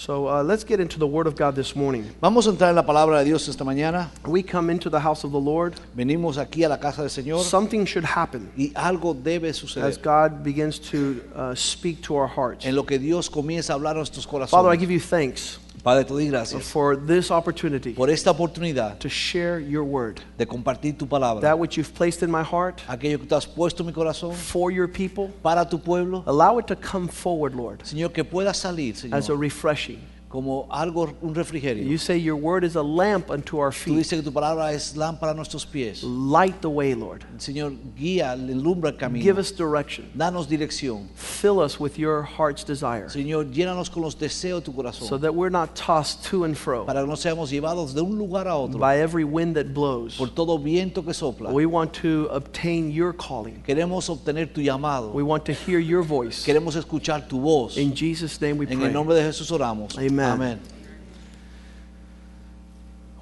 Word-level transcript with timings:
So 0.00 0.28
uh, 0.28 0.42
let's 0.42 0.64
get 0.64 0.80
into 0.80 0.98
the 0.98 1.06
Word 1.06 1.26
of 1.26 1.36
God 1.36 1.54
this 1.54 1.76
morning. 1.76 2.10
Vamos 2.22 2.46
a 2.46 2.50
entrar 2.52 2.70
en 2.70 2.76
la 2.76 2.86
palabra 2.86 3.18
de 3.18 3.26
Dios 3.26 3.46
esta 3.48 3.64
mañana. 3.64 4.08
We 4.26 4.42
come 4.42 4.70
into 4.70 4.88
the 4.88 4.98
house 4.98 5.24
of 5.24 5.32
the 5.32 5.38
Lord. 5.38 5.74
Venimos 5.94 6.38
aquí 6.38 6.64
a 6.64 6.70
la 6.70 6.78
casa 6.78 7.02
del 7.02 7.10
Señor 7.10 7.42
Something 7.42 7.84
should 7.84 8.06
happen 8.06 8.50
y 8.56 8.72
algo 8.74 9.12
debe 9.12 9.52
suceder. 9.52 9.84
as. 9.84 9.98
God 9.98 10.42
begins 10.42 10.78
to 10.90 11.20
uh, 11.36 11.54
speak 11.54 12.00
to 12.00 12.16
our 12.16 12.26
hearts. 12.26 12.64
En 12.64 12.76
lo 12.76 12.84
que 12.84 12.98
Dios 12.98 13.28
comienza 13.28 13.74
a 13.74 13.76
hablar 13.76 13.96
a 13.96 13.98
nuestros 13.98 14.26
corazones. 14.26 14.48
Father, 14.48 14.70
I 14.70 14.76
give 14.76 14.90
you 14.90 15.00
thanks 15.00 15.58
Padre, 15.82 16.04
te 16.04 16.12
doy 16.12 16.28
gracias 16.28 16.64
for 16.64 16.94
this 16.94 17.30
opportunity 17.30 17.94
por 17.94 18.10
esta 18.10 18.30
oportunidad 18.30 18.98
to 18.98 19.08
share 19.08 19.58
your 19.58 19.82
Word. 19.82 20.20
de 20.36 20.44
compartir 20.46 20.98
tu 20.98 21.06
palabra. 21.06 21.40
That 21.40 21.58
which 21.58 21.76
you've 21.78 21.94
placed 21.94 22.22
in 22.22 22.30
my 22.30 22.42
heart 22.42 22.82
Aquello 22.86 23.18
que 23.18 23.26
tú 23.26 23.34
has 23.34 23.46
puesto 23.46 23.80
en 23.80 23.86
mi 23.86 23.92
corazón 23.92 24.34
for 24.34 24.70
your 24.70 24.88
people, 24.88 25.28
para 25.42 25.64
tu 25.68 25.78
pueblo. 25.78 26.22
allow 26.26 26.58
it 26.58 26.66
to 26.66 26.76
come 26.76 27.08
forward, 27.08 27.54
Lord, 27.54 27.80
Señor, 27.84 28.12
que 28.12 28.24
pueda 28.24 28.52
salir, 28.52 28.94
as 29.12 29.30
a 29.30 29.34
refreshing. 29.34 30.00
Como 30.30 30.66
algo, 30.70 31.12
un 31.20 31.34
refrigerio. 31.34 31.84
You 31.84 31.98
say 31.98 32.16
your 32.16 32.36
Word 32.36 32.64
is 32.64 32.76
a 32.76 32.82
lamp 32.82 33.30
unto 33.30 33.58
our 33.58 33.72
feet. 33.72 33.92
Tú 33.92 33.98
dices 33.98 34.20
que 34.20 34.22
tu 34.22 34.32
palabra 34.32 34.72
es 34.72 34.96
lámpara 34.96 35.32
a 35.32 35.34
nuestros 35.34 35.66
pies. 35.66 36.02
Light 36.04 36.60
the 36.62 36.70
way, 36.70 36.94
Lord. 36.94 37.24
Señor, 37.38 37.72
guía, 37.96 38.32
alumbra 38.32 38.90
el 38.90 38.96
camino. 38.96 39.22
Give 39.22 39.38
us 39.38 39.50
direction. 39.50 40.08
Danos 40.16 40.46
dirección. 40.46 41.08
Fill 41.14 41.58
us 41.58 41.80
with 41.80 41.98
your 41.98 42.22
heart's 42.22 42.64
desire 42.64 43.08
Señor, 43.08 43.50
llénanos 43.50 43.90
con 43.90 44.02
los 44.02 44.14
deseos 44.14 44.62
de 44.64 44.72
tu 44.72 44.92
so 44.92 45.18
that 45.18 45.34
we're 45.34 45.50
not 45.50 45.74
tossed 45.74 46.24
to 46.24 46.44
and 46.44 46.56
fro 46.56 46.84
Para 46.84 47.00
que 47.00 47.06
no 47.06 47.16
seamos 47.16 47.50
llevados 47.50 47.94
de 47.94 48.00
un 48.00 48.16
lugar 48.16 48.46
a 48.46 48.56
otro 48.56 48.78
by 48.78 48.98
every 48.98 49.24
wind 49.24 49.56
that 49.56 49.74
blows. 49.74 50.16
por 50.16 50.28
todo 50.28 50.58
viento 50.58 51.02
que 51.02 51.12
sopla. 51.12 51.50
We 51.50 51.66
want 51.66 51.92
to 52.02 52.28
obtain 52.30 52.90
your 52.90 53.12
calling. 53.12 53.62
Queremos 53.66 54.08
obtener 54.08 54.52
tu 54.52 54.60
llamado. 54.60 55.12
We 55.12 55.22
want 55.22 55.44
to 55.46 55.52
hear 55.52 55.80
your 55.80 56.02
voice. 56.02 56.44
Queremos 56.44 56.76
escuchar 56.76 57.28
tu 57.28 57.40
voz. 57.40 57.76
In 57.76 57.94
Jesus' 57.94 58.40
name 58.40 58.58
we 58.58 58.66
pray. 58.66 58.76
En 58.76 58.82
el 58.84 58.92
nombre 58.92 59.14
de 59.14 59.22
Jesús 59.22 59.50
oramos. 59.50 59.98
Amen. 59.98 60.19
Amén. 60.24 60.58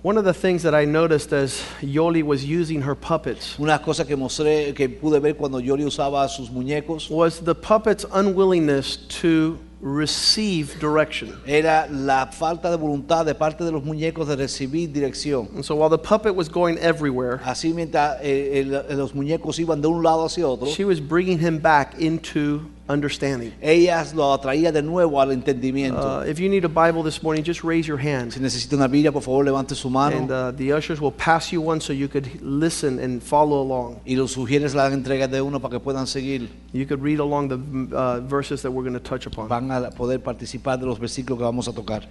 One 0.02 0.16
of 0.16 0.24
the 0.24 0.32
things 0.32 0.62
that 0.62 0.74
I 0.76 0.84
noticed 0.84 1.32
as 1.32 1.60
Yoli 1.82 2.22
was 2.22 2.44
using 2.44 2.82
her 2.82 2.94
puppets 2.94 3.58
Una 3.58 3.78
cosa 3.80 4.04
que 4.04 4.16
mostré, 4.16 4.72
que 4.74 4.88
pude 4.88 5.20
ver 5.20 5.34
cuando 5.34 5.58
Yoli 5.58 5.84
usaba 5.84 6.28
sus 6.28 6.48
muñecos, 6.50 7.10
was 7.10 7.40
the 7.40 7.54
puppet's 7.54 8.04
unwillingness 8.12 8.96
to 9.20 9.58
receive 9.80 10.78
direction. 10.80 11.36
era 11.46 11.88
la 11.90 12.26
falta 12.26 12.70
de 12.70 12.76
voluntad 12.76 13.24
de 13.26 13.34
parte 13.34 13.64
de 13.64 13.72
los 13.72 13.82
muñecos 13.82 14.28
de 14.28 14.36
recibir 14.36 14.92
dirección. 14.92 15.48
And 15.56 15.64
so 15.64 15.74
while 15.74 15.88
the 15.88 15.98
puppet 15.98 16.34
was 16.34 16.48
going 16.48 16.78
everywhere, 16.78 17.38
Así 17.44 17.74
mientras 17.74 18.18
eh, 18.22 18.60
el- 18.60 18.96
los 18.96 19.12
muñecos 19.14 19.58
iban 19.58 19.80
de 19.82 19.88
un 19.88 20.00
lado 20.02 20.24
hacia 20.26 20.46
otro, 20.46 20.68
she 20.68 20.84
was 20.84 21.00
bringing 21.00 21.38
him 21.40 21.58
back 21.58 21.98
into 22.00 22.62
understanding. 22.88 23.52
ellas 23.60 24.14
lo 24.14 24.32
atraía 24.32 24.72
de 24.72 24.82
nuevo 24.82 25.20
al 25.20 25.30
entendimiento. 25.32 26.20
Uh, 26.20 26.24
if 26.26 26.38
you 26.38 26.48
need 26.48 26.64
a 26.64 26.68
Bible 26.68 27.02
this 27.02 27.22
morning, 27.22 27.44
just 27.44 27.62
raise 27.62 27.86
your 27.86 27.98
hand. 27.98 28.32
si 28.32 28.40
necesita 28.40 28.74
una 28.74 28.88
Biblia, 28.88 29.12
por 29.12 29.22
favor, 29.22 29.44
levante 29.44 29.74
su 29.74 29.90
mano. 29.90 30.16
And 30.16 30.30
uh, 30.30 30.52
the 30.52 30.72
ushers 30.72 31.00
will 31.00 31.12
pass 31.12 31.52
you 31.52 31.60
one 31.60 31.80
so 31.80 31.92
you 31.92 32.08
could 32.08 32.40
listen 32.42 32.98
and 32.98 33.22
follow 33.22 33.60
along. 33.60 34.00
y 34.06 34.14
los 34.14 34.32
sugieres 34.34 34.74
la 34.74 34.90
entrega 34.90 35.28
de 35.28 35.40
uno 35.40 35.60
para 35.60 35.72
que 35.72 35.80
puedan 35.80 36.06
seguir. 36.06 36.48
You 36.72 36.86
could 36.86 37.02
read 37.02 37.20
along 37.20 37.48
the 37.48 37.96
uh, 37.96 38.20
verses 38.20 38.62
that 38.62 38.70
we're 38.70 38.84
going 38.88 38.98
to 38.98 39.00
touch 39.00 39.26
upon. 39.26 39.48
Van 39.48 39.70
a 39.70 39.90
poder 39.90 40.18
participar 40.18 40.78
de 40.78 40.86
los 40.86 40.98
versículos 40.98 41.38
que 41.38 41.44
vamos 41.44 41.68
a 41.68 41.72
tocar. 41.72 42.06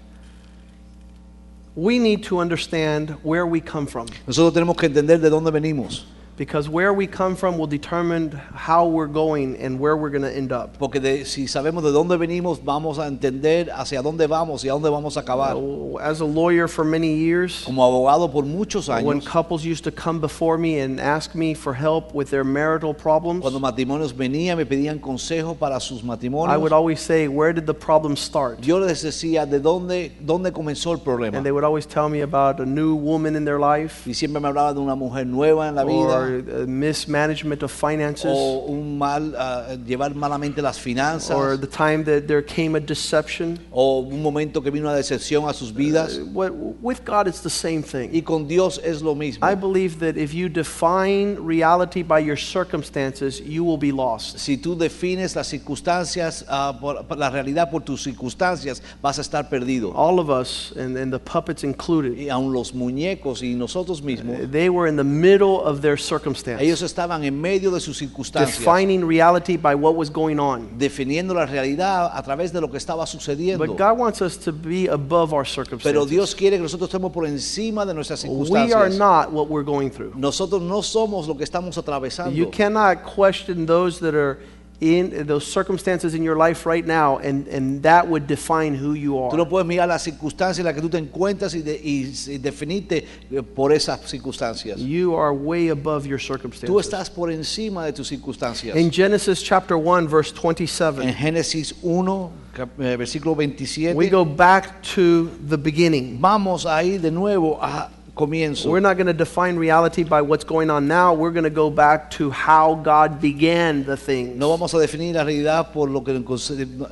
We 1.75 1.99
need 1.99 2.23
to 2.23 2.39
understand 2.39 3.11
where 3.21 3.45
we 3.45 3.61
come 3.61 3.85
from 3.85 4.07
Nosotros 4.25 4.53
tenemos 4.53 4.75
que 4.75 4.87
entender 4.87 5.19
de 5.19 5.29
dónde 5.29 5.51
venimos. 5.51 6.07
Because 6.37 6.69
where 6.69 6.93
we 6.93 7.07
come 7.07 7.35
from 7.35 7.57
will 7.57 7.67
determine 7.67 8.31
how 8.53 8.85
we're 8.85 9.07
going 9.07 9.57
and 9.57 9.79
where 9.79 9.97
we're 9.97 10.11
going 10.11 10.21
to 10.21 10.31
end 10.31 10.51
up. 10.51 10.77
Porque 10.77 11.01
de- 11.01 11.25
si 11.25 11.47
sabemos 11.47 11.81
de 11.81 11.91
dónde 11.91 12.15
venimos, 12.17 12.63
vamos 12.63 12.99
a 12.99 13.07
entender 13.07 13.69
hacia 13.71 14.03
dónde 14.03 14.27
vamos 14.27 14.63
y 14.63 14.69
a 14.69 14.73
dónde 14.73 14.91
vamos 14.91 15.17
a 15.17 15.21
acabar. 15.21 15.57
As 15.99 16.21
a 16.21 16.25
lawyer 16.25 16.67
for 16.67 16.85
many 16.85 17.15
years, 17.15 17.63
Como 17.65 17.83
abogado 17.83 18.31
por 18.31 18.43
muchos 18.43 18.87
when 18.87 19.19
couples 19.19 19.65
used 19.65 19.83
to 19.83 19.91
come 19.91 20.19
before 20.19 20.57
me 20.57 20.79
and 20.79 20.99
ask 20.99 21.33
me 21.33 21.55
for 21.55 21.73
help 21.73 22.13
with 22.13 22.29
their 22.29 22.43
marital 22.43 22.93
problems, 22.93 23.41
cuando 23.41 23.59
matrimonios 23.59 24.13
venían, 24.13 24.57
me 24.57 24.65
pedían 24.65 24.99
consejo 24.99 25.57
para 25.57 25.79
sus 25.79 26.03
matrimonios, 26.03 26.53
I 26.53 26.57
would 26.57 26.71
always 26.71 26.99
say, 26.99 27.27
Where 27.27 27.51
did 27.51 27.65
the 27.65 27.73
problem 27.73 28.15
start? 28.15 28.61
Yo 28.61 28.77
les 28.77 29.01
decía 29.01 29.47
de 29.49 29.59
dónde, 29.59 30.11
dónde 30.23 30.51
comenzó 30.51 30.91
el 30.91 30.99
problema. 30.99 31.37
And 31.37 31.43
they 31.43 31.51
would 31.51 31.63
always 31.63 31.87
tell 31.87 32.09
me 32.09 32.21
about 32.21 32.59
a 32.59 32.65
new 32.65 32.95
woman 32.95 33.35
in 33.35 33.43
their 33.43 33.59
life 33.59 34.07
Y 34.07 34.13
siempre 34.13 34.39
me 34.39 34.47
hablaban 34.47 34.75
de 34.75 34.81
una 34.81 34.95
mujer 34.95 35.25
nueva 35.25 35.67
en 35.67 35.75
la 35.75 35.83
vida 35.83 36.26
or 36.27 36.63
uh, 36.63 36.65
mismanagement 36.67 37.63
of 37.63 37.71
finances 37.71 38.25
o 38.25 38.65
un 38.67 38.97
mal, 38.97 39.33
ah, 39.37 39.75
llevar 39.85 40.13
malamente 40.15 40.61
las 40.61 40.77
finanzas 40.79 41.35
or 41.35 41.57
the 41.57 41.67
time 41.67 42.03
that 42.03 42.27
there 42.27 42.41
came 42.41 42.75
a 42.75 42.79
deception. 42.79 43.59
o 43.71 44.01
un 44.01 44.21
momento 44.21 44.61
que 44.61 44.71
vino 44.71 44.87
una 44.87 44.95
decepción 44.95 45.47
a 45.47 45.53
sus 45.53 45.71
vidas. 45.71 46.19
What, 46.33 46.51
with 46.81 47.03
God, 47.05 47.27
it's 47.27 47.41
the 47.41 47.49
same 47.49 47.81
thing. 47.81 48.11
Y 48.13 48.21
con 48.21 48.47
Dios 48.47 48.79
es 48.83 49.01
lo 49.01 49.15
mismo. 49.15 49.47
I 49.47 49.55
believe 49.55 49.99
that 49.99 50.17
if 50.17 50.33
you 50.33 50.49
define 50.49 51.35
reality 51.39 52.03
by 52.03 52.19
your 52.19 52.37
circumstances, 52.37 53.39
you 53.41 53.63
will 53.63 53.77
be 53.77 53.91
lost. 53.91 54.39
Si 54.39 54.57
tú 54.57 54.77
defines 54.77 55.35
las 55.35 55.47
circunstancias, 55.47 56.45
ah, 56.47 56.77
por, 56.79 57.03
por 57.03 57.17
la 57.17 57.29
realidad 57.29 57.69
por 57.69 57.81
tus 57.81 58.03
circunstancias, 58.03 58.81
vas 59.01 59.17
a 59.17 59.21
estar 59.21 59.49
perdido. 59.49 59.93
All 59.95 60.19
of 60.19 60.29
us, 60.29 60.73
and, 60.77 60.97
and 60.97 61.11
the 61.11 61.19
puppets 61.19 61.63
included, 61.63 62.17
Y 62.17 62.29
aun 62.29 62.51
los 62.53 62.73
muñecos 62.73 63.41
y 63.41 63.55
nosotros 63.55 64.01
mismos, 64.01 64.51
they 64.51 64.69
were 64.69 64.87
in 64.87 64.95
the 64.95 65.03
middle 65.03 65.61
of 65.61 65.81
their 65.81 65.97
circumstance, 66.17 66.63
ellos 66.63 66.81
estaban 66.81 67.23
en 67.23 67.39
medio 67.39 67.71
de 67.71 67.79
sus 67.79 67.97
circunstancias, 67.97 68.57
defining 68.59 69.07
reality 69.07 69.57
by 69.57 69.73
what 69.75 69.95
was 69.95 70.11
going 70.11 70.37
on. 70.37 70.77
definiendo 70.77 71.33
la 71.33 71.45
realidad 71.45 72.11
a 72.13 72.23
través 72.23 72.51
de 72.51 72.61
lo 72.61 72.69
que 72.69 72.77
estaba 72.77 73.05
sucediendo. 73.05 73.65
But 73.65 73.77
God 73.77 73.97
wants 73.97 74.21
us 74.21 74.37
to 74.39 74.51
be 74.51 74.87
above 74.87 75.33
our 75.33 75.43
Pero 75.43 75.63
circumstances. 75.63 76.09
Dios 76.09 76.35
quiere 76.35 76.57
que 76.57 76.63
nosotros 76.63 76.89
estemos 76.89 77.11
por 77.11 77.25
encima 77.25 77.85
de 77.85 77.93
nuestras 77.93 78.23
We 78.23 78.29
are 78.29 78.89
circunstancias. 78.89 78.97
not 78.97 79.31
what 79.31 79.49
we're 79.49 79.63
going 79.65 79.89
through. 79.89 80.13
Nosotros 80.15 80.61
no 80.61 80.81
somos 80.81 81.27
lo 81.27 81.35
que 81.35 81.43
estamos 81.43 81.77
atravesando. 81.77 82.35
You 82.35 82.49
cannot 82.49 83.03
question 83.03 83.65
those 83.65 83.99
that 83.99 84.15
are 84.15 84.39
in 84.79 85.25
those 85.25 85.43
circumstances 85.43 86.13
in 86.13 86.21
your 86.21 86.37
life 86.37 86.67
right 86.67 86.85
now, 86.85 87.17
and, 87.17 87.47
and 87.47 87.81
that 87.81 88.07
would 88.07 88.27
define 88.27 88.75
who 88.75 88.93
you 88.93 89.13
Tú 89.13 89.31
are. 89.31 89.37
no 89.37 89.45
puedes 89.49 89.65
mirar 89.67 89.87
las 89.87 90.03
circunstancias 90.03 90.59
en 90.59 90.65
las 90.65 90.75
que 90.75 90.81
tú 90.83 90.89
te 90.89 90.99
encuentras 90.99 91.55
y, 91.55 91.61
de- 91.63 91.81
y- 91.83 92.13
y 92.27 92.37
definirte 92.37 93.03
eh, 93.31 93.41
por 93.41 93.71
esas 93.73 93.99
circunstancias. 94.07 94.79
You 94.79 95.15
are 95.15 95.31
way 95.33 95.69
above 95.69 96.05
your 96.05 96.19
Tú 96.19 96.25
circumstances. 96.27 96.85
estás 96.85 97.09
por 97.09 97.31
encima 97.31 97.85
de 97.85 97.93
tus 97.93 98.07
circunstancias. 98.07 98.75
In 98.77 98.91
Genesis 98.91 99.41
chapter 99.41 99.75
1, 99.77 100.07
verse 100.07 100.31
En 100.35 100.41
27, 100.43 101.13
Génesis 101.13 101.73
1, 101.81 102.31
cap- 102.53 102.79
eh, 102.79 102.95
versículo 102.97 103.35
27, 103.35 103.95
we 103.95 104.09
go 104.09 104.23
back 104.23 104.79
to 104.83 105.31
the 105.49 105.57
beginning. 105.57 106.19
vamos 106.21 106.67
a 106.67 106.83
ir 106.83 107.01
de 107.01 107.09
nuevo 107.09 107.57
a 107.59 107.89
comienzo. 108.17 108.69
We're 108.69 108.81
not 108.81 108.97
going 108.97 109.07
to 109.07 109.13
define 109.13 109.57
reality 109.57 110.03
by 110.03 110.21
what's 110.21 110.43
going 110.43 110.69
on 110.69 110.87
now. 110.87 111.13
We're 111.13 111.31
going 111.31 111.45
to 111.45 111.49
go 111.49 111.69
back 111.69 112.09
to 112.17 112.29
how 112.29 112.75
God 112.75 113.21
began 113.21 113.85
the 113.85 113.95
things. 113.95 114.35
No 114.35 114.49
vamos 114.49 114.73
a 114.73 114.79
definir 114.79 115.15
la 115.15 115.23
realidad 115.23 115.71
por 115.71 115.89
lo, 115.89 116.03
que, 116.03 116.19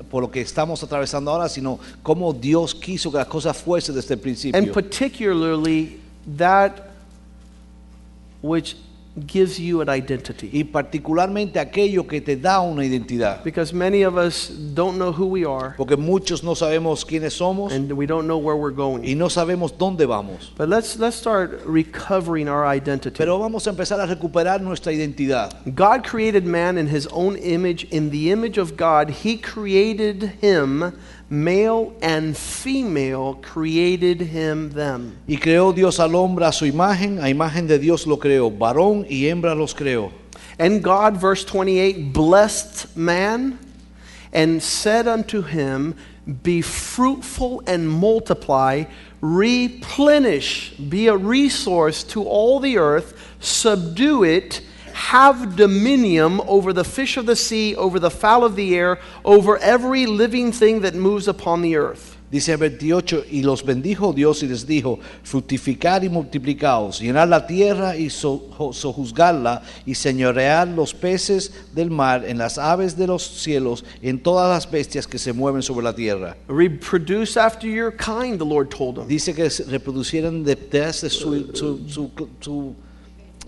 por 0.09 0.21
lo 0.21 0.29
que 0.29 0.41
estamos 0.41 0.81
atravesando 0.83 1.31
ahora, 1.31 1.49
sino 1.49 1.79
cómo 2.03 2.31
Dios 2.31 2.73
quiso 2.73 3.11
que 3.11 3.17
las 3.17 3.27
cosas 3.27 3.57
fuesen 3.57 3.95
desde 3.95 4.13
el 4.13 4.19
principio. 4.21 4.57
And 4.57 4.71
particularly 4.71 5.99
that 6.37 6.91
which 8.41 8.75
gives 9.27 9.59
you 9.59 9.81
an 9.81 9.89
identity. 9.89 10.49
y 10.51 10.63
particularmente 10.65 11.59
aquello 11.59 12.05
que 12.07 12.19
te 12.21 12.35
da 12.35 12.61
una 12.61 12.83
identidad. 12.83 13.43
Because 13.43 13.73
many 13.73 14.03
of 14.03 14.17
us 14.17 14.49
don't 14.73 14.97
know 14.97 15.11
who 15.11 15.25
we 15.25 15.45
are 15.45 15.73
Porque 15.77 15.95
muchos 15.97 16.43
no 16.43 16.53
sabemos 16.53 17.05
quiénes 17.05 17.33
somos 17.33 17.71
and 17.73 17.91
we 17.93 18.05
don't 18.05 18.27
know 18.27 18.37
where 18.37 18.55
we're 18.57 18.75
going. 18.75 19.03
y 19.03 19.15
no 19.15 19.27
sabemos 19.29 19.77
dónde 19.77 20.05
vamos. 20.05 20.51
But 20.57 20.69
let's 20.69 20.97
let's 20.99 21.15
start 21.15 21.61
recovering 21.65 22.47
our 22.49 22.65
identity. 22.65 23.17
Pero 23.17 23.39
vamos 23.39 23.67
a 23.67 23.69
empezar 23.71 23.99
a 24.01 24.05
recuperar 24.07 24.61
nuestra 24.61 24.91
identidad. 24.91 25.51
God 25.75 26.03
created 26.03 26.45
man 26.45 26.77
in 26.77 26.87
his 26.87 27.07
own 27.07 27.37
image. 27.37 27.85
In 27.91 28.09
the 28.09 28.31
image 28.31 28.57
of 28.57 28.75
God, 28.75 29.09
he 29.09 29.37
created 29.37 30.33
him, 30.41 30.93
male 31.43 31.93
and 32.01 32.35
female 32.35 33.35
created 33.41 34.21
him 34.21 34.71
them. 34.71 35.17
Y 35.27 35.37
creó 35.37 35.73
Dios 35.73 35.99
al 35.99 36.15
hombre 36.15 36.45
a 36.45 36.51
su 36.51 36.65
imagen, 36.65 37.19
a 37.19 37.29
imagen 37.29 37.67
de 37.67 37.77
Dios 37.79 38.07
lo 38.07 38.17
creó, 38.17 38.49
varón 38.49 39.05
y 39.09 39.25
hembra 39.27 39.55
los 39.55 39.73
creó. 39.73 40.11
And 40.57 40.81
God, 40.81 41.17
verse 41.17 41.43
28, 41.43 42.13
blessed 42.13 42.95
man 42.95 43.59
and 44.31 44.61
said 44.61 45.07
unto 45.07 45.41
him, 45.41 45.95
Be 46.43 46.61
fruitful 46.61 47.61
and 47.67 47.89
multiply, 47.89 48.85
replenish, 49.21 50.71
be 50.77 51.07
a 51.07 51.15
resource 51.15 52.03
to 52.03 52.23
all 52.23 52.59
the 52.59 52.77
earth, 52.77 53.35
subdue 53.39 54.23
it, 54.23 54.61
have 54.95 55.55
dominion 55.55 56.39
over 56.47 56.73
the 56.73 56.83
fish 56.85 57.17
of 57.17 57.25
the 57.25 57.35
sea, 57.35 57.75
over 57.75 57.99
the 57.99 58.09
fowl 58.09 58.43
of 58.45 58.55
the 58.55 58.75
air, 58.75 58.97
over 59.23 59.57
every 59.59 60.05
living 60.05 60.51
thing 60.51 60.81
that 60.81 60.95
moves 60.95 61.27
upon 61.27 61.61
the 61.61 61.75
earth. 61.75 62.13
Dice 62.31 62.49
el 62.49 62.57
28, 62.57 63.25
y 63.31 63.43
los 63.43 63.61
bendijo 63.63 64.11
Dios 64.13 64.41
y 64.41 64.47
les 64.47 64.65
dijo, 64.65 64.99
fructificar 65.23 66.03
y 66.03 66.09
multiplicaos, 66.09 66.99
llenar 66.99 67.27
la 67.29 67.45
tierra 67.45 67.95
y 67.95 68.09
so- 68.09 68.49
sojuzgarla, 68.73 69.61
y 69.85 69.93
señorear 69.93 70.67
los 70.67 70.93
peces 70.93 71.51
del 71.73 71.91
mar, 71.91 72.25
en 72.25 72.37
las 72.39 72.57
aves 72.57 72.97
de 72.97 73.05
los 73.07 73.21
cielos, 73.23 73.85
en 74.01 74.19
todas 74.19 74.49
las 74.49 74.69
bestias 74.69 75.05
que 75.07 75.19
se 75.19 75.33
mueven 75.33 75.61
sobre 75.61 75.83
la 75.83 75.93
tierra. 75.93 76.35
Reproduce 76.47 77.37
after 77.37 77.67
your 77.69 77.91
kind, 77.95 78.39
the 78.39 78.45
Lord 78.45 78.69
told 78.69 78.97
him. 78.97 79.07
Dice 79.07 79.33
que 79.35 79.47
reproducieran 79.67 80.43
de, 80.43 80.55
de 80.55 80.91
su, 80.93 81.09
su, 81.09 81.79
su, 81.87 82.11
su- 82.41 82.75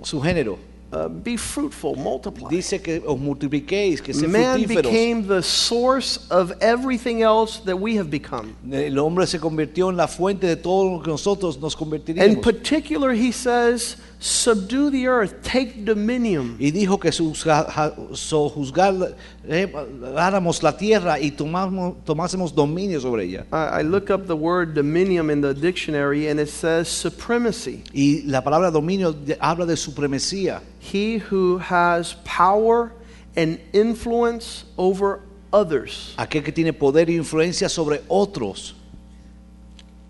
su 0.03 0.21
género. 0.21 0.59
Uh, 0.89 1.09
be 1.09 1.35
fruitful, 1.35 1.97
multiply. 1.97 2.47
Dice 2.49 2.81
que 2.81 3.01
os 3.05 3.19
multipliquéis, 3.19 3.99
que 4.01 4.13
sean 4.13 4.31
Man 4.31 4.57
fructíferos. 4.61 4.83
became 4.83 5.27
the 5.27 5.41
source 5.43 6.25
of 6.31 6.53
everything 6.61 7.21
else 7.21 7.59
that 7.65 7.75
we 7.77 7.97
have 7.97 8.09
become. 8.09 8.55
El 8.71 8.97
hombre 8.97 9.27
se 9.27 9.37
convirtió 9.37 9.89
en 9.89 9.97
la 9.97 10.07
fuente 10.07 10.47
de 10.47 10.55
todo 10.55 10.89
lo 10.97 11.03
que 11.03 11.09
nosotros 11.11 11.59
nos 11.59 11.73
In 11.73 11.79
convertiríamos. 11.79 12.37
particular, 12.41 13.11
he 13.13 13.33
says, 13.33 13.97
subdue 14.19 14.89
the 14.89 15.05
earth, 15.07 15.41
take 15.43 15.83
dominion. 15.83 16.55
Y 16.57 16.71
dijo 16.71 16.97
que 17.01 17.09
sojuzgar- 17.11 17.67
eh, 19.45 19.67
la 20.61 20.77
tierra 20.77 21.19
y 21.19 21.31
tomásemos 21.31 22.55
dominio 22.55 23.01
sobre 23.01 23.25
ella. 23.25 23.45
I, 23.51 23.83
look 23.83 24.09
up 24.09 24.25
the 24.25 24.35
word 24.35 24.73
dominion 24.73 25.29
in 25.29 25.41
the 25.41 25.53
dictionary 25.53 26.29
and 26.29 26.39
it 26.39 26.47
says 26.47 26.87
supremacy. 26.87 27.83
Y 27.93 28.21
la 28.25 28.41
palabra 28.41 28.71
dominio 28.71 29.13
habla 29.41 29.65
de 29.65 29.75
supremacía. 29.75 30.61
He 30.91 31.17
who 31.17 31.57
has 31.57 32.15
power 32.23 32.91
and 33.35 33.59
influence 33.73 34.65
over 34.77 35.21
others. 35.51 36.13
Aquel 36.17 36.43
que 36.43 36.51
tiene 36.51 36.71
poder 36.73 37.09
e 37.09 37.15
influencia 37.17 37.69
sobre 37.69 38.01
otros. 38.07 38.75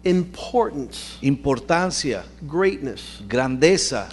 Importance, 0.03 1.17
Importancia, 1.21 2.23
greatness. 2.41 3.21
grandeza. 3.27 4.07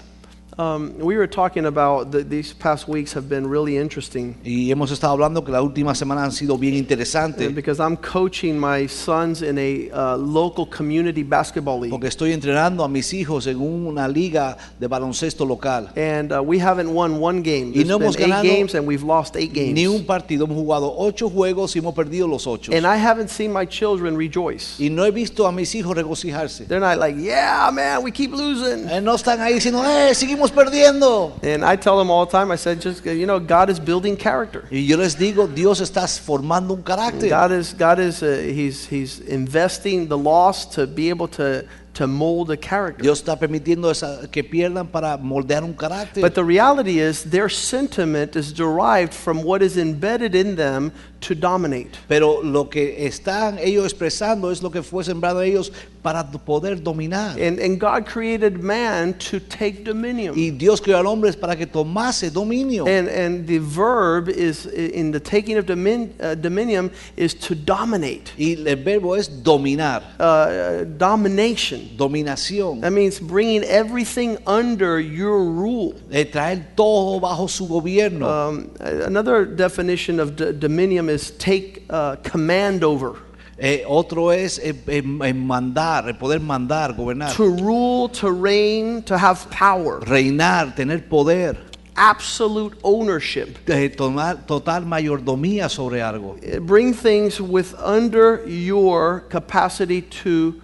Um, 0.56 0.96
we 0.98 1.16
were 1.16 1.26
talking 1.26 1.66
about 1.66 2.12
the, 2.12 2.22
these 2.22 2.52
past 2.52 2.86
weeks 2.86 3.12
have 3.14 3.28
been 3.28 3.48
really 3.48 3.76
interesting 3.76 4.36
Y 4.44 4.70
hemos 4.70 4.92
estado 4.92 5.12
hablando 5.12 5.44
que 5.44 5.50
la 5.50 5.60
última 5.60 5.96
semana 5.96 6.22
han 6.22 6.30
sido 6.30 6.56
bien 6.56 6.74
interesantes. 6.74 7.52
because 7.52 7.80
I'm 7.80 7.96
coaching 7.96 8.58
my 8.58 8.86
sons 8.86 9.42
in 9.42 9.58
a 9.58 9.90
uh, 9.90 10.16
local 10.16 10.66
community 10.66 11.24
basketball 11.24 11.80
league. 11.80 11.90
Porque 11.90 12.06
estoy 12.06 12.32
entrenando 12.32 12.84
a 12.84 12.88
mis 12.88 13.12
hijos 13.12 13.48
en 13.48 13.60
una 13.60 14.06
liga 14.06 14.56
de 14.78 14.86
baloncesto 14.86 15.44
local. 15.44 15.90
And 15.96 16.32
uh, 16.32 16.40
we 16.40 16.60
haven't 16.60 16.92
won 16.92 17.20
one 17.20 17.42
game. 17.42 17.72
Y 17.74 17.84
no 17.84 17.98
hemos 17.98 18.16
eight 18.16 18.28
ganado 18.28 18.44
games 18.44 18.74
and 18.74 18.86
we've 18.86 19.04
lost 19.04 19.34
eight 19.36 19.52
games. 19.52 19.74
Ni 19.74 19.88
un 19.88 20.04
partido. 20.06 20.44
Hemos 20.44 20.56
jugado 20.56 20.94
ocho 20.96 21.28
juegos 21.28 21.74
y 21.74 21.80
hemos 21.80 21.94
perdido 21.94 22.28
los 22.28 22.46
ocho. 22.46 22.72
And 22.72 22.86
I 22.86 22.96
haven't 22.96 23.28
seen 23.28 23.52
my 23.52 23.66
children 23.66 24.16
rejoice. 24.16 24.78
Y 24.78 24.88
no 24.88 25.04
he 25.04 25.10
visto 25.10 25.46
a 25.48 25.52
mis 25.52 25.74
hijos 25.74 25.96
regocijarse. 25.96 26.66
They're 26.66 26.78
not 26.78 26.98
like, 26.98 27.20
yeah, 27.20 27.70
man, 27.72 28.04
we 28.04 28.12
keep 28.12 28.30
losing. 28.32 28.88
Eh, 28.88 29.00
no 29.00 29.16
están 29.16 29.40
ahí 29.40 29.54
diciendo, 29.54 29.82
eh, 29.84 30.14
seguimos 30.14 30.43
perdiendo. 30.50 31.32
And 31.42 31.64
I 31.64 31.76
tell 31.76 31.96
them 31.98 32.10
all 32.10 32.26
the 32.26 32.32
time, 32.32 32.50
I 32.50 32.56
said, 32.56 32.80
just, 32.80 33.04
you 33.04 33.26
know, 33.26 33.38
God 33.38 33.70
is 33.70 33.78
building 33.78 34.16
character. 34.16 34.64
Y 34.70 34.78
yo 34.78 34.96
les 34.96 35.14
digo, 35.16 35.46
Dios 35.52 35.80
está 35.80 36.02
formando 36.06 36.74
un 36.74 36.82
carácter. 36.82 37.28
God 37.28 37.52
is, 37.52 37.72
God 37.74 37.98
is, 37.98 38.22
uh, 38.22 38.40
he's, 38.44 38.86
he's 38.86 39.20
investing 39.20 40.08
the 40.08 40.18
loss 40.18 40.66
to 40.74 40.86
be 40.86 41.08
able 41.10 41.28
to, 41.28 41.64
to 41.94 42.06
mold 42.06 42.50
a 42.50 42.56
character. 42.56 43.02
Dios 43.02 43.22
está 43.22 43.38
permitiendo 43.38 43.90
esa- 43.90 44.26
que 44.30 44.42
pierdan 44.42 44.88
para 44.90 45.16
moldear 45.16 45.62
un 45.62 45.74
carácter. 45.74 46.20
But 46.20 46.34
the 46.34 46.44
reality 46.44 46.98
is, 46.98 47.24
their 47.24 47.48
sentiment 47.48 48.34
is 48.36 48.52
derived 48.52 49.14
from 49.14 49.42
what 49.44 49.62
is 49.62 49.76
embedded 49.76 50.34
in 50.34 50.56
them 50.56 50.92
to 51.26 51.34
dominate. 51.34 51.90
Pero 52.08 52.42
lo 52.42 52.68
que 52.68 53.06
están 53.06 53.58
ellos 53.58 53.84
expresando 53.84 54.50
es 54.50 54.62
lo 54.62 54.70
que 54.70 54.82
fue 54.82 55.04
sembrado 55.04 55.42
ellos 55.42 55.72
para 56.02 56.22
poder 56.30 56.82
dominar. 56.82 57.40
And, 57.40 57.58
and 57.58 57.80
God 57.80 58.04
created 58.04 58.62
man 58.62 59.14
to 59.30 59.40
take 59.40 59.84
dominion. 59.84 60.34
Y 60.36 60.50
Dios 60.50 60.80
creó 60.80 60.98
al 60.98 61.06
hombre 61.06 61.32
para 61.32 61.56
que 61.56 61.66
tomase 61.66 62.30
dominio. 62.30 62.86
And, 62.86 63.08
and 63.08 63.46
the 63.46 63.58
verb 63.58 64.28
is 64.28 64.66
in 64.66 65.10
the 65.12 65.20
taking 65.20 65.56
of 65.56 65.64
domin, 65.64 66.10
uh, 66.20 66.34
dominion 66.34 66.90
is 67.16 67.34
to 67.34 67.54
dominate, 67.54 68.32
Y 68.36 68.56
el 68.66 68.76
verbo 68.76 69.14
es 69.14 69.28
dominar, 69.42 70.02
uh, 70.20 70.84
domination. 70.84 71.96
dominación. 71.96 72.80
That 72.82 72.92
means 72.92 73.18
bringing 73.18 73.64
everything 73.64 74.36
under 74.46 75.00
your 75.00 75.42
rule. 75.42 75.94
Eh, 76.10 76.24
traer 76.24 76.74
todo 76.76 77.20
bajo 77.20 77.48
su 77.48 77.66
gobierno. 77.66 78.26
Um, 78.28 78.70
another 78.80 79.46
definition 79.46 80.20
of 80.20 80.36
dominion 80.36 81.08
is 81.08 81.13
take 81.38 81.84
uh, 81.90 82.16
command 82.22 82.82
over, 82.84 83.16
Eh, 83.56 83.84
otro 83.86 84.30
es 84.30 84.58
eh, 84.58 84.72
eh, 84.88 84.98
eh, 84.98 85.32
mandar, 85.32 86.08
el 86.08 86.14
poder 86.14 86.40
mandar, 86.40 86.92
gobernar. 86.92 87.32
to 87.36 87.44
rule, 87.48 88.08
to 88.08 88.32
reign, 88.32 89.00
to 89.04 89.16
have 89.16 89.48
power, 89.50 90.00
Reinar, 90.00 90.74
tener 90.74 90.98
poder. 90.98 91.56
absolute 91.96 92.76
ownership. 92.82 93.56
eh, 93.68 93.88
tomar 93.90 94.44
total 94.46 94.82
mayordomía 94.84 95.68
sobre 95.68 96.00
algo. 96.02 96.36
Uh, 96.42 96.58
Bring 96.58 96.92
things 96.92 97.40
with 97.40 97.74
under 97.78 98.44
your 98.48 99.20
capacity 99.30 100.02
to 100.02 100.60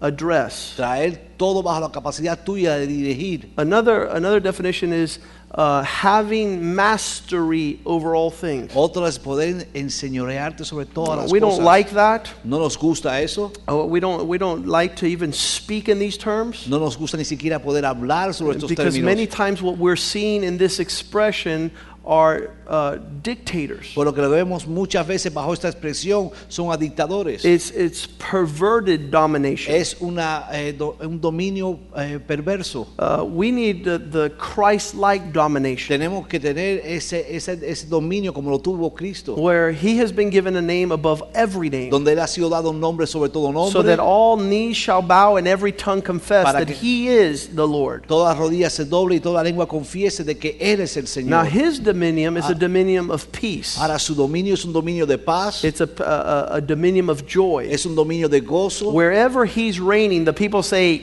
address. 0.00 0.74
Traer 0.76 1.18
todo 1.36 1.60
bajo 1.62 1.80
la 1.80 1.88
capacidad 1.90 2.44
tuya 2.44 2.78
de 2.78 2.86
dirigir. 2.86 3.48
Another, 3.56 4.04
another 4.06 4.38
definition 4.38 4.92
is 4.92 5.18
uh, 5.54 5.82
having 5.82 6.74
mastery 6.74 7.80
over 7.86 8.14
all 8.14 8.30
things. 8.30 8.70
Otro 8.74 9.04
es 9.06 9.18
poder 9.18 9.66
enseñorearte 9.74 10.64
sobre 10.64 10.84
todas 10.86 11.16
las 11.22 11.32
We 11.32 11.40
cosas. 11.40 11.56
don't 11.56 11.64
like 11.64 11.90
that. 11.94 12.28
no 12.44 12.58
nos 12.58 12.76
gusta 12.76 13.20
eso. 13.22 13.50
Uh, 13.66 13.84
We 13.86 13.98
don't, 14.00 14.26
we 14.28 14.38
don't 14.38 14.66
like 14.66 14.96
to 14.96 15.06
even 15.06 15.32
speak 15.32 15.88
in 15.88 15.98
these 15.98 16.18
terms 16.18 16.68
No 16.68 16.78
nos 16.78 16.96
gusta 16.96 17.16
ni 17.16 17.24
siquiera 17.24 17.58
poder 17.60 17.82
hablar 17.84 18.34
sobre 18.34 18.56
estos 18.56 18.68
because 18.68 18.94
términos. 18.94 19.04
many 19.04 19.26
times 19.26 19.62
what 19.62 19.78
we're 19.78 19.96
seeing 19.96 20.44
in 20.44 20.58
this 20.58 20.78
expression 20.80 21.70
are 22.08 22.50
uh, 22.66 22.96
dictators. 23.22 23.92
Por 23.94 24.06
lo 24.06 24.14
que 24.14 24.22
lo 24.22 24.30
vemos 24.30 24.66
muchas 24.66 25.06
veces 25.06 25.32
bajo 25.32 25.52
esta 25.52 25.68
expresión 25.68 26.30
son 26.48 26.72
a 26.72 26.76
dictadores. 26.78 27.44
It's, 27.44 27.70
it's 27.70 28.06
perverted 28.06 29.10
domination. 29.10 29.74
es 29.74 29.94
una, 30.00 30.46
eh, 30.52 30.72
do- 30.72 30.96
un 31.00 31.20
dominio 31.20 31.78
eh, 31.94 32.18
perverso. 32.18 32.86
Uh, 32.98 33.22
we 33.24 33.50
need 33.50 33.84
the, 33.84 33.98
the 33.98 34.30
Christ-like 34.38 35.32
domination 35.34 35.98
Tenemos 36.00 36.26
que 36.26 36.40
tener 36.40 36.80
ese, 36.84 37.26
ese, 37.28 37.58
ese 37.62 37.86
dominio 37.86 38.32
como 38.32 38.50
lo 38.50 38.58
tuvo 38.58 38.94
Cristo, 38.94 39.34
where 39.34 39.70
he 39.70 39.98
has 39.98 40.10
been 40.10 40.30
given 40.30 40.56
a 40.56 40.62
name 40.62 40.92
above 40.92 41.22
every 41.34 41.68
name. 41.68 41.90
donde 41.90 42.12
Él 42.12 42.20
ha 42.20 42.26
sido 42.26 42.48
dado 42.48 42.70
un 42.70 42.80
nombre 42.80 43.06
sobre 43.06 43.28
todo 43.28 43.52
nombre. 43.52 43.70
so 43.72 43.82
that 43.82 43.98
all 44.00 44.36
knees 44.38 44.76
shall 44.76 45.02
bow 45.02 45.36
and 45.36 45.46
every 45.46 45.72
tongue 45.72 46.00
confess 46.00 46.44
Para 46.44 46.64
that 46.64 46.70
he 46.70 47.08
is 47.08 47.48
the 47.54 47.66
Lord. 47.66 48.06
toda 48.06 48.34
rodilla 48.34 48.70
se 48.70 48.84
doble 48.86 49.16
y 49.16 49.20
toda 49.20 49.42
lengua 49.42 49.66
confiese 49.68 50.24
de 50.24 50.36
que 50.38 50.56
Él 50.58 50.80
es 50.80 50.96
el 50.96 51.06
Señor. 51.06 51.28
Now 51.28 51.44
his 51.44 51.78
dominion 51.98 52.36
is 52.36 52.44
a 52.44 52.54
ah. 52.54 52.54
dominion 52.54 53.10
of 53.10 53.30
peace. 53.32 53.78
Ahora 53.78 53.98
su 53.98 54.14
dominio 54.14 54.54
es 54.54 54.64
un 54.64 54.72
dominio 54.72 55.06
de 55.06 55.18
paz, 55.18 55.64
It's 55.64 55.80
a, 55.80 55.88
a, 55.98 56.56
a 56.56 56.60
dominion 56.60 57.10
of 57.10 57.26
joy. 57.26 57.68
es 57.70 57.86
un 57.86 57.94
dominio 57.94 58.28
de 58.28 58.40
gozo, 58.40 58.92
Wherever 58.92 59.44
he's 59.44 59.80
reigning, 59.80 60.24
the 60.24 60.32
people 60.32 60.62
say, 60.62 61.02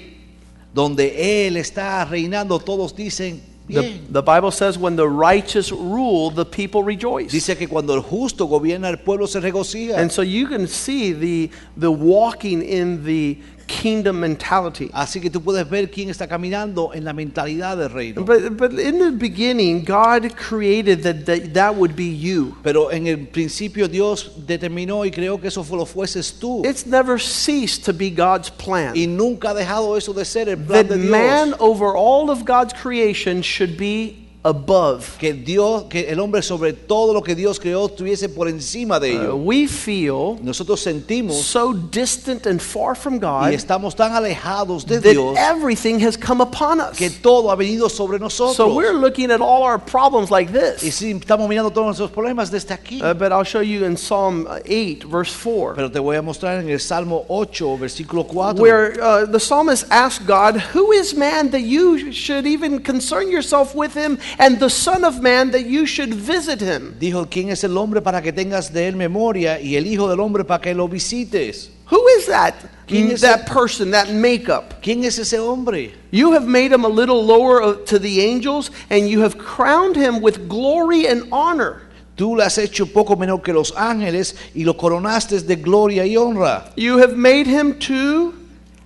donde 0.73 1.13
Él 1.15 1.57
está 1.57 2.05
reinando, 2.05 2.59
todos 2.63 2.93
dicen, 2.93 3.41
the, 3.67 3.97
the 4.09 4.21
Bible 4.21 4.51
says, 4.51 4.77
when 4.77 4.95
the 4.95 5.07
righteous 5.07 5.71
rule, 5.71 6.29
the 6.29 6.45
people 6.45 6.83
rejoice. 6.83 7.31
Dice 7.31 7.57
que 7.57 7.67
cuando 7.67 7.95
el 7.95 8.01
justo 8.01 8.47
gobierna, 8.47 8.89
el 8.89 8.97
pueblo 8.97 9.25
se 9.25 9.39
regocija. 9.39 9.97
And 9.97 10.11
so 10.11 10.21
you 10.21 10.47
can 10.47 10.67
see 10.67 11.13
the, 11.13 11.49
the 11.75 11.91
walking 11.91 12.61
in 12.61 13.03
the 13.03 13.39
kingdom 13.85 14.19
mentality. 14.19 14.89
Así 14.93 15.21
que 15.21 15.29
tú 15.29 15.41
puedes 15.41 15.69
ver 15.69 15.91
quién 15.91 16.09
está 16.09 16.27
caminando 16.27 16.91
en 16.91 17.03
la 17.03 17.13
mentalidad 17.13 17.77
del 17.77 17.91
reino. 17.91 18.23
But, 18.23 18.57
but 18.57 18.71
in 18.79 18.97
the 18.97 19.11
beginning, 19.11 19.83
God 19.85 20.35
created 20.35 21.03
that, 21.03 21.25
that 21.27 21.53
that 21.53 21.75
would 21.75 21.95
be 21.95 22.09
you. 22.09 22.57
Pero 22.63 22.89
en 22.89 23.05
el 23.05 23.27
principio 23.27 23.87
Dios 23.87 24.31
determinó 24.47 25.05
y 25.05 25.11
creó 25.11 25.39
que 25.39 25.49
eso 25.49 25.63
lo 25.69 25.85
fueses 25.85 26.39
tú. 26.39 26.65
It's 26.65 26.87
never 26.87 27.19
ceased 27.19 27.85
to 27.85 27.93
be 27.93 28.09
God's 28.09 28.49
plan. 28.49 28.95
Y 28.95 29.05
nunca 29.05 29.51
ha 29.51 29.53
dejado 29.53 29.95
eso 29.95 30.13
de 30.13 30.25
ser 30.25 30.49
el 30.49 30.57
plan 30.57 30.87
that 30.87 30.95
de 30.95 31.01
Dios. 31.01 31.11
man 31.11 31.53
over 31.59 31.95
all 31.95 32.31
of 32.31 32.43
God's 32.43 32.73
creation 32.73 33.43
should 33.43 33.77
be 33.77 34.24
above. 34.45 35.17
que 35.17 35.33
Dios, 35.33 35.85
que 35.89 36.09
el 36.09 36.19
hombre 36.19 36.41
sobre 36.41 36.73
todo 36.73 37.13
lo 37.13 37.21
que 37.23 37.35
Dios 37.35 37.59
creó 37.59 37.87
estuviese 37.87 38.29
por 38.29 38.47
encima 38.47 38.99
de 38.99 39.15
Uh, 39.15 39.35
we 39.35 39.67
feel 39.67 40.37
Nosotros 40.41 40.79
sentimos 40.81 41.41
so 41.41 41.73
distant 41.73 42.45
and 42.45 42.61
far 42.61 42.95
from 42.95 43.17
God. 43.19 43.49
y 43.51 43.55
estamos 43.55 43.95
tan 43.95 44.13
alejados 44.13 44.85
de 44.85 44.99
that 45.01 45.11
Dios 45.11 45.35
everything 45.37 45.99
has 45.99 46.15
come 46.17 46.41
upon 46.41 46.79
us. 46.79 46.95
que 46.97 47.09
todo 47.09 47.49
ha 47.49 47.55
venido 47.55 47.89
sobre 47.89 48.19
nosotros. 48.19 48.55
So 48.55 48.73
we're 48.75 48.93
looking 48.93 49.31
at 49.31 49.41
all 49.41 49.63
our 49.63 49.79
problems 49.79 50.29
like 50.29 50.51
this. 50.51 50.83
y 50.83 50.91
sí, 50.91 51.11
estamos 51.11 51.49
mirando 51.49 51.71
todos 51.71 51.87
nuestros 51.87 52.11
problemas 52.11 52.51
desde 52.51 52.73
aquí. 52.73 53.01
Uh, 53.01 53.13
but 53.13 53.31
I'll 53.31 53.43
show 53.43 53.61
you 53.61 53.83
in 53.85 53.97
Psalm 53.97 54.47
8, 54.67 55.03
verse 55.05 55.33
4, 55.33 55.73
Pero 55.75 55.89
te 55.89 55.99
voy 55.99 56.15
a 56.17 56.21
mostrar 56.21 56.59
en 56.61 56.69
el 56.69 56.79
Salmo 56.79 57.25
8, 57.29 57.77
versículo 57.79 58.25
4. 58.27 58.61
where 58.61 58.93
uh, 59.01 59.25
the 59.25 59.39
psalmist 59.39 59.85
asks 59.89 60.23
God, 60.25 60.57
Who 60.75 60.91
is 60.91 61.15
man 61.15 61.49
that 61.51 61.61
you 61.61 62.11
should 62.11 62.45
even 62.45 62.81
concern 62.83 63.31
yourself 63.31 63.73
with 63.73 63.93
him, 63.95 64.17
and 64.39 64.59
the 64.59 64.69
Son 64.69 65.03
of 65.03 65.21
Man 65.21 65.51
that 65.51 65.65
you 65.65 65.85
should 65.85 66.13
visit 66.13 66.59
him. 66.61 66.95
Dijo, 66.99 67.29
¿quién 67.29 67.49
es 67.49 67.63
el 67.63 67.77
hombre 67.77 68.01
para 68.01 68.21
que 68.21 68.31
tengas 68.31 68.71
de 68.71 68.87
él 68.87 68.95
memoria 68.95 69.59
y 69.59 69.75
el 69.75 69.85
hijo 69.85 70.09
del 70.09 70.19
hombre 70.19 70.43
para 70.43 70.61
que 70.61 70.73
lo 70.73 70.87
visites? 70.87 71.69
Who 71.91 72.07
is 72.17 72.25
that? 72.27 72.55
¿Quién 72.87 73.11
es 73.11 73.21
that 73.21 73.47
person, 73.47 73.91
that 73.91 74.09
makeup. 74.09 74.81
¿Quién 74.81 75.03
es 75.03 75.17
ese 75.19 75.39
hombre? 75.39 75.93
You 76.11 76.33
have 76.33 76.47
made 76.47 76.71
him 76.71 76.83
a 76.83 76.89
little 76.89 77.23
lower 77.23 77.61
uh, 77.61 77.73
to 77.85 77.99
the 77.99 78.21
angels, 78.21 78.71
and 78.89 79.07
you 79.07 79.21
have 79.21 79.37
crowned 79.37 79.95
him 79.95 80.21
with 80.21 80.47
glory 80.47 81.07
and 81.07 81.27
honor. 81.31 81.81
Tú 82.15 82.37
le 82.37 82.45
has 82.45 82.57
hecho 82.57 82.85
poco 82.85 83.15
menor 83.15 83.41
que 83.41 83.53
los 83.53 83.71
ángeles 83.75 84.35
y 84.55 84.63
lo 84.63 84.75
coronaste 84.75 85.41
de 85.41 85.55
gloria 85.57 86.05
y 86.05 86.15
honra. 86.15 86.71
You 86.77 86.99
have 86.99 87.17
made 87.17 87.45
him 87.45 87.77
to 87.79 88.33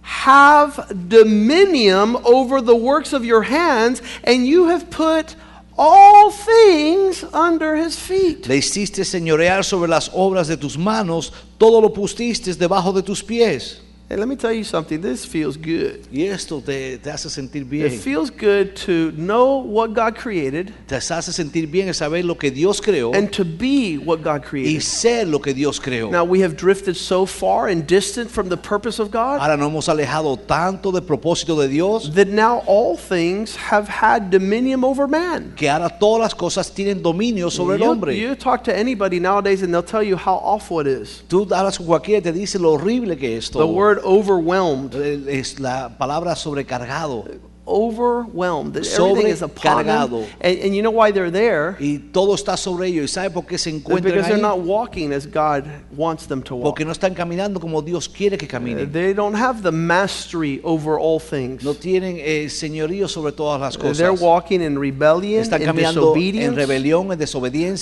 have 0.09 1.07
dominion 1.07 2.17
over 2.25 2.61
the 2.61 2.75
works 2.75 3.13
of 3.13 3.23
your 3.23 3.43
hands, 3.43 4.01
and 4.23 4.47
you 4.47 4.67
have 4.67 4.89
put 4.89 5.35
all 5.77 6.31
things 6.31 7.23
under 7.31 7.75
his 7.75 7.95
feet. 7.95 8.47
Le 8.47 8.55
hiciste 8.55 9.05
señorear 9.05 9.63
sobre 9.63 9.87
las 9.87 10.09
obras 10.13 10.47
de 10.47 10.57
tus 10.57 10.77
manos, 10.77 11.31
todo 11.59 11.79
lo 11.79 11.93
pusiste 11.93 12.53
debajo 12.55 12.91
de 12.91 13.03
tus 13.03 13.23
pies. 13.23 13.81
Hey, 14.11 14.17
let 14.17 14.27
me 14.27 14.35
tell 14.35 14.51
you 14.51 14.63
something. 14.63 14.99
This 15.01 15.23
feels 15.23 15.55
good. 15.55 15.99
Y 16.11 16.23
esto 16.23 16.61
te, 16.61 16.97
te 16.97 17.11
hace 17.11 17.29
sentir 17.29 17.71
It 17.71 18.01
feels 18.01 18.31
good 18.31 18.75
to 18.87 19.11
know 19.11 19.57
what 19.59 19.93
God 19.93 20.15
created 20.15 20.73
Te 20.87 20.95
hace 20.95 21.31
sentir 21.31 21.67
bien 21.69 21.87
el 21.89 21.93
saber 21.93 22.25
lo 22.25 22.35
que 22.35 22.49
Dios 22.49 22.81
creó 22.81 23.13
and 23.13 23.31
to 23.31 23.45
be 23.45 23.99
what 24.03 24.23
God 24.23 24.41
y 24.41 24.49
created. 24.49 24.81
ser 24.81 25.27
lo 25.27 25.39
que 25.39 25.53
Dios 25.53 25.79
creó. 25.79 26.09
Now 26.09 26.23
we 26.23 26.41
have 26.41 26.55
drifted 26.57 26.95
so 26.95 27.27
far 27.27 27.67
and 27.67 27.85
distant 27.85 28.31
from 28.31 28.49
the 28.49 28.57
purpose 28.57 28.99
of 28.99 29.11
God 29.11 29.41
Ahora 29.41 29.55
nos 29.55 29.69
hemos 29.69 29.87
alejado 29.87 30.37
tanto 30.37 30.91
del 30.91 31.03
propósito 31.03 31.55
de 31.61 31.67
Dios 31.67 32.11
that 32.15 32.29
now 32.29 32.63
all 32.65 32.97
things 32.97 33.55
have 33.55 33.87
had 33.87 34.31
dominion 34.31 34.83
over 34.83 35.07
man. 35.07 35.53
que 35.55 35.69
ahora 35.69 35.87
todas 35.87 36.19
las 36.21 36.33
cosas 36.33 36.73
tienen 36.73 37.03
dominio 37.03 37.51
sobre 37.51 37.75
el 37.75 37.83
You, 37.83 37.91
hombre. 37.91 38.17
you 38.17 38.33
talk 38.35 38.63
to 38.63 38.75
anybody 38.75 39.19
nowadays 39.19 39.61
and 39.61 39.71
they'll 39.71 39.83
tell 39.83 40.01
you 40.01 40.15
how 40.17 40.37
awful 40.43 40.79
it 40.79 40.87
is. 40.87 41.21
Tú 41.27 41.45
hablas 41.53 41.77
con 41.77 41.85
cualquiera 41.85 42.17
y 42.17 42.23
te 42.23 42.31
dice 42.31 42.57
lo 42.57 42.71
horrible 42.71 43.15
que 43.15 43.37
es 43.37 43.51
The 43.51 43.59
todo. 43.59 43.98
Overwhelmed, 44.03 44.93
Es 45.27 45.59
la 45.59 45.97
palabra 45.97 46.35
sobrecargado. 46.35 47.25
Overwhelmed. 47.69 48.73
That 48.73 48.87
everything 48.87 49.27
is 49.27 49.41
upon 49.41 49.85
them. 49.85 50.25
And, 50.41 50.59
and 50.59 50.75
you 50.75 50.81
know 50.81 50.91
why 50.91 51.11
they're 51.11 51.31
there? 51.31 51.75
Y 51.79 51.99
todo 52.11 52.35
está 52.35 52.57
sobre 52.57 52.87
ellos. 52.87 53.03
¿Y 53.05 53.07
sabe 53.07 53.29
por 53.29 53.45
qué 53.45 53.57
se 53.57 53.69
encuentran 53.69 54.03
because 54.03 54.27
they're 54.27 54.41
not 54.41 54.59
walking 54.59 55.13
as 55.13 55.25
God 55.25 55.65
wants 55.95 56.27
them 56.27 56.41
to 56.43 56.55
walk. 56.55 56.75
Porque 56.75 56.85
no 56.85 56.91
están 56.91 57.13
caminando 57.13 57.59
como 57.59 57.81
Dios 57.81 58.07
quiere 58.07 58.37
que 58.37 58.47
caminen. 58.47 58.91
They 58.91 59.13
don't 59.13 59.35
have 59.35 59.61
the 59.61 59.71
mastery 59.71 60.61
over 60.63 60.97
all 60.97 61.19
things. 61.19 61.63
No 61.63 61.73
tienen 61.73 62.17
eh, 62.19 62.49
señorío 62.49 63.07
sobre 63.07 63.31
todas 63.31 63.59
las 63.59 63.77
They're 63.97 64.11
walking 64.13 64.61
in 64.61 64.79
rebellion, 64.79 65.41
Están 65.41 65.61
in 65.61 65.67
caminando 65.67 66.13
en 66.13 66.13
disobedience. 66.13 66.55
rebelión, 66.55 67.11
en 67.11 67.19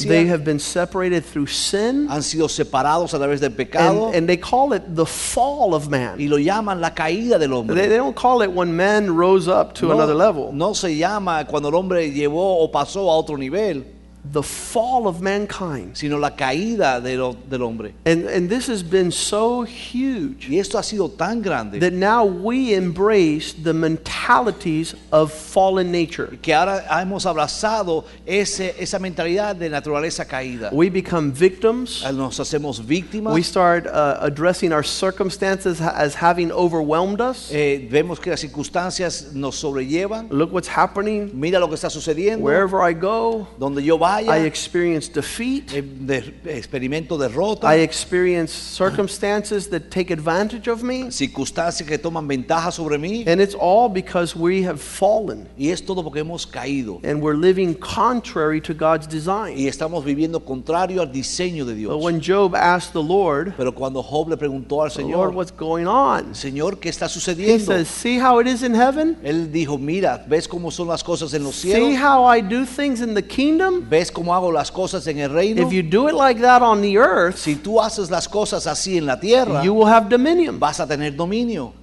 They 0.08 0.28
have 0.28 0.44
been 0.44 0.60
separated 0.60 1.24
through 1.24 1.48
sin, 1.48 2.08
Han 2.10 2.24
sido 2.24 2.50
separados 2.50 3.14
a 3.14 3.18
través 3.20 3.40
del 3.40 3.52
pecado. 3.52 4.08
and, 4.08 4.16
and 4.16 4.28
they 4.28 4.38
call 4.38 4.74
it 4.74 4.84
the 4.96 5.06
fall 5.06 5.74
of 5.74 5.88
Y 5.88 5.90
man. 5.90 6.30
lo 6.30 6.38
llaman 6.38 6.82
la 6.82 6.94
caída 6.94 7.38
del 7.38 7.50
They, 7.50 7.58
hombre. 7.58 7.88
they 7.88 7.98
don't 7.98 8.16
call 8.16 8.42
it 8.42 8.52
when 8.52 8.76
man 8.76 9.16
rose 9.16 9.48
up 9.48 9.74
to 9.80 9.92
another 9.92 10.16
level. 10.16 10.50
no 10.54 10.74
se 10.74 10.96
llama 10.96 11.46
cuando 11.46 11.70
el 11.70 11.76
hombre 11.76 12.12
llevó 12.12 12.60
o 12.60 12.72
pasó 12.72 13.12
a 13.12 13.16
otro 13.16 13.38
nivel, 13.38 13.97
The 14.34 14.44
fall 14.44 15.08
of 15.08 15.22
mankind. 15.22 15.96
sino 15.96 16.18
la 16.18 16.36
caída 16.36 17.00
de 17.02 17.16
lo- 17.18 17.36
del 17.50 17.62
hombre. 17.62 17.94
And, 18.06 18.26
and 18.28 18.50
this 18.50 18.68
has 18.68 18.84
been 18.84 19.12
so 19.12 19.64
huge 19.64 20.48
Y 20.50 20.60
esto 20.60 20.78
ha 20.78 20.84
sido 20.84 21.10
tan 21.10 21.42
grande 21.42 21.80
that 21.80 21.94
now 21.94 22.26
we 22.26 22.74
embrace 22.74 23.54
the 23.54 23.74
mentalities 23.74 24.96
of 25.12 25.32
fallen 25.32 25.92
nature. 25.92 26.38
que 26.42 26.54
ahora 26.54 26.84
hemos 27.02 27.26
abrazado 27.26 28.06
ese, 28.26 28.76
esa 28.80 29.00
mentalidad 29.00 29.56
de 29.56 29.70
naturaleza 29.70 30.26
caída. 30.26 30.70
We 30.72 30.90
become 30.90 31.32
victims. 31.32 32.04
Nos 32.14 32.40
hacemos 32.40 32.80
víctimas. 32.86 33.34
We 33.34 33.44
start 33.44 33.86
uh, 33.88 34.18
addressing 34.22 34.74
our 34.74 34.84
circumstances 34.84 35.80
as 35.82 36.16
having 36.16 36.52
overwhelmed 36.52 37.22
us. 37.22 37.50
Eh, 37.52 37.88
vemos 37.90 38.20
que 38.20 38.32
las 38.32 38.40
circunstancias 38.42 39.34
nos 39.34 39.56
sobrellevan. 39.56 40.28
Look 40.32 40.52
what's 40.52 40.68
happening. 40.68 41.32
Mira 41.34 41.60
lo 41.60 41.68
que 41.68 41.76
está 41.76 41.90
sucediendo. 41.90 42.44
Wherever 42.44 42.82
I 42.82 42.94
go, 42.94 43.48
Donde 43.60 43.84
yo 43.84 43.98
vaya, 43.98 44.17
I 44.24 44.46
experience 44.46 45.08
defeat. 45.10 45.74
eh, 45.74 45.82
de- 45.82 46.34
experimento 46.58 47.18
derrota. 47.18 47.68
I 47.68 47.82
experience 47.82 48.52
circumstances 48.52 49.70
that 49.70 49.90
take 49.90 50.12
advantage 50.12 50.68
of 50.68 50.84
me. 50.84 51.12
circunstancias 51.12 51.88
que 51.88 51.98
toman 51.98 52.28
ventaja 52.28 52.72
sobre 52.72 52.98
mí. 52.98 53.26
And 53.28 53.42
it's 53.42 53.56
all 53.56 53.90
because 53.90 54.36
we 54.36 54.64
have 54.64 54.80
fallen 54.80 55.48
Y 55.58 55.70
es 55.70 55.82
todo 55.82 56.04
porque 56.04 56.20
hemos 56.22 56.46
caído. 56.46 57.00
and 57.04 57.22
we're 57.22 57.38
living 57.38 57.74
contrary 57.76 58.62
to 58.62 58.74
God's 58.74 59.08
design. 59.08 59.58
Y 59.58 59.68
estamos 59.68 60.04
viviendo 60.04 60.40
contrario 60.44 61.02
al 61.02 61.12
diseño 61.12 61.66
de 61.66 61.76
Dios. 61.76 61.94
But 61.94 62.02
when 62.04 62.22
Job 62.22 62.56
asked 62.56 62.94
the 62.94 63.04
Lord, 63.04 63.54
Pero 63.58 63.72
cuando 63.74 64.02
Job 64.02 64.30
le 64.30 64.38
preguntó 64.38 64.82
al 64.82 64.90
Lord, 65.10 65.36
what's 65.36 65.52
going 65.52 65.86
on? 65.88 66.34
Señor, 66.34 66.80
¿qué 66.80 66.90
está 66.90 67.08
sucediendo? 67.08 67.54
He 67.56 67.60
says, 67.60 67.88
See 67.88 68.18
how 68.20 68.40
it 68.40 68.48
is 68.48 68.64
in 68.64 68.74
heaven? 68.74 69.18
Él 69.24 69.52
dijo, 69.52 69.78
mira, 69.78 70.26
¿ves 70.28 70.48
cómo 70.48 70.72
son 70.72 70.88
las 70.88 71.04
cosas 71.04 71.34
en 71.34 71.44
los 71.44 71.56
cielos? 71.56 71.88
See 71.90 71.96
how 71.96 72.24
I 72.26 72.42
do 72.42 72.66
things 72.66 73.02
in 73.02 73.14
the 73.14 73.22
kingdom? 73.22 73.88
¿Ves 73.98 74.12
cómo 74.12 74.36
hago 74.36 74.52
las 74.52 74.72
cosas 74.72 75.08
en 75.08 75.18
el 75.18 75.32
reino? 75.32 75.60
If 75.60 75.72
you 75.72 75.82
do 75.82 76.08
it 76.08 76.14
like 76.14 76.40
that 76.42 76.62
on 76.62 76.84
the 76.84 77.00
earth, 77.00 77.38
Si 77.38 77.56
tú 77.56 77.82
haces 77.82 78.12
las 78.12 78.28
cosas 78.28 78.68
así 78.68 78.96
en 78.96 79.08
la 79.08 79.20
tierra, 79.20 79.64
you 79.64 79.74
will 79.74 79.88
have 79.88 80.08
dominion. 80.08 80.60
vas 80.60 80.80
a 80.80 80.86
tener 80.86 81.16
dominio. 81.16 81.74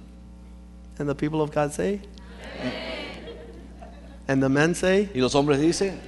And 0.97 1.09
the 1.09 1.15
people 1.15 1.41
of 1.41 1.51
God 1.53 1.73
say, 1.73 1.99
and 4.29 4.41
the 4.41 4.47
men 4.47 4.73
say, 4.75 5.09
Y 5.13 5.19
los 5.19 5.35
hombres 5.35 5.59
dicen, 5.59 5.99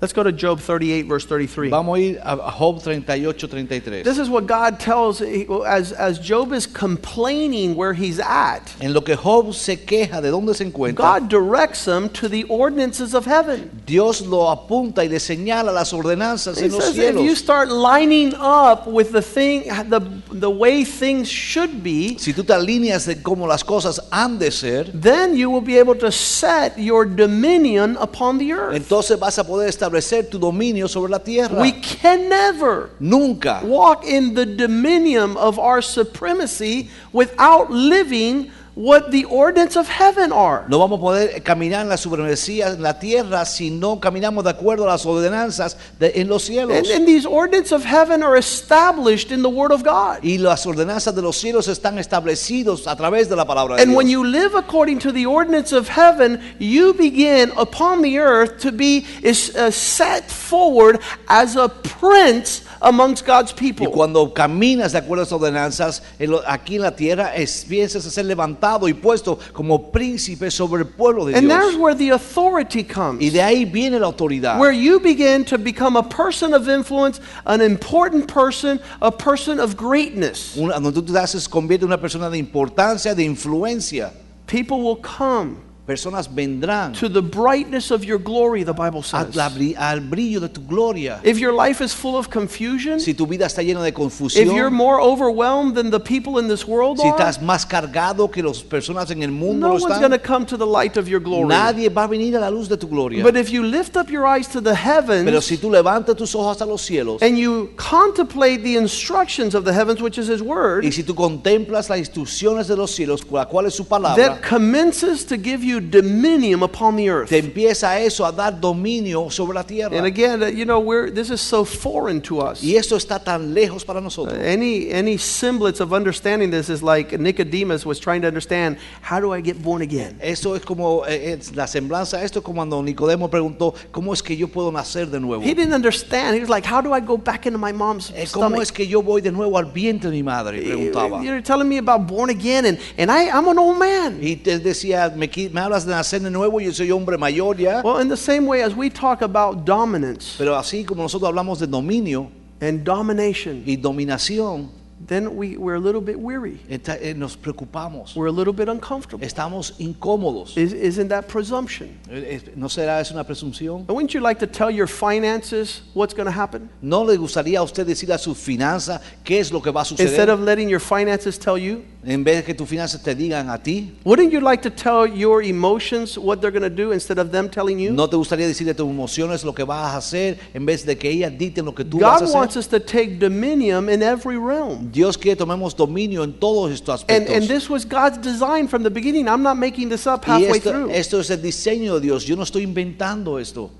let's 0.00 0.12
go 0.12 0.22
to 0.22 0.32
Job 0.32 0.60
38, 0.60 1.06
verse 1.06 1.26
33. 1.26 1.70
vamos 1.70 1.98
a 1.98 2.00
ir 2.00 2.20
a 2.22 2.52
Job 2.58 2.80
38, 2.80 3.48
33. 3.48 4.02
This 4.02 4.18
is 4.18 4.28
what 4.28 4.46
God 4.46 4.78
tells 4.78 5.20
as, 5.20 5.92
as 5.92 6.18
Job 6.18 6.52
is 6.52 6.66
complaining 6.66 7.74
where 7.74 7.92
he's 7.92 8.18
at. 8.20 8.74
En 8.80 8.92
lo 8.92 9.00
que 9.00 9.16
Job 9.16 9.54
se 9.54 9.76
queja 9.76 10.20
de 10.20 10.30
dónde 10.30 10.54
se 10.54 10.64
encuentra, 10.64 11.20
God 11.20 11.28
directs 11.28 11.86
him 11.86 12.08
to 12.10 12.28
the 12.28 12.44
ordinances 12.44 13.14
of 13.14 13.24
heaven. 13.26 13.82
Dios 13.86 14.22
lo 14.22 14.50
apunta 14.50 15.04
y 15.04 15.08
le 15.08 15.18
señala 15.18 15.72
las 15.72 15.92
ordenanzas 15.92 16.60
en 16.60 16.72
los 16.72 16.84
says 16.84 16.98
if 16.98 17.16
you 17.16 17.34
start 17.34 17.68
lining 17.68 18.34
up 18.34 18.86
with 18.86 19.12
the 19.12 19.22
thing, 19.22 19.62
the, 19.88 20.00
the 20.30 20.50
way 20.50 20.84
things 20.84 21.28
should 21.28 21.82
be, 21.82 22.18
Si 22.18 22.32
tú 22.32 22.44
te 22.44 22.52
alineas 22.52 23.06
de 23.06 23.22
cómo 23.22 23.46
las 23.46 23.64
cosas 23.64 24.00
han 24.10 24.38
de 24.38 24.50
ser, 24.50 24.90
then 24.92 25.36
you 25.36 25.50
will 25.50 25.64
be 25.64 25.78
able 25.78 25.94
to 25.94 26.10
set 26.10 26.78
your 26.78 27.04
dominion 27.04 27.96
upon 28.00 28.38
the 28.38 28.52
earth. 28.52 28.74
entonces 28.74 29.18
vas 29.18 29.38
a 29.38 29.44
poder 29.44 29.68
establecer 29.88 30.28
tu 30.30 30.38
dominio 30.38 30.88
sobre 30.88 31.10
la 31.10 31.18
tierra. 31.18 31.60
We 31.60 31.72
can 31.72 32.28
never 32.28 32.90
Nunca 33.00 33.60
walk 33.64 34.04
in 34.04 34.34
the 34.34 34.46
dominion 34.46 35.36
of 35.36 35.58
our 35.58 35.82
supremacy 35.82 36.90
without 37.12 37.70
living 37.70 38.50
what 38.80 39.10
the 39.10 39.24
ordinance 39.24 39.74
of 39.76 39.88
heaven 39.88 40.30
are. 40.30 40.64
no 40.68 40.78
vamos 40.78 41.00
a 41.00 41.02
poder 41.02 41.42
caminar 41.42 41.82
en 41.82 41.88
la 41.88 41.96
supremacía 41.96 42.68
en 42.68 42.80
la 42.80 42.96
tierra 43.00 43.44
si 43.44 43.70
no 43.70 43.98
caminamos 43.98 44.44
de 44.44 44.50
acuerdo 44.50 44.84
a 44.84 44.92
las 44.92 45.04
ordenanzas 45.04 45.76
de- 45.98 46.12
en 46.20 46.28
los 46.28 46.44
cielos. 46.44 46.76
And, 46.78 46.86
and 46.86 47.04
these 47.04 47.26
ordinances 47.26 47.72
of 47.72 47.82
heaven 47.84 48.22
are 48.22 48.36
established 48.38 49.32
in 49.32 49.42
the 49.42 49.48
Word 49.48 49.72
of 49.72 49.82
God. 49.82 50.22
y 50.22 50.38
las 50.38 50.64
ordenanzas 50.64 51.12
de 51.16 51.22
los 51.22 51.36
cielos 51.36 51.66
están 51.66 51.98
establecidos 51.98 52.86
a 52.86 52.94
través 52.94 53.28
de 53.28 53.34
la 53.34 53.44
palabra 53.44 53.74
de 53.74 53.82
And 53.82 53.90
Dios. 53.90 53.96
when 53.96 54.08
you 54.08 54.22
live 54.22 54.54
according 54.54 55.00
to 55.00 55.10
the 55.10 55.26
ordinance 55.26 55.72
of 55.72 55.88
heaven, 55.88 56.40
you 56.60 56.94
begin 56.94 57.50
upon 57.56 58.00
the 58.02 58.16
earth 58.20 58.60
to 58.60 58.70
be 58.70 59.04
is, 59.24 59.56
uh, 59.56 59.72
set 59.72 60.30
forward 60.30 61.00
as 61.26 61.56
a 61.56 61.68
prince 61.68 62.62
amongst 62.80 63.26
God's 63.26 63.52
people. 63.52 63.86
y 63.86 63.90
cuando 63.90 64.32
caminas 64.32 64.92
de 64.92 64.98
acuerdo 64.98 65.22
a 65.22 65.24
las 65.24 65.32
ordenanzas 65.32 66.02
en 66.20 66.30
lo- 66.30 66.42
aquí 66.46 66.76
en 66.76 66.82
la 66.82 66.92
tierra, 66.94 67.34
es, 67.34 67.64
piensas 67.68 68.06
a 68.06 68.10
ser 68.10 68.24
levantado 68.26 68.67
y 68.88 68.92
puesto 68.92 69.38
como 69.52 69.90
príncipe 69.90 70.50
sobre 70.50 70.82
el 70.82 70.88
pueblo 70.88 71.24
de 71.24 71.34
And 71.34 71.48
Dios. 71.48 71.76
where 71.76 71.94
the 71.96 72.10
authority 72.10 72.84
comes. 72.84 73.22
Y 73.22 73.30
de 73.30 73.40
ahí 73.42 73.64
viene 73.64 73.98
la 73.98 74.06
autoridad. 74.06 74.58
Where 74.58 74.72
you 74.72 75.00
begin 75.00 75.44
to 75.46 75.56
become 75.58 75.96
a 75.96 76.02
person 76.02 76.52
of 76.52 76.68
influence, 76.68 77.20
an 77.46 77.60
important 77.62 78.26
person, 78.32 78.80
a 79.00 79.10
person 79.10 79.58
of 79.60 79.76
greatness. 79.76 80.56
Una- 80.56 80.74
donde 80.80 80.92
tú 81.00 81.02
te 81.02 81.18
haces, 81.18 81.48
convierte 81.48 81.82
en 81.84 81.88
una 81.92 81.98
persona 82.00 82.28
de 82.30 82.38
importancia, 82.38 83.14
de 83.14 83.24
influencia. 83.24 84.12
People 84.46 84.82
will 84.82 84.96
come 84.96 85.56
Personas 85.88 86.28
vendrán 86.28 86.92
to 86.92 87.08
the 87.08 87.22
brightness 87.22 87.90
of 87.90 88.04
your 88.04 88.18
glory, 88.18 88.62
the 88.62 88.74
Bible 88.74 89.02
says. 89.02 89.34
bri- 89.54 89.74
al 89.74 90.00
brillo 90.00 90.38
de 90.38 90.48
tu 90.50 90.60
gloria. 90.60 91.18
If 91.24 91.38
your 91.38 91.54
life 91.54 91.80
is 91.82 91.94
full 91.94 92.14
of 92.14 92.28
confusion, 92.28 93.00
Si 93.00 93.14
tu 93.14 93.26
vida 93.26 93.46
está 93.46 93.62
llena 93.62 93.82
de 93.82 93.88
if 93.88 94.52
you're 94.52 94.68
more 94.68 95.00
overwhelmed 95.00 95.74
than 95.74 95.90
the 95.90 95.98
people 95.98 96.38
in 96.38 96.46
this 96.46 96.66
world 96.66 96.98
si 96.98 97.08
estás 97.08 97.40
más 97.40 97.64
cargado 97.64 98.30
que 98.30 98.42
las 98.42 98.62
personas 98.62 99.10
en 99.10 99.22
el 99.22 99.30
mundo 99.30 99.66
no 99.66 99.74
lo 99.76 99.80
one's 99.82 99.98
going 99.98 100.10
to 100.10 100.18
come 100.18 100.44
to 100.44 100.58
the 100.58 100.66
light 100.66 100.98
of 100.98 101.08
your 101.08 101.20
glory. 101.20 101.48
nadie 101.48 101.88
va 101.88 102.04
a 102.04 102.08
venir 102.08 102.36
a 102.36 102.40
la 102.40 102.50
luz 102.50 102.68
de 102.68 102.76
tu 102.76 102.86
gloria. 102.86 103.22
But 103.22 103.36
if 103.36 103.50
you 103.50 103.62
lift 103.62 103.96
up 103.96 104.10
your 104.10 104.26
eyes 104.26 104.46
to 104.48 104.60
the 104.60 104.74
Pero 104.74 105.02
heavens 105.02 105.44
si 105.46 105.56
tú 105.56 105.70
levantas 105.70 106.16
tus 106.16 106.34
ojos 106.34 106.60
a 106.60 106.66
los 106.66 106.82
cielos 106.82 107.22
and 107.22 107.38
you 107.38 107.70
contemplate 107.76 108.62
the 108.62 108.76
instructions 108.76 109.54
of 109.54 109.64
the 109.64 109.72
heavens, 109.72 110.02
which 110.02 110.18
is 110.18 110.28
His 110.28 110.42
Word, 110.42 110.84
y 110.84 110.90
si 110.90 111.02
tú 111.02 111.14
contemplas 111.14 111.88
las 111.88 111.98
instrucciones 111.98 112.68
de 112.68 112.76
los 112.76 112.90
cielos, 112.90 113.24
la 113.30 113.46
cual 113.46 113.64
es 113.66 113.74
su 113.74 113.84
palabra, 113.84 114.16
that 114.16 114.42
commences 114.42 115.24
to 115.24 115.36
give 115.38 115.64
you 115.64 115.77
you 115.80 115.88
dominion 116.02 116.62
upon 116.62 116.96
the 116.96 117.08
earth. 117.08 117.28
te 117.28 117.38
empieza 117.38 117.98
eso 118.00 118.24
a 118.24 118.32
dar 118.32 118.58
dominio 118.60 119.30
sobre 119.30 119.54
la 119.54 119.62
tierra. 119.62 119.96
And 119.96 120.06
again, 120.06 120.42
uh, 120.42 120.46
you 120.46 120.64
know, 120.64 120.80
we're, 120.80 121.10
this 121.10 121.30
is 121.30 121.40
so 121.40 121.64
foreign 121.64 122.20
to 122.22 122.40
us. 122.40 122.62
Y 122.62 122.76
esto 122.76 122.96
está 122.96 123.22
tan 123.22 123.54
lejos 123.54 123.84
para 123.84 123.98
Uh, 123.98 124.02
nosotros. 124.04 124.38
Any, 124.38 124.90
any 124.92 125.16
semblance 125.18 125.80
of 125.80 125.92
understanding 125.92 126.50
this 126.50 126.68
is 126.68 126.82
like 126.82 127.12
Nicodemus 127.18 127.84
was 127.84 127.98
trying 127.98 128.22
to 128.22 128.28
understand 128.28 128.76
how 129.02 129.18
do 129.20 129.32
I 129.34 129.40
get 129.40 129.60
born 129.62 129.82
again? 129.82 130.18
Eso 130.20 130.54
es 130.54 130.64
como 130.64 131.04
eh, 131.06 131.32
es 131.38 131.54
la 131.56 131.66
semblanza. 131.66 132.22
Esto 132.22 132.38
es 132.40 132.44
como 132.44 132.58
cuando 132.58 132.82
Nicodemo 132.82 133.28
preguntó, 133.28 133.74
¿cómo 133.92 134.12
es 134.12 134.22
que 134.22 134.36
yo 134.36 134.48
puedo 134.48 134.70
nacer 134.72 135.08
de 135.10 135.18
nuevo? 135.20 135.42
He 135.42 135.54
didn't 135.54 135.72
understand. 135.74 136.34
He 136.36 136.40
was 136.40 136.48
like, 136.48 136.64
how 136.66 136.80
do 136.80 136.92
I 136.94 137.00
go 137.00 137.16
back 137.16 137.46
into 137.46 137.58
my 137.58 137.72
mom's 137.72 138.10
Eh, 138.10 138.26
¿Cómo 138.32 138.46
stomach? 138.48 138.62
es 138.62 138.72
que 138.72 138.86
yo 138.86 139.02
voy 139.02 139.20
de 139.20 139.30
nuevo 139.32 139.58
al 139.58 139.66
vientre 139.66 140.10
de 140.10 140.16
mi 140.16 140.22
madre? 140.22 140.62
Preguntaba. 140.62 141.22
You're 141.22 141.42
telling 141.42 141.68
me 141.68 141.78
about 141.78 142.06
born 142.06 142.30
again, 142.30 142.64
and, 142.66 142.78
and 142.96 143.10
I, 143.10 143.28
I'm 143.30 143.48
an 143.48 143.58
old 143.58 143.78
man. 143.78 144.18
Y 144.22 144.36
te 144.36 144.58
decía, 144.58 145.10
me, 145.14 145.28
me 145.52 145.60
hablas 145.68 145.84
de 145.84 145.92
nacer 145.92 146.22
de 146.22 146.30
nuevo, 146.30 146.60
yo 146.60 146.72
soy 146.72 146.90
hombre 146.90 147.18
mayor 147.18 147.56
ya. 147.56 147.82
Well, 147.82 148.00
in 148.00 148.08
the 148.08 148.16
same 148.16 148.46
way 148.46 148.62
as 148.62 148.74
we 148.74 148.88
talk 148.90 149.22
about 149.22 149.64
dominance 149.64 150.36
Pero 150.38 150.56
así 150.56 150.84
como 150.84 151.02
nosotros 151.02 151.28
hablamos 151.28 151.58
de 151.58 151.66
dominio 151.66 152.30
and 152.60 152.82
domination, 152.82 153.62
y 153.66 153.76
dominación, 153.76 154.70
then 155.08 155.36
we, 155.36 155.56
we're 155.56 155.74
a 155.74 155.80
little 155.80 156.00
bit 156.00 156.18
weary. 156.18 156.60
eh, 156.68 157.14
nos 157.14 157.36
preocupamos. 157.36 158.14
We're 158.14 158.28
a 158.28 158.32
little 158.32 158.52
bit 158.52 158.68
uncomfortable. 158.68 159.26
Estamos 159.26 159.72
incómodos. 159.78 160.56
Is, 160.56 160.72
isn't 160.72 161.08
that 161.08 161.26
presumption? 161.28 161.98
Eh, 162.10 162.40
eh, 162.44 162.52
¿No 162.54 162.68
será 162.68 163.00
eso 163.00 163.14
una 163.14 163.24
presunción? 163.24 163.80
And 163.88 163.90
wouldn't 163.90 164.12
you 164.14 164.20
like 164.20 164.38
to 164.40 164.46
tell 164.46 164.70
your 164.70 164.86
finances 164.86 165.82
what's 165.94 166.14
going 166.14 166.26
to 166.26 166.32
happen? 166.32 166.68
¿No 166.82 167.02
le 167.04 167.16
gustaría 167.16 167.58
a 167.58 167.62
usted 167.62 167.86
decir 167.86 168.12
a 168.12 168.18
sus 168.18 168.36
finanzas 168.38 169.00
qué 169.24 169.40
es 169.40 169.50
lo 169.50 169.60
que 169.60 169.70
va 169.70 169.80
a 169.82 169.84
Instead 169.88 170.08
suceder? 170.08 170.30
of 170.30 170.40
letting 170.40 170.68
your 170.68 170.80
finances 170.80 171.38
tell 171.38 171.58
you? 171.58 171.82
En 172.04 172.22
vez 172.24 172.36
de 172.36 172.44
que 172.44 172.54
tus 172.54 172.68
finanzas 172.68 173.02
te 173.02 173.14
digan 173.14 173.50
a 173.50 173.58
ti, 173.62 173.92
Wouldn't 174.04 174.30
you 174.32 174.40
like 174.40 174.62
to 174.62 174.70
tell 174.70 175.06
your 175.06 175.42
emotions 175.42 176.16
what 176.16 176.40
they're 176.40 176.52
going 176.52 176.62
to 176.62 176.70
do 176.70 176.92
instead 176.92 177.18
of 177.18 177.32
them 177.32 177.48
telling 177.50 177.78
you? 177.78 177.92
¿no 177.92 178.08
te 178.08 178.16
gustaría 178.16 178.46
decirle 178.46 178.70
a 178.72 178.74
tus 178.76 178.88
emociones 178.88 179.44
lo 179.44 179.52
que 179.52 179.64
vas 179.64 179.94
a 179.94 179.96
hacer 179.96 180.38
en 180.54 180.64
vez 180.64 180.86
de 180.86 180.96
que 180.96 181.10
ellas 181.10 181.32
dicten 181.36 181.64
lo 181.64 181.74
que 181.74 181.84
tú 181.84 181.98
vas 181.98 182.22
a 182.22 182.24
God 182.26 182.34
wants 182.34 182.56
us 182.56 182.68
to 182.68 182.78
take 182.80 183.18
dominion 183.18 183.88
in 183.90 184.02
every 184.02 184.36
realm. 184.38 184.90
Dios 184.98 185.16
quiere 185.16 185.36
tomemos 185.36 185.76
dominio 185.76 186.24
en 186.24 186.32
todos 186.32 186.72
estos 186.72 187.02
And, 187.02 187.10
aspectos. 187.28 187.36
and 187.36 187.46
this 187.48 187.70
was 187.70 187.84
God's 187.84 188.18
design 188.18 188.66
from 188.66 188.82
the 188.82 188.90
beginning. 188.90 189.28
I'm 189.28 189.44
not 189.44 189.56
making 189.56 189.88
this 189.88 190.08
up 190.08 190.24
y 190.26 190.30
halfway 190.32 190.58
esto, 190.58 190.70
through. 190.72 190.90
esto 190.90 191.20
es 191.20 191.30
el 191.30 191.40
diseño 191.40 191.94
de 191.94 192.00
Dios. 192.00 192.24
Yo 192.26 192.34
no 192.34 192.42
estoy 192.42 192.64
inventando 192.64 193.38
esto. 193.38 193.70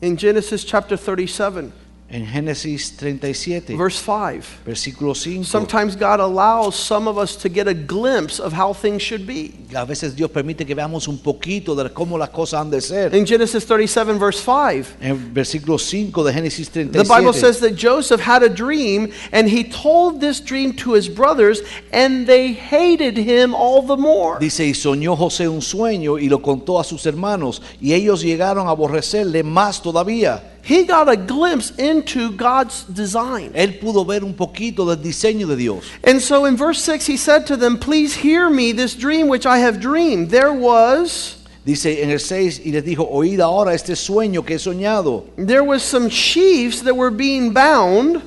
In 0.00 0.16
Genesis 0.16 0.64
chapter 0.64 0.96
37, 0.98 1.70
En 2.12 2.26
Génesis 2.26 2.94
37, 2.98 3.74
verse 3.74 3.98
5, 3.98 4.44
versículo 4.66 5.14
5. 5.14 5.46
sometimes 5.46 5.96
God 5.96 6.20
allows 6.20 6.76
some 6.76 7.08
of 7.08 7.16
us 7.16 7.34
to 7.36 7.48
get 7.48 7.66
a 7.66 7.72
glimpse 7.72 8.38
of 8.38 8.52
how 8.52 8.74
things 8.74 9.00
should 9.00 9.26
be. 9.26 9.54
A 9.74 9.86
veces 9.86 10.14
Dios 10.14 10.30
permite 10.30 10.66
que 10.66 10.74
veamos 10.74 11.08
un 11.08 11.16
poquito 11.16 11.74
de 11.74 11.88
cómo 11.88 12.18
las 12.18 12.28
cosas 12.28 12.60
han 12.60 12.70
de 12.70 12.82
ser. 12.82 13.14
In 13.14 13.24
Genesis 13.24 13.64
37, 13.64 14.18
verse 14.18 14.38
5, 14.40 14.98
En 15.00 15.32
versículo 15.32 15.78
5 15.78 16.22
de 16.22 16.32
Génesis 16.34 16.68
37. 16.68 16.92
the 16.92 17.04
Bible 17.04 17.32
says 17.32 17.60
that 17.60 17.74
Joseph 17.74 18.20
had 18.20 18.42
a 18.42 18.48
dream, 18.50 19.10
and 19.32 19.48
he 19.48 19.64
told 19.64 20.20
this 20.20 20.38
dream 20.38 20.74
to 20.76 20.92
his 20.92 21.08
brothers, 21.08 21.62
and 21.94 22.26
they 22.26 22.52
hated 22.52 23.16
him 23.16 23.54
all 23.54 23.80
the 23.80 23.96
more. 23.96 24.38
Dice, 24.38 24.66
y 24.66 24.74
soñó 24.74 25.16
José 25.16 25.48
un 25.48 25.62
sueño 25.62 26.18
y 26.18 26.28
lo 26.28 26.42
contó 26.42 26.78
a 26.78 26.84
sus 26.84 27.06
hermanos, 27.06 27.62
y 27.80 27.94
ellos 27.94 28.22
llegaron 28.22 28.66
a 28.68 28.72
aborrecerle 28.72 29.42
más 29.42 29.80
todavía. 29.80 30.51
He 30.62 30.84
got 30.84 31.08
a 31.08 31.16
glimpse 31.16 31.72
into 31.76 32.30
God's 32.32 32.84
design. 32.84 33.52
Él 33.54 33.80
pudo 33.80 34.06
ver 34.06 34.22
un 34.22 34.34
poquito 34.34 34.86
del 34.86 35.02
diseño 35.02 35.48
de 35.48 35.56
Dios. 35.56 35.84
And 36.04 36.20
so 36.20 36.44
in 36.44 36.56
verse 36.56 36.80
6, 36.82 37.06
he 37.06 37.16
said 37.16 37.46
to 37.48 37.56
them, 37.56 37.78
Please 37.78 38.14
hear 38.14 38.48
me 38.48 38.72
this 38.72 38.94
dream 38.94 39.28
which 39.28 39.44
I 39.44 39.58
have 39.58 39.80
dreamed. 39.80 40.30
There 40.30 40.52
was. 40.52 41.38
Dice 41.64 42.02
en 42.02 42.10
el 42.10 42.18
6, 42.18 42.60
y 42.64 42.72
les 42.72 42.82
dijo, 42.84 43.08
oíd 43.08 43.40
ahora 43.40 43.72
este 43.72 43.94
sueño 43.94 44.44
que 44.44 44.56
he 44.56 44.58
soñado. 44.58 45.24
There 45.36 45.62
was 45.62 45.82
some 45.82 46.08
sheaves 46.08 46.82
that 46.82 46.96
were 46.96 47.12
being 47.12 47.52
bound 47.52 48.20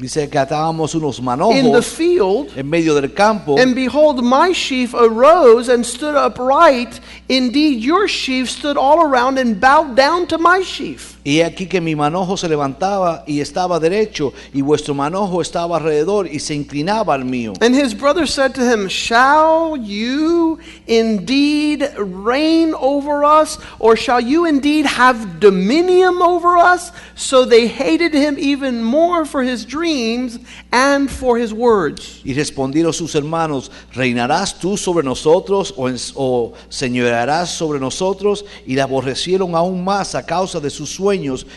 Dice 0.00 0.30
que 0.30 0.40
atábamos 0.40 0.94
unos 0.94 1.20
manojos 1.20 1.56
in 1.56 1.72
the 1.72 1.82
field, 1.82 2.50
en 2.56 2.70
medio 2.70 2.94
del 2.94 3.10
campo. 3.10 3.58
and 3.58 3.74
behold, 3.74 4.24
my 4.24 4.50
sheaf 4.50 4.94
arose 4.94 5.68
and 5.68 5.84
stood 5.84 6.14
upright. 6.14 7.00
Indeed, 7.28 7.84
your 7.84 8.08
sheaf 8.08 8.48
stood 8.48 8.78
all 8.78 9.02
around 9.02 9.38
and 9.38 9.60
bowed 9.60 9.94
down 9.94 10.26
to 10.28 10.38
my 10.38 10.62
sheaf. 10.62 11.19
Y 11.22 11.42
aquí 11.42 11.66
que 11.66 11.82
mi 11.82 11.94
manojo 11.94 12.34
se 12.38 12.48
levantaba 12.48 13.24
y 13.26 13.40
estaba 13.40 13.78
derecho, 13.78 14.32
y 14.54 14.62
vuestro 14.62 14.94
manojo 14.94 15.42
estaba 15.42 15.76
alrededor 15.76 16.26
y 16.26 16.38
se 16.38 16.54
inclinaba 16.54 17.12
al 17.14 17.26
mío. 17.26 17.52
And 17.60 17.74
his 17.74 17.92
brother 17.92 18.26
said 18.26 18.54
to 18.54 18.62
him, 18.62 18.88
Shall 18.88 19.76
you 19.76 20.58
indeed 20.86 21.84
reign 21.98 22.72
over 22.74 23.22
us, 23.22 23.58
or 23.78 23.96
shall 23.96 24.20
you 24.20 24.46
indeed 24.46 24.86
have 24.86 25.40
dominion 25.40 26.22
over 26.22 26.56
us? 26.56 26.90
So 27.16 27.44
they 27.44 27.66
hated 27.68 28.14
him 28.14 28.36
even 28.38 28.82
more 28.82 29.26
for 29.26 29.42
his 29.42 29.66
dreams 29.66 30.38
and 30.72 31.10
for 31.10 31.36
his 31.36 31.52
words. 31.52 32.22
Y 32.24 32.32
respondieron 32.32 32.94
sus 32.94 33.14
hermanos, 33.14 33.70
¿reinarás 33.92 34.58
tú 34.58 34.78
sobre 34.78 35.04
nosotros 35.04 35.74
o, 35.76 35.90
o 36.14 36.52
señorearás 36.70 37.50
sobre 37.50 37.78
nosotros? 37.78 38.46
Y 38.66 38.74
le 38.74 38.80
aborrecieron 38.80 39.54
aún 39.54 39.84
más 39.84 40.14
a 40.14 40.24
causa 40.24 40.60
de 40.60 40.70
sus 40.70 40.88
sueños 40.88 41.09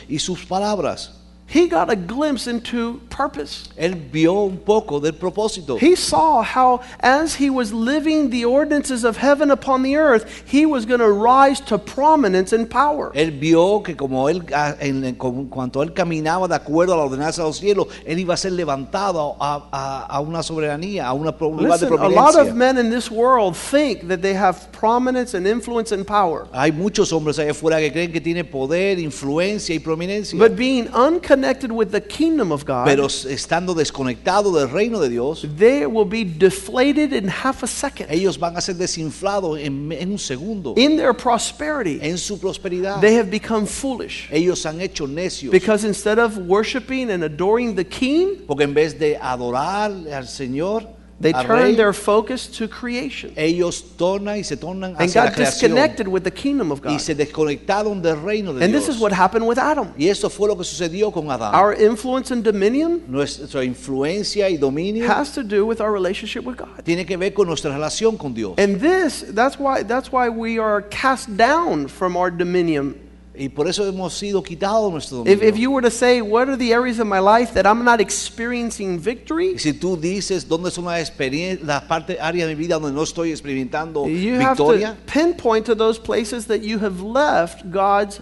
y 0.07 0.19
sus 0.19 0.45
palabras. 0.45 1.22
He 1.53 1.67
got 1.67 1.91
a 1.91 1.95
glimpse 1.95 2.47
into 2.47 2.99
purpose. 3.11 3.69
Él 3.77 3.93
vio 4.11 4.33
un 4.47 4.57
poco 4.57 4.99
del 4.99 5.11
propósito. 5.13 5.77
He 5.79 5.95
saw 5.95 6.41
how, 6.41 6.81
as 6.99 7.35
he 7.35 7.51
was 7.51 7.71
living 7.71 8.31
the 8.31 8.43
ordinances 8.43 9.03
of 9.03 9.17
heaven 9.17 9.51
upon 9.51 9.83
the 9.83 9.95
earth, 9.95 10.25
he 10.47 10.65
was 10.65 10.87
going 10.87 10.99
to 10.99 11.11
rise 11.11 11.59
to 11.67 11.77
prominence 11.77 12.53
and 12.53 12.67
power. 12.67 13.11
Él 13.13 13.39
vio 13.39 13.83
que 13.83 13.95
como 13.95 14.29
él, 14.29 14.43
a- 14.51 14.75
en, 14.79 15.03
en- 15.03 15.13
cuanto 15.15 15.83
él 15.83 15.93
caminaba 15.93 16.47
de 16.47 16.55
acuerdo 16.55 16.95
a 16.95 16.97
la 16.97 17.03
ordenanza 17.03 17.43
de 17.43 17.47
los 17.49 17.57
cielos, 17.59 17.85
él 18.03 18.17
iba 18.17 18.33
a 18.33 18.37
ser 18.37 18.53
levantado 18.53 19.35
a, 19.39 19.69
a- 19.71 20.05
a 20.07 20.19
una 20.21 20.41
soberanía, 20.41 21.05
a 21.05 21.13
una 21.13 21.35
un 21.39 21.57
lugar 21.57 21.77
de 21.79 21.85
Listen, 21.87 21.99
a 21.99 22.09
lot 22.09 22.35
of 22.35 22.55
men 22.55 22.79
in 22.79 22.89
this 22.89 23.11
world 23.11 23.55
think 23.55 24.07
that 24.07 24.21
they 24.23 24.33
have 24.33 24.71
prominence 24.71 25.35
and 25.35 25.45
influence 25.45 25.91
and 25.91 26.03
power. 26.07 26.47
Hay 26.51 26.71
muchos 26.71 27.11
hombres 27.13 27.37
allá 27.37 27.51
afuera 27.51 27.77
que 27.77 27.91
creen 27.91 28.11
que 28.11 28.21
tiene 28.21 28.43
poder, 28.43 28.97
influencia 28.97 29.75
y 29.75 29.77
prominencia. 29.79 30.39
But 30.39 30.55
being 30.55 30.87
unconnected 30.95 31.42
with 31.71 31.91
the 31.91 32.01
kingdom 32.01 32.51
of 32.51 32.65
God, 32.65 32.85
pero 32.85 33.07
estando 33.07 33.73
desconectado 33.75 34.53
del 34.53 34.69
reino 34.69 34.99
de 34.99 35.09
Dios, 35.09 35.45
they 35.57 35.85
will 35.85 36.05
be 36.05 36.23
deflated 36.23 37.13
in 37.13 37.27
half 37.27 37.63
a 37.63 37.67
second. 37.67 38.07
ellos 38.09 38.37
van 38.37 38.55
a 38.57 38.61
ser 38.61 38.75
desinflados 38.75 39.59
en, 39.59 39.91
en 39.91 40.11
un 40.11 40.17
segundo. 40.17 40.73
In 40.77 40.97
their 40.97 41.13
prosperity, 41.13 41.99
En 42.01 42.17
su 42.17 42.37
prosperidad, 42.37 43.01
they 43.01 43.15
have 43.15 43.29
become 43.29 43.65
foolish. 43.65 44.27
ellos 44.31 44.65
han 44.65 44.79
hecho 44.81 45.07
necios. 45.07 45.51
Because 45.51 45.85
instead 45.85 46.19
of 46.19 46.37
worshiping 46.37 47.11
and 47.11 47.23
adoring 47.23 47.75
the 47.75 47.85
king, 47.85 48.45
Porque 48.47 48.63
en 48.63 48.73
vez 48.73 48.97
de 48.97 49.17
adorar 49.17 49.91
al 49.91 50.27
Señor, 50.27 50.87
they 51.21 51.31
turn 51.31 51.75
their 51.75 51.93
focus 51.93 52.47
to 52.47 52.67
creation 52.67 53.31
ellos 53.37 53.81
tornan 53.97 54.37
y 54.37 54.43
se 54.43 54.57
tornan 54.57 54.91
and 54.97 55.01
hacia 55.01 55.23
la 55.23 55.29
got 55.29 55.37
disconnected 55.37 56.07
with 56.07 56.23
the 56.23 56.31
kingdom 56.31 56.71
of 56.71 56.79
y 56.83 56.93
God. 56.93 56.99
se 56.99 57.13
desconectaron 57.15 58.01
del 58.01 58.17
reino 58.17 58.53
de 58.53 58.63
And 58.63 58.73
Dios. 58.73 58.85
this 58.87 58.95
is 58.95 59.01
what 59.01 59.11
happened 59.13 59.45
with 59.47 59.57
Adam. 59.57 59.93
y 59.97 60.07
eso 60.09 60.29
fue 60.29 60.47
lo 60.47 60.55
que 60.55 60.63
sucedió 60.65 61.11
con 61.13 61.27
Adán. 61.29 61.53
Our 61.53 61.73
influence 61.73 62.31
and 62.31 62.43
dominion 62.43 63.03
Nuestra 63.07 63.63
influencia 63.63 64.49
y 64.49 64.57
dominio 64.57 65.07
has 65.07 65.31
to 65.33 65.43
do 65.43 65.65
with 65.65 65.79
our 65.81 65.91
relationship 65.91 66.43
with 66.45 66.57
God. 66.57 66.83
tiene 66.83 67.05
que 67.05 67.15
ver 67.17 67.31
con 67.33 67.47
nuestra 67.47 67.71
relación 67.71 68.17
con 68.17 68.33
Dios. 68.33 68.55
And 68.57 68.79
this, 68.81 69.23
that's 69.33 69.57
why, 69.59 69.83
that's 69.83 70.11
why 70.11 70.29
we 70.29 70.57
are 70.59 70.81
cast 70.89 71.35
down 71.37 71.87
from 71.87 72.17
our 72.17 72.29
dominion. 72.31 72.95
Y 73.35 73.49
por 73.49 73.67
eso 73.67 73.83
hemos 73.87 74.13
sido 74.13 74.43
quitados 74.43 74.91
nuestro 74.91 75.21
If, 75.25 75.39
dominio. 75.39 75.49
if 75.49 75.57
you 75.57 75.71
were 75.71 75.81
to 75.81 75.89
say, 75.89 76.21
what 76.21 76.47
are 76.47 76.55
the 76.55 76.71
areas 76.71 76.99
of 76.99 77.07
my 77.07 77.19
life 77.19 77.53
that 77.55 77.65
I'm 77.65 77.83
not 77.83 77.99
experiencing 77.99 78.99
victory? 78.99 79.53
Y 79.53 79.59
si 79.59 79.73
tú 79.73 79.97
dices 79.97 80.47
dónde 80.47 80.69
son 80.71 80.85
las 80.85 80.99
experien- 81.09 81.59
las 81.63 81.83
partes 81.83 82.17
áreas 82.19 82.47
de 82.47 82.55
mi 82.55 82.61
vida 82.61 82.75
donde 82.75 82.91
no 82.91 83.01
estoy 83.03 83.31
experimentando 83.31 84.07
You 84.07 84.39
have 84.39 84.57
to 84.57 84.77
pinpoint 85.11 85.65
to 85.65 85.75
those 85.75 85.99
places 85.99 86.45
that 86.47 86.61
you 86.61 86.77
have 86.79 87.01
left 87.01 87.63
God's 87.71 88.21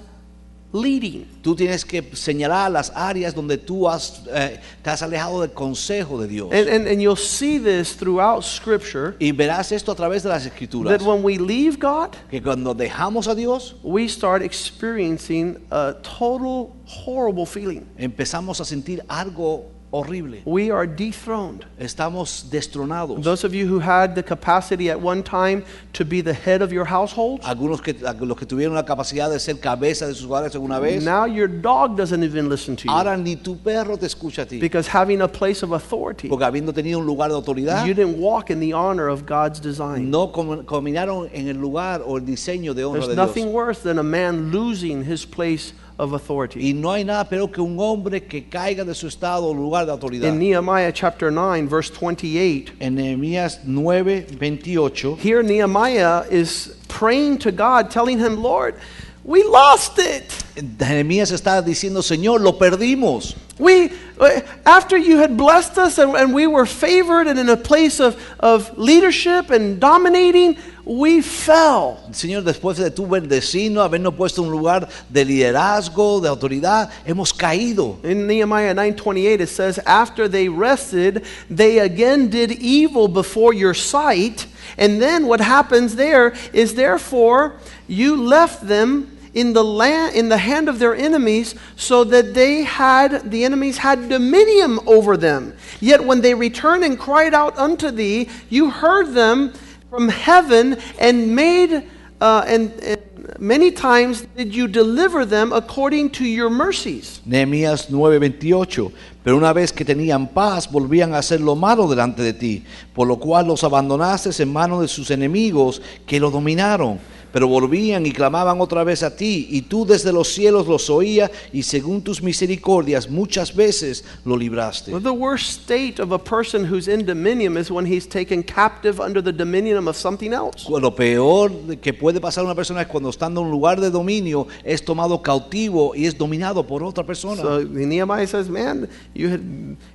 leading. 0.74 1.26
tú 1.42 1.56
tienes 1.56 1.84
que 1.84 2.02
señalar 2.16 2.72
las 2.72 2.92
áreas 2.96 3.34
donde 3.34 3.58
tú 3.58 3.90
has, 3.90 4.24
eh, 4.32 4.60
te 4.82 4.90
has 4.90 5.02
alejado 5.02 5.42
del 5.42 5.52
consejo 5.52 6.22
de 6.22 6.28
Dios. 6.28 6.50
And, 6.52 6.70
and, 6.70 6.88
and 6.88 7.02
you'll 7.02 7.16
see 7.16 7.58
this 7.60 7.96
throughout 7.96 8.44
Scripture 8.44 9.16
y 9.20 9.32
verás 9.32 9.72
esto 9.72 9.92
a 9.92 9.96
través 9.96 10.24
de 10.24 10.30
las 10.30 10.46
escrituras. 10.46 10.98
that 10.98 11.06
when 11.06 11.24
we 11.24 11.38
leave 11.38 11.78
God, 11.80 12.16
que 12.30 12.42
cuando 12.42 12.74
dejamos 12.74 13.28
a 13.28 13.36
Dios, 13.36 13.76
we 13.84 14.08
start 14.08 14.42
experiencing 14.42 15.58
a 15.72 15.94
total 16.02 16.74
horrible 16.86 17.46
feeling. 17.46 17.86
empezamos 17.98 18.60
a 18.62 18.66
sentir 18.66 19.04
algo 19.08 19.81
horrible. 19.92 20.40
We 20.46 20.72
are 20.72 20.88
dethroned. 20.88 21.66
Estamos 21.80 22.50
destronados. 22.50 23.22
Those 23.24 23.44
of 23.44 23.54
you 23.54 23.68
who 23.68 23.80
had 23.80 24.16
the 24.16 24.24
capacity 24.24 24.90
at 24.90 25.00
one 25.00 25.24
time 25.24 25.64
to 25.94 26.06
be 26.06 26.22
the 26.22 26.34
head 26.34 26.62
of 26.62 26.72
your 26.72 26.86
household, 26.86 27.42
Algunos 27.44 27.82
que 27.82 27.94
los 27.94 28.38
que 28.38 28.46
tuvieron 28.46 28.74
la 28.74 28.84
capacidad 28.84 29.30
de 29.30 29.40
ser 29.40 29.60
cabeza 29.60 30.08
de 30.08 30.14
sus 30.14 30.26
hogares 30.28 30.56
alguna 30.56 30.80
vez, 30.80 31.04
now 31.04 31.26
your 31.26 31.48
dog 31.48 31.98
doesn't 31.98 32.24
even 32.24 32.50
listen 32.50 32.76
to 32.76 32.86
you. 32.86 32.92
ahora 32.92 33.18
ni 33.18 33.36
tu 33.36 33.58
perro 33.58 33.98
te 33.98 34.06
escucha 34.06 34.44
a 34.44 34.46
ti. 34.46 34.60
Because 34.60 34.88
having 34.88 35.22
a 35.22 35.28
place 35.28 35.64
of 35.64 35.72
authority, 35.72 36.30
Porque 36.30 36.46
habiendo 36.46 36.74
tenido 36.74 37.00
un 37.00 37.06
lugar 37.06 37.30
de 37.30 37.36
autoridad, 37.36 37.86
you 37.86 37.94
didn't 37.94 38.18
walk 38.18 38.50
in 38.50 38.60
the 38.60 38.74
honor 38.74 39.10
of 39.10 39.26
God's 39.26 39.60
design. 39.60 40.10
no 40.10 40.32
caminaron 40.32 41.30
en 41.34 41.48
el 41.48 41.58
lugar 41.58 42.02
o 42.06 42.18
el 42.18 42.26
diseño 42.26 42.74
de 42.74 42.84
honra 42.84 43.02
There's 43.02 43.10
de 43.10 43.16
nothing 43.16 43.52
worse 43.52 43.82
than 43.82 44.00
a 44.00 44.04
man 44.04 44.52
losing 44.52 45.04
his 45.04 45.26
place 45.26 45.74
of 46.02 46.14
authority. 46.14 46.60
Y 46.60 46.74
no 46.74 46.92
hay 46.92 47.04
nada 47.04 47.30
peor 47.30 47.52
que 47.52 47.62
un 47.62 47.80
hombre 47.80 48.22
que 48.22 48.50
caiga 48.50 48.84
de 48.84 48.96
su 48.96 49.08
estado 49.08 49.46
o 49.46 49.54
lugar 49.54 49.86
de 49.86 49.92
autoridad. 49.92 50.30
In 50.30 50.40
Nehemiah 50.40 50.92
chapter 50.92 51.30
9, 51.30 51.68
verse 51.68 51.92
28, 51.92 52.74
En 52.80 52.96
Nehemías 52.96 53.64
9, 53.64 54.26
28, 54.32 55.16
here 55.16 55.44
Nehemiah 55.44 56.26
is 56.32 56.76
praying 56.88 57.38
to 57.38 57.52
God, 57.52 57.92
telling 57.92 58.18
him, 58.18 58.42
Lord, 58.42 58.76
we 59.24 59.44
lost 59.44 60.00
it. 60.00 60.28
Nehemías 60.56 61.32
está 61.32 61.62
diciendo, 61.62 62.02
Señor, 62.02 62.42
lo 62.42 62.54
perdimos. 62.54 63.36
We, 63.60 63.92
uh, 64.20 64.42
after 64.66 64.98
you 64.98 65.20
had 65.20 65.38
blessed 65.38 65.78
us 65.78 66.00
and, 66.00 66.16
and 66.16 66.34
we 66.34 66.48
were 66.48 66.66
favored 66.66 67.28
and 67.28 67.38
in 67.38 67.48
a 67.48 67.58
place 67.58 68.00
of, 68.00 68.20
of 68.40 68.76
leadership 68.76 69.52
and 69.52 69.80
dominating, 69.80 70.58
we 70.92 71.22
fell. 71.22 71.98
Señor, 72.12 72.44
después 72.44 72.76
de 72.78 72.92
tu 72.92 73.08
bendecino, 73.08 73.82
habernos 73.82 74.14
puesto 74.14 74.42
en 74.42 74.50
un 74.50 74.52
lugar 74.52 74.90
de 75.10 75.24
liderazgo, 75.24 76.20
de 76.20 76.28
autoridad, 76.28 76.90
hemos 77.06 77.34
caído. 77.34 77.98
In 78.04 78.28
Nehemiah 78.28 78.74
9:28 78.74 79.40
it 79.40 79.48
says 79.48 79.80
after 79.86 80.28
they 80.28 80.50
rested 80.50 81.24
they 81.50 81.80
again 81.80 82.30
did 82.30 82.52
evil 82.52 83.08
before 83.08 83.54
your 83.54 83.74
sight 83.74 84.48
and 84.78 85.02
then 85.02 85.28
what 85.28 85.40
happens 85.40 85.96
there 85.96 86.34
is 86.52 86.76
therefore 86.76 87.56
you 87.88 88.16
left 88.16 88.68
them 88.68 89.18
in 89.34 89.54
the 89.54 89.64
land 89.64 90.16
in 90.16 90.28
the 90.28 90.38
hand 90.38 90.68
of 90.68 90.80
their 90.80 90.94
enemies 90.94 91.56
so 91.78 92.04
that 92.04 92.34
they 92.34 92.64
had 92.64 93.32
the 93.32 93.46
enemies 93.46 93.78
had 93.78 94.10
dominion 94.10 94.78
over 94.86 95.16
them 95.16 95.54
yet 95.80 96.04
when 96.04 96.22
they 96.22 96.34
returned 96.34 96.84
and 96.84 97.00
cried 97.00 97.34
out 97.34 97.58
unto 97.58 97.92
thee 97.92 98.28
you 98.50 98.70
heard 98.70 99.14
them 99.14 99.54
from 99.92 100.08
heaven 100.08 100.78
and 101.00 101.36
made 101.36 101.84
uh, 102.22 102.46
and, 102.48 102.72
and 102.82 103.02
many 103.40 103.72
times 103.72 104.26
did 104.38 104.56
you 104.56 104.66
deliver 104.66 105.26
them 105.26 105.52
according 105.52 106.10
to 106.10 106.24
your 106.24 106.50
mercies 106.50 107.20
Nehemías 107.26 107.90
9:28. 107.90 108.92
Pero 109.24 109.38
una 109.38 109.54
vez 109.54 109.72
que 109.72 109.86
tenían 109.86 110.28
paz, 110.30 110.72
volvían 110.72 111.14
a 111.14 111.20
hacer 111.20 111.42
lo 111.42 111.56
malo 111.56 111.88
delante 111.88 112.24
de 112.24 112.34
ti, 112.34 112.64
por 112.96 113.08
lo 113.08 113.18
cual 113.18 113.48
los 113.48 113.64
abandonaste 113.64 114.32
en 114.42 114.52
manos 114.52 114.82
de 114.82 114.88
sus 114.88 115.12
enemigos 115.12 115.82
que 116.08 116.20
lo 116.20 116.32
dominaron. 116.32 116.98
Pero 117.32 117.48
volvían 117.48 118.06
y 118.06 118.12
clamaban 118.12 118.60
otra 118.62 118.84
vez 118.84 119.04
a 119.04 119.16
ti, 119.16 119.48
y 119.50 119.64
tú 119.64 119.86
desde 119.86 120.12
los 120.12 120.28
cielos 120.30 120.68
los 120.68 120.90
oías, 120.90 121.32
y 121.54 121.64
según 121.64 122.02
tus 122.02 122.22
misericordias 122.22 123.10
muchas 123.10 123.56
veces 123.56 124.04
lo 124.26 124.36
libraste. 124.36 124.92
Well, 124.92 125.02
the 125.02 125.12
worst 125.12 125.62
state 125.64 126.02
of 126.02 126.12
a 126.12 126.20
person 126.20 126.66
who's 126.66 126.88
in 126.88 127.06
dominion 127.06 127.58
is 127.58 127.72
when 127.72 127.86
he's 127.86 128.08
taken 128.08 128.44
captive 128.44 129.00
under 129.00 129.24
the 129.24 129.32
dominion 129.32 129.88
of 129.88 129.96
something 129.96 130.34
else. 130.34 130.68
Lo 130.70 130.96
peor 130.96 131.52
que 131.82 131.94
puede 131.94 132.20
pasar 132.20 132.44
a 132.44 132.46
una 132.46 132.56
persona 132.56 132.82
es 132.82 132.88
cuando 132.88 133.10
estando 133.10 133.42
en 133.42 133.48
un 133.48 133.52
lugar 133.52 133.80
de 133.80 133.90
dominio 133.90 134.48
es 134.64 134.84
tomado 134.84 135.22
cautivo 135.22 135.96
y 135.96 136.06
es 136.06 136.18
dominado 136.18 136.66
por 136.66 136.84
otra 136.84 137.06
persona. 137.06 137.42
So 137.42 137.64
Nehemiah 137.64 138.28
says, 138.28 138.50
"Man, 138.50 138.88
you 139.14 139.30
had 139.30 139.42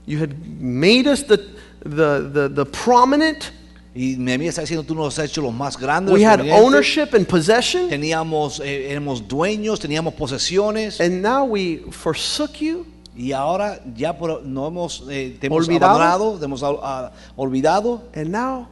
you 0.07 0.19
had 0.21 0.31
made 0.61 1.07
us 1.07 1.27
the 1.27 1.39
the 1.85 2.31
the, 2.33 2.49
the 2.49 2.65
prominent. 2.65 3.53
Y 3.97 4.17
Nehemías 4.17 4.51
está 4.51 4.61
diciendo, 4.61 4.85
tú 4.85 4.95
nos 4.95 5.19
has 5.19 5.25
hecho 5.25 5.41
los 5.41 5.55
más 5.55 5.77
grandes. 5.79 6.13
We 6.13 6.21
los 6.21 6.29
had 6.29 6.35
prominentes. 6.41 6.65
ownership 6.67 7.09
and 7.17 7.27
possession, 7.27 7.89
teníamos, 7.89 8.61
eh, 8.61 8.91
éramos 8.91 9.27
dueños, 9.27 9.81
teníamos 9.81 10.13
posesiones 10.15 11.01
and 11.01 11.23
now 11.23 11.45
we 11.45 11.83
forsook 11.91 12.53
you." 12.61 12.85
y 13.17 13.33
ahora 13.33 13.81
ya 13.97 14.19
por- 14.19 14.43
no 14.45 14.67
hemos, 14.69 15.03
eh, 15.09 15.39
te 15.41 15.47
hemos 15.47 15.67
Olvidado. 15.67 15.93
abandonado, 15.95 16.39
te 16.39 16.45
hemos 16.45 16.63
ah, 16.63 17.11
olvidado 17.35 18.03
And 18.15 18.29
now 18.31 18.69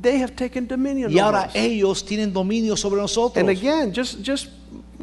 they 0.00 0.18
have 0.22 0.34
taken 0.34 0.66
dominion 0.66 1.10
y 1.10 1.16
over 1.16 1.24
ahora 1.24 1.46
us. 1.48 1.54
ellos 1.54 2.04
tienen 2.04 2.32
dominio 2.32 2.74
sobre 2.76 3.00
nosotros. 3.02 3.36
And 3.36 3.50
again, 3.50 3.92
just 3.94 4.20
just 4.22 4.48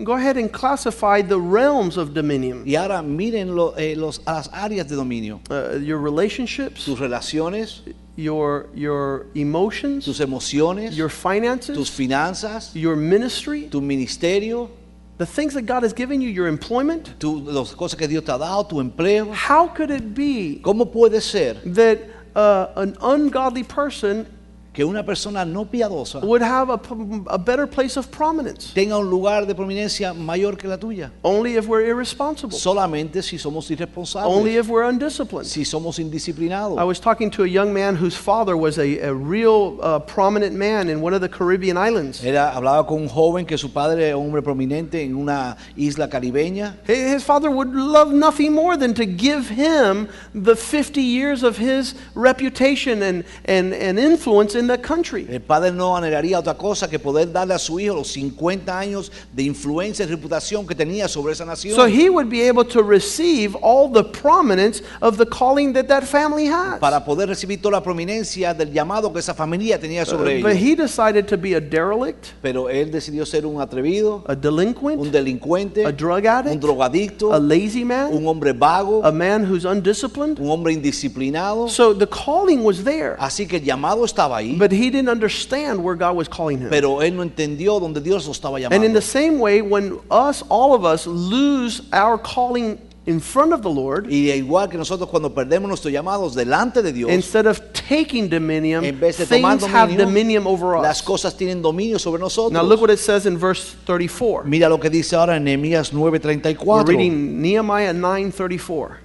go 0.04 0.14
ahead 0.14 0.38
and 0.38 0.52
classify 0.52 1.22
the 1.22 1.40
realms 1.40 1.98
of 1.98 2.14
dominion. 2.14 2.64
Y 2.66 2.76
ahora 2.76 3.02
miren 3.04 3.56
lo- 3.56 3.74
eh, 3.78 3.96
los, 3.96 4.20
las 4.26 4.50
áreas 4.50 4.88
de 4.88 4.96
dominio, 4.96 5.40
Uh, 5.50 5.78
your 5.78 5.98
relationships, 6.00 6.86
tus 6.86 7.00
relaciones, 7.00 7.82
your 8.16 8.68
your 8.76 9.26
emotions, 9.36 10.06
tus 10.06 10.20
emociones, 10.20 10.96
your 10.96 11.10
finances, 11.10 11.76
tus 11.76 11.90
finanzas, 11.90 12.72
your 12.76 12.96
ministry, 12.96 13.68
tu 13.70 13.82
ministerio, 13.82 14.70
the 15.18 15.26
things 15.26 15.54
that 15.54 15.64
God 15.64 15.84
has 15.84 15.94
given 15.94 16.22
you, 16.22 16.30
your 16.30 16.48
employment. 16.48 17.14
tu, 17.20 17.40
las 17.40 17.74
cosas 17.76 17.98
que 17.98 18.08
Dios 18.08 18.24
te 18.24 18.32
ha 18.32 18.38
dado, 18.38 18.68
tu 18.68 18.76
empleo. 18.82 19.32
How 19.34 19.68
could 19.68 19.92
it 19.92 20.14
be 20.16 20.60
¿Cómo 20.64 20.92
puede 20.92 21.22
ser 21.22 21.56
that 21.74 22.00
uh, 22.36 22.68
an 22.78 22.96
ungodly 23.02 23.64
person 23.64 24.26
que 24.74 24.84
una 24.84 25.04
persona 25.04 25.46
no 25.46 25.66
piadosa 25.66 26.20
would 26.24 26.42
have 26.42 26.70
a, 26.72 26.80
a 27.28 27.38
better 27.38 27.68
place 27.68 27.96
of 27.96 28.10
prominence? 28.10 28.74
tenga 28.74 28.98
un 28.98 29.08
lugar 29.10 29.46
de 29.46 29.54
prominencia 29.54 30.14
mayor 30.16 30.56
que 30.58 30.68
la 30.68 30.78
tuya? 30.78 31.12
Only 31.24 31.56
if 31.58 31.68
we're 31.68 31.86
irresponsible, 31.86 32.58
Solamente 32.58 33.22
si 33.22 33.38
somos 33.38 33.70
irresponsables. 33.70 34.26
only 34.26 34.58
if 34.58 34.68
we're 34.68 34.84
undisciplined. 34.84 35.46
si 35.48 35.64
somos 35.64 36.00
indisciplinados. 36.00 36.80
I 36.80 36.84
was 36.84 37.00
talking 37.00 37.30
to 37.32 37.44
a 37.44 37.48
young 37.48 37.72
man 37.74 37.96
whose 37.96 38.16
father 38.18 38.58
was 38.58 38.80
a, 38.80 39.00
a 39.00 39.14
real 39.14 39.78
uh, 39.82 40.00
prominent 40.00 40.56
man 40.56 40.90
in 40.90 41.02
one 41.02 41.14
of 41.14 41.22
the 41.22 41.30
Caribbean 41.30 41.78
islands. 41.78 42.24
Era, 42.24 42.52
hablaba 42.56 42.88
con 42.88 43.02
un 43.04 43.08
joven 43.10 43.46
que 43.46 43.58
su 43.58 43.70
padre 43.70 44.08
era 44.10 44.18
un 44.18 44.26
hombre 44.28 44.42
prominente 44.42 45.04
en 45.04 45.16
una 45.16 45.56
isla 45.78 46.08
caribeña. 46.10 46.78
Hi- 46.88 47.14
His 47.14 47.24
father 47.24 47.52
would 47.52 47.74
love 47.76 48.12
nothing 48.12 48.54
more 48.54 48.76
than 48.76 48.94
to 48.96 49.06
give 49.06 49.50
him 49.50 50.08
the 50.34 50.56
50 50.56 51.02
years 51.02 51.44
of 51.44 51.58
his 51.58 51.94
reputation 52.16 53.04
and, 53.04 53.24
and, 53.46 53.74
and 53.74 54.00
influence 54.00 54.56
in 54.56 54.63
the 54.68 54.78
country. 54.80 55.26
El 55.30 55.42
padre 55.42 55.72
no 55.72 55.96
anhelaría 55.96 56.40
otra 56.40 56.56
cosa 56.56 56.90
que 56.90 57.00
poder 57.00 57.32
darle 57.32 57.54
a 57.54 57.60
su 57.60 57.80
hijo 57.80 57.96
los 57.96 58.12
50 58.12 58.78
años 58.78 59.12
de 59.32 59.44
influencia 59.44 60.06
y 60.06 60.08
reputación 60.08 60.66
que 60.68 60.76
tenía 60.76 61.08
sobre 61.08 61.34
esa 61.34 61.46
nación. 61.46 61.76
So 61.76 61.86
he 61.88 62.10
would 62.10 62.30
be 62.30 62.48
able 62.48 62.66
to 62.66 62.82
receive 62.82 63.56
all 63.62 63.92
the 63.92 64.04
prominence 64.04 64.84
of 65.02 65.18
the 65.18 65.26
calling 65.26 65.74
that 65.74 65.86
that 65.88 66.04
family 66.04 66.48
has. 66.48 66.80
para 66.80 67.04
poder 67.04 67.30
recibir 67.30 67.62
toda 67.62 67.78
la 67.78 67.84
prominencia 67.84 68.54
del 68.54 68.72
llamado 68.72 69.12
que 69.12 69.20
esa 69.20 69.34
familia 69.34 69.80
tenía 69.80 70.06
sobre 70.06 70.42
But 70.42 70.52
ellos. 70.52 70.62
he 70.64 70.76
decided 70.76 71.26
to 71.28 71.38
be 71.38 71.56
a 71.56 71.60
derelict, 71.62 72.28
Pero 72.42 72.70
él 72.70 72.92
decidió 72.92 73.26
ser 73.26 73.46
un 73.46 73.62
atrevido, 73.62 74.24
a 74.28 74.34
un 74.34 74.42
delinquent, 74.42 75.02
delincuente, 75.12 75.86
a 75.86 75.92
drug 75.92 76.20
un 76.24 76.28
addict, 76.28 76.62
drogadicto, 76.62 77.34
a 77.34 77.40
lazy 77.40 77.84
man, 77.84 78.10
un 78.12 78.28
hombre 78.28 78.54
vago, 78.54 79.04
a 79.04 79.12
man 79.12 79.44
who's 79.44 79.66
undisciplined. 79.66 80.40
un 80.40 80.50
hombre 80.50 80.74
indisciplinado. 80.74 81.68
So 81.70 81.94
the 81.94 82.08
calling 82.08 82.64
was 82.64 82.84
there, 82.84 83.16
Así 83.20 83.48
que 83.48 83.58
el 83.58 83.64
llamado 83.64 84.06
estaba 84.06 84.38
ahí, 84.38 84.53
but 84.58 84.72
he 84.72 84.90
didn't 84.90 85.10
understand 85.10 85.84
where 85.84 85.96
God 85.96 86.16
was 86.16 86.28
calling 86.28 86.60
him. 86.60 86.70
pero 86.70 87.02
él 87.02 87.16
no 87.16 87.24
entendió 87.24 87.80
donde 87.80 88.02
Dios 88.02 88.26
lo 88.26 88.34
estaba 88.34 88.60
llamando. 88.60 88.76
And 88.76 88.84
in 88.84 88.94
the 88.94 89.02
same 89.02 89.40
way, 89.40 89.62
when 89.62 90.00
us, 90.10 90.44
all 90.50 90.74
of 90.74 90.86
us, 90.86 91.06
lose 91.08 91.82
our 91.92 92.18
calling 92.18 92.80
in 93.06 93.20
front 93.20 93.52
of 93.52 93.62
the 93.62 93.70
Lord, 93.70 94.08
Y 94.10 94.32
igual 94.32 94.70
que 94.70 94.78
nosotros 94.78 95.10
cuando 95.10 95.34
perdemos 95.34 95.68
nuestros 95.68 95.92
llamados 95.92 96.36
delante 96.36 96.82
de 96.82 96.94
Dios, 96.94 97.12
instead 97.12 97.46
of 97.46 97.60
taking 97.74 98.30
dominion, 98.30 98.86
en 98.86 98.98
vez 98.98 99.18
de 99.18 99.26
tomar 99.26 99.60
things 99.60 99.70
have 99.70 99.90
dominio, 99.90 100.06
dominion 100.06 100.48
over 100.48 100.80
las 100.82 101.02
us. 101.02 101.06
cosas 101.06 101.36
tienen 101.36 101.62
dominio 101.62 102.00
sobre 102.00 102.20
nosotros. 102.20 102.54
Now 102.54 102.64
look 102.64 102.80
what 102.80 102.90
it 102.90 103.00
says 103.00 103.26
in 103.26 103.38
verse 103.38 103.76
34. 103.86 104.46
Mira 104.46 104.70
lo 104.70 104.78
que 104.80 104.90
dice 104.90 105.16
ahora 105.16 105.36
en 105.36 105.44
Nehemías 105.44 105.92
We're 105.92 106.84
reading 106.86 107.42
Nehemiah 107.42 107.94
9:34. 107.94 108.98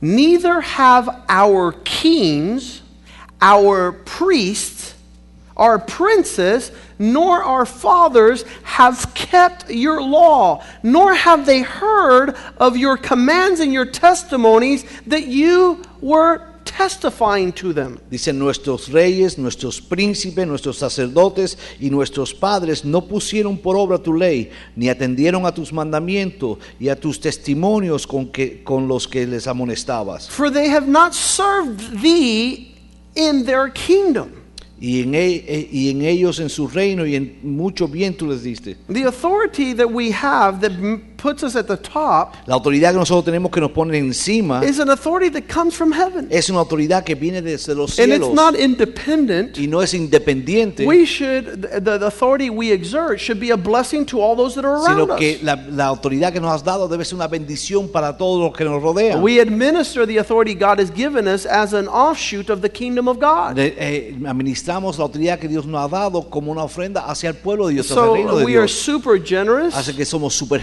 Neither 0.00 0.60
have 0.60 1.08
our 1.28 1.72
kings, 1.84 2.82
our 3.40 3.92
priests, 3.92 4.94
our 5.56 5.78
princes, 5.78 6.70
nor 6.98 7.42
our 7.42 7.66
fathers 7.66 8.44
have 8.62 9.12
kept 9.14 9.70
your 9.70 10.02
law, 10.02 10.64
nor 10.82 11.14
have 11.14 11.46
they 11.46 11.62
heard 11.62 12.36
of 12.58 12.76
your 12.76 12.96
commands 12.96 13.60
and 13.60 13.72
your 13.72 13.86
testimonies 13.86 14.84
that 15.06 15.26
you 15.26 15.82
were 16.00 16.42
testifying 16.64 17.52
to 17.52 17.72
them. 17.72 17.98
Dice, 18.10 18.32
nuestros 18.32 18.88
reyes, 18.90 19.38
nuestros 19.38 19.80
príncipes, 19.80 20.46
nuestros 20.46 20.78
sacerdotes 20.78 21.56
y 21.80 21.90
nuestros 21.90 22.34
padres 22.34 22.84
no 22.84 23.00
pusieron 23.00 23.58
por 23.58 23.76
obra 23.76 23.98
tu 23.98 24.12
ley, 24.12 24.50
ni 24.76 24.88
atendieron 24.88 25.46
a 25.46 25.52
tus 25.52 25.72
mandamientos 25.72 26.58
y 26.78 26.88
a 26.88 26.96
tus 26.96 27.20
testimonios 27.20 28.06
con, 28.06 28.28
que, 28.28 28.62
con 28.62 28.86
los 28.86 29.08
que 29.08 29.26
les 29.26 29.46
amonestabas. 29.46 30.28
For 30.28 30.50
they 30.50 30.68
have 30.68 30.86
not 30.86 31.14
served 31.14 32.00
thee 32.00 32.77
in 33.14 33.44
their 33.44 33.68
kingdom. 33.72 34.32
Y 34.80 35.02
en, 35.02 35.14
e- 35.14 35.68
y 35.72 35.90
en 35.90 36.02
ellos, 36.02 36.38
en 36.38 36.48
su 36.48 36.68
reino, 36.68 37.04
y 37.04 37.16
en 37.16 37.40
mucho 37.42 37.88
bien 37.88 38.14
tú 38.16 38.28
les 38.28 38.44
diste. 38.44 38.76
The 38.88 39.04
authority 39.06 39.74
that 39.74 39.90
we 39.90 40.12
have 40.12 40.60
that 40.60 40.70
puts 41.20 41.42
us 41.42 41.56
at 41.56 41.66
the 41.66 41.76
top 41.76 42.34
La 42.46 42.54
autoridad 42.54 42.92
que 42.92 42.98
nosotros 42.98 43.24
tenemos 43.24 43.50
que 43.50 43.60
nos 43.60 43.72
pone 43.72 43.98
encima 43.98 44.64
is 44.64 44.78
an 44.80 44.88
authority 44.88 45.28
that 45.30 45.52
comes 45.52 45.74
from 45.74 45.92
heaven. 45.92 46.28
es 46.30 46.48
una 46.48 46.60
autoridad 46.60 47.04
que 47.04 47.14
viene 47.14 47.42
desde 47.42 47.74
los 47.74 47.98
And 47.98 48.12
it's 48.12 48.24
cielos 48.24 48.34
not 48.34 48.54
independent. 48.58 49.58
y 49.58 49.66
no 49.66 49.82
es 49.82 49.92
independiente, 49.94 50.86
We 50.86 51.04
should, 51.04 51.62
the, 51.62 51.80
the 51.98 52.06
authority 52.06 52.48
we 52.50 52.70
exert 52.72 53.18
should 53.20 53.40
be 53.40 53.50
a 53.50 53.56
blessing 53.56 54.06
to 54.06 54.20
all 54.20 54.36
those 54.36 54.54
that 54.54 54.64
are 54.64 54.76
around 54.76 55.06
sino 55.08 55.16
que 55.16 55.36
us. 55.36 55.42
la, 55.42 55.54
la 55.70 55.86
autoridad 55.86 56.32
que 56.32 56.40
nos 56.40 56.52
has 56.52 56.62
dado 56.64 56.88
debe 56.88 57.04
ser 57.04 57.16
una 57.16 57.26
bendición 57.28 57.88
para 57.88 58.16
todos 58.16 58.40
los 58.40 58.56
que 58.56 58.64
nos 58.64 58.80
rodean. 58.82 59.22
We 59.22 59.40
administer 59.40 60.06
the 60.06 60.18
authority 60.18 60.54
God 60.54 60.78
has 60.80 60.90
given 60.94 61.26
us 61.26 61.44
as 61.46 61.74
an 61.74 61.88
offshoot 61.88 62.48
of 62.50 62.60
the 62.60 62.70
kingdom 62.70 63.08
of 63.08 63.18
God. 63.18 63.54
De- 63.56 63.74
eh, 63.78 64.16
administramos 64.26 64.96
la 64.98 65.04
autoridad 65.04 65.38
que 65.38 65.48
Dios 65.48 65.66
nos 65.66 65.80
ha 65.84 65.88
dado 65.88 66.28
como 66.30 66.52
una 66.52 66.62
ofrenda 66.62 67.00
hacia 67.08 67.30
el 67.30 67.34
pueblo 67.36 67.68
de 67.68 67.74
Dios, 67.74 67.90
hacia 67.90 68.04
el 68.04 68.12
reino 68.12 68.30
So 68.32 68.38
de 68.38 68.44
we 68.44 68.52
are 68.52 68.62
Dios. 68.66 68.72
super 68.72 69.22
generous. 69.22 69.74
Hace 69.74 69.94
que 69.94 70.04
somos 70.04 70.34
súper 70.34 70.60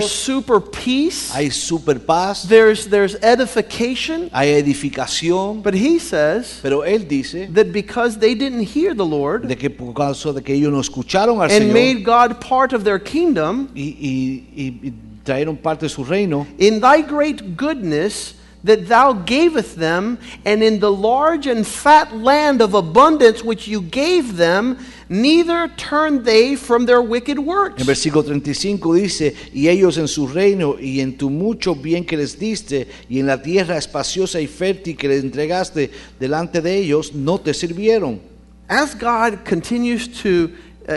There's 0.00 0.10
super 0.10 0.60
peace. 0.60 1.30
hay 1.34 1.50
súper 1.50 1.98
paz, 2.04 2.46
There's 2.48 2.86
there's 2.88 3.16
edification. 3.22 4.28
hay 4.32 4.50
edificación, 4.52 5.62
But 5.62 5.74
he 5.74 5.98
says 5.98 6.58
pero 6.62 6.82
Él 6.84 7.06
dice 7.08 7.48
that 7.54 7.72
because 7.72 8.18
they 8.18 8.34
didn't 8.34 8.62
hear 8.74 8.94
the 8.94 9.04
Lord 9.04 9.46
de 9.46 9.56
que 9.56 9.70
por 9.70 9.92
causa 9.94 10.32
de 10.32 10.42
que 10.42 10.54
ellos 10.54 10.72
no 10.72 10.80
escucharon 10.80 11.36
al 11.42 11.50
and 11.50 11.70
Señor 11.70 11.72
made 11.74 12.04
God 12.04 12.40
part 12.40 12.72
of 12.72 12.84
their 12.84 12.98
kingdom, 13.02 13.68
y, 13.74 13.96
y- 14.00 14.44
y- 14.56 14.88
y 14.88 14.92
trajeron 15.24 15.56
parte 15.56 15.86
de 15.86 15.88
su 15.88 16.04
reino, 16.04 16.46
in 16.58 16.80
thy 16.80 17.00
great 17.02 17.56
goodness 17.56 18.34
that 18.64 18.88
thou 18.88 19.12
gavest 19.12 19.76
them, 19.76 20.18
and 20.44 20.62
in 20.62 20.80
the 20.80 20.90
large 20.90 21.46
and 21.46 21.66
fat 21.66 22.16
land 22.16 22.60
of 22.60 22.74
abundance 22.74 23.42
which 23.42 23.66
you 23.66 23.80
gave 23.80 24.36
them, 24.36 24.78
neither 25.08 25.68
turned 25.76 26.24
they 26.24 26.56
from 26.56 26.86
their 26.86 27.02
wicked 27.02 27.38
works. 27.38 27.80
En 27.80 27.86
versículo 27.86 28.24
35 28.24 28.94
dice, 28.94 29.34
y 29.52 29.68
ellos 29.68 29.98
en 29.98 30.08
su 30.08 30.26
reino 30.26 30.76
y 30.80 31.00
en 31.00 31.16
tu 31.16 31.28
mucho 31.28 31.74
bien 31.74 32.04
que 32.04 32.16
les 32.16 32.38
diste 32.38 32.88
y 33.08 33.18
en 33.20 33.26
la 33.26 33.42
tierra 33.42 33.76
espaciosa 33.76 34.40
y 34.40 34.46
fértil 34.46 34.96
que 34.96 35.08
les 35.08 35.22
entregaste 35.22 35.90
delante 36.18 36.60
de 36.60 36.76
ellos, 36.76 37.12
no 37.14 37.38
te 37.38 37.52
sirvieron. 37.52 38.20
As 38.68 38.94
God 38.94 39.44
continues 39.44 40.08
to 40.22 40.50
uh, 40.88 40.92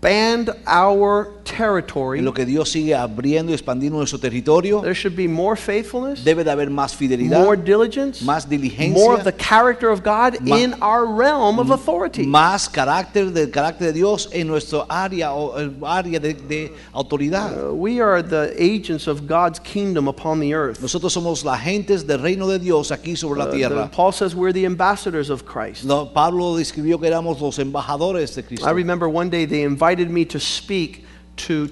expand 0.00 0.50
our 0.66 1.28
territory, 1.44 2.18
En 2.20 2.24
lo 2.24 2.32
que 2.32 2.44
Dios 2.46 2.70
sigue 2.70 2.94
abriendo 2.94 3.50
y 3.50 3.54
expandiendo 3.54 3.98
nuestro 3.98 4.18
territorio, 4.20 4.80
there 4.82 4.94
should 4.94 5.16
be 5.16 5.26
more 5.26 5.56
faithfulness, 5.56 6.22
debe 6.24 6.44
de 6.44 6.50
haber 6.50 6.70
más 6.70 6.94
fidelidad, 6.94 7.42
more 7.42 7.56
diligence, 7.56 8.22
más 8.24 8.48
diligencia, 8.48 8.92
more 8.94 9.14
of 9.16 9.24
the 9.24 9.32
character 9.32 9.88
of 9.90 10.02
God 10.04 10.38
Ma- 10.42 10.56
in 10.58 10.74
our 10.82 11.06
realm 11.06 11.58
of 11.58 11.70
authority. 11.70 12.24
más 12.26 12.68
carácter 12.68 13.32
del 13.32 13.50
carácter 13.50 13.88
de 13.88 13.92
Dios 13.94 14.28
en 14.32 14.46
nuestro 14.46 14.86
área 14.88 15.32
o 15.32 15.54
área 15.86 16.20
de, 16.20 16.34
de 16.34 16.72
autoridad. 16.92 17.70
Uh, 17.70 17.74
we 17.74 18.00
are 18.00 18.22
the 18.22 18.54
agents 18.58 19.08
of 19.08 19.26
God's 19.26 19.58
kingdom 19.58 20.06
upon 20.06 20.38
the 20.38 20.52
earth. 20.54 20.80
Nosotros 20.80 21.12
somos 21.12 21.44
las 21.44 21.60
gentes 21.62 22.06
del 22.06 22.18
reino 22.20 22.46
de 22.46 22.58
Dios 22.58 22.90
aquí 22.92 23.16
sobre 23.16 23.38
la 23.38 23.46
Uh, 23.46 23.50
the- 23.50 23.56
tierra. 23.56 23.90
Paul 23.90 24.12
says 24.12 24.34
we're 24.36 24.52
the 24.52 24.66
ambassadors 24.66 25.30
of 25.30 25.44
Christ. 25.46 25.84
No, 25.84 26.04
Pablo 26.12 26.54
describió 26.56 27.00
que 27.00 27.08
éramos 27.08 27.40
los 27.40 27.58
embajadores 27.58 28.34
de 28.36 28.42
Cristo. 28.44 28.66
I 28.68 28.72
remember 28.72 29.08
one 29.08 29.30
day 29.30 29.46
they 29.46 29.62
invited 29.62 29.87
me 29.96 30.24
to 30.26 30.38
speak 30.38 31.04
to 31.36 31.68